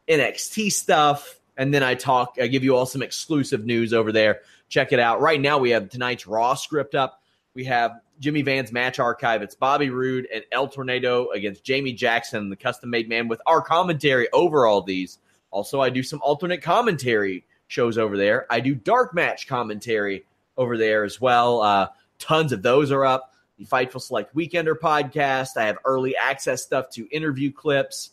NXT 0.09 0.73
stuff, 0.73 1.39
and 1.57 1.73
then 1.73 1.83
I 1.83 1.95
talk, 1.95 2.37
I 2.41 2.47
give 2.47 2.65
you 2.65 2.77
all 2.77 2.87
some 2.87 3.03
exclusive 3.03 3.65
news 3.65 3.93
over 3.93 4.13
there. 4.13 4.41
Check 4.69 4.93
it 4.93 4.99
out. 4.99 5.21
Right 5.21 5.41
now, 5.41 5.59
we 5.59 5.71
have 5.71 5.89
tonight's 5.89 6.27
Raw 6.27 6.55
script 6.55 6.95
up. 6.95 7.23
We 7.55 7.65
have 7.65 8.01
Jimmy 8.21 8.43
Van's 8.43 8.71
match 8.71 8.99
archive. 8.99 9.41
It's 9.41 9.55
Bobby 9.55 9.89
Roode 9.89 10.29
and 10.33 10.45
El 10.53 10.69
Tornado 10.69 11.31
against 11.31 11.65
Jamie 11.65 11.95
Jackson, 11.95 12.51
the 12.51 12.57
custom 12.57 12.91
made 12.91 13.09
man, 13.09 13.29
with 13.29 13.41
our 13.47 13.63
commentary 13.63 14.29
over 14.33 14.67
all 14.67 14.83
these. 14.83 15.19
Also, 15.51 15.81
I 15.81 15.89
do 15.89 16.03
some 16.03 16.21
alternate 16.23 16.63
commentary 16.63 17.45
shows 17.69 17.97
over 17.97 18.19
there. 18.19 18.47
I 18.51 18.61
do 18.61 18.75
dark 18.75 19.15
match 19.15 19.49
commentary 19.49 20.25
over 20.59 20.77
there 20.77 21.05
as 21.05 21.21
well. 21.21 21.63
Uh, 21.63 21.89
tons 22.19 22.53
of 22.53 22.63
those 22.63 22.93
are 22.93 23.07
up. 23.07 23.33
The 23.59 23.65
Fightful 23.65 24.03
Select 24.03 24.35
Weekender 24.37 24.75
podcast. 24.75 25.57
I 25.57 25.65
have 25.65 25.79
early 25.85 26.15
access 26.15 26.63
stuff 26.63 26.91
to 26.91 27.09
interview 27.11 27.51
clips. 27.51 28.11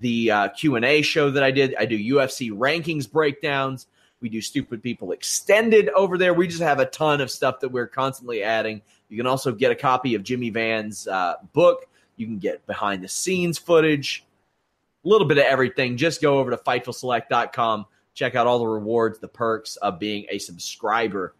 The 0.00 0.30
uh, 0.30 0.48
Q 0.48 0.76
and 0.76 0.84
A 0.84 1.02
show 1.02 1.30
that 1.30 1.42
I 1.42 1.50
did. 1.50 1.74
I 1.76 1.86
do 1.86 1.98
UFC 1.98 2.52
rankings 2.52 3.10
breakdowns. 3.10 3.86
We 4.20 4.28
do 4.28 4.40
Stupid 4.40 4.82
People 4.82 5.12
Extended 5.12 5.88
over 5.90 6.18
there. 6.18 6.34
We 6.34 6.48
just 6.48 6.62
have 6.62 6.80
a 6.80 6.86
ton 6.86 7.20
of 7.20 7.30
stuff 7.30 7.60
that 7.60 7.70
we're 7.70 7.86
constantly 7.86 8.42
adding. 8.42 8.82
You 9.08 9.16
can 9.16 9.26
also 9.26 9.52
get 9.52 9.70
a 9.70 9.74
copy 9.74 10.14
of 10.14 10.22
Jimmy 10.22 10.50
Van's 10.50 11.08
uh, 11.08 11.34
book. 11.52 11.86
You 12.16 12.26
can 12.26 12.38
get 12.38 12.66
behind 12.66 13.02
the 13.02 13.08
scenes 13.08 13.58
footage, 13.58 14.24
a 15.04 15.08
little 15.08 15.26
bit 15.26 15.38
of 15.38 15.44
everything. 15.44 15.96
Just 15.96 16.20
go 16.20 16.38
over 16.38 16.50
to 16.50 16.56
FightfulSelect.com. 16.56 17.86
Check 18.14 18.34
out 18.34 18.46
all 18.46 18.58
the 18.58 18.66
rewards, 18.66 19.18
the 19.18 19.28
perks 19.28 19.76
of 19.76 19.98
being 19.98 20.26
a 20.30 20.38
subscriber. 20.38 21.34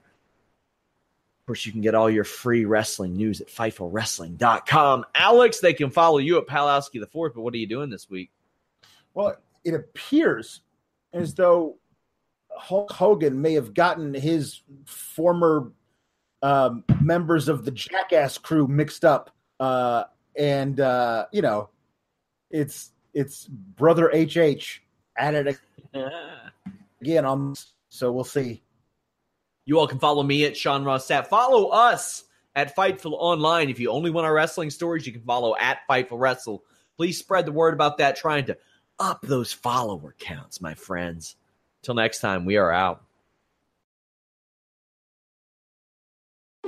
Of 1.41 1.47
course, 1.47 1.67
you 1.67 1.73
can 1.73 1.81
get 1.81 1.95
all 1.95 2.09
your 2.09 2.25
free 2.25 2.65
wrestling 2.65 3.15
news 3.15 3.41
at 3.41 3.49
FightfulWrestling.com. 3.49 5.07
Alex, 5.15 5.61
they 5.61 5.75
can 5.75 5.91
follow 5.91 6.19
you 6.19 6.39
at 6.39 6.47
Palowski 6.47 7.01
the 7.01 7.07
Fourth, 7.07 7.35
but 7.35 7.43
what 7.43 7.55
are 7.55 7.59
you 7.59 7.67
doing 7.67 7.91
this 7.91 8.09
week? 8.09 8.31
Well, 9.15 9.37
it 9.65 9.75
appears 9.75 10.61
as 11.13 11.35
though 11.35 11.77
Hulk 12.57 12.93
Hogan 12.93 13.41
may 13.41 13.55
have 13.55 13.75
gotten 13.75 14.15
his 14.15 14.63
former 14.85 15.73
um, 16.43 16.85
members 17.01 17.49
of 17.49 17.65
the 17.65 17.71
Jackass 17.71 18.39
crew 18.39 18.67
mixed 18.67 19.05
up, 19.05 19.31
uh, 19.61 20.05
and 20.37 20.81
uh, 20.81 21.27
you 21.33 21.43
know, 21.43 21.71
it's 22.51 22.93
it's 23.15 23.47
brother 23.47 24.11
HH 24.11 24.81
at 25.17 25.35
it 25.35 25.59
again. 27.01 27.25
On 27.25 27.55
so 27.89 28.13
we'll 28.13 28.25
see. 28.25 28.63
You 29.65 29.79
all 29.79 29.89
can 29.89 29.99
follow 29.99 30.23
me 30.23 30.45
at 30.45 30.57
Sean 30.57 30.85
Ross 30.85 31.07
Sapp. 31.07 31.27
Follow 31.27 31.69
us 31.69 32.25
at 32.55 32.75
Fightful 32.75 33.13
Online. 33.13 33.69
If 33.69 33.79
you 33.79 33.91
only 33.91 34.11
want 34.11 34.27
our 34.27 34.33
wrestling 34.33 34.71
stories, 34.71 35.07
you 35.07 35.13
can 35.13 35.23
follow 35.23 35.55
at 35.57 35.81
Fightful 35.91 36.19
Wrestle. 36.19 36.65
Please 36.97 37.19
spread 37.19 37.45
the 37.45 37.53
word 37.53 37.75
about 37.75 37.99
that, 37.99 38.17
trying 38.17 38.47
to 38.47 38.57
up 38.99 39.21
those 39.23 39.53
follower 39.53 40.15
counts, 40.19 40.61
my 40.61 40.75
friends. 40.75 41.37
Till 41.83 41.95
next 41.95 42.21
time, 42.21 42.45
we 42.45 42.57
are 42.57 42.73
out. 42.73 43.05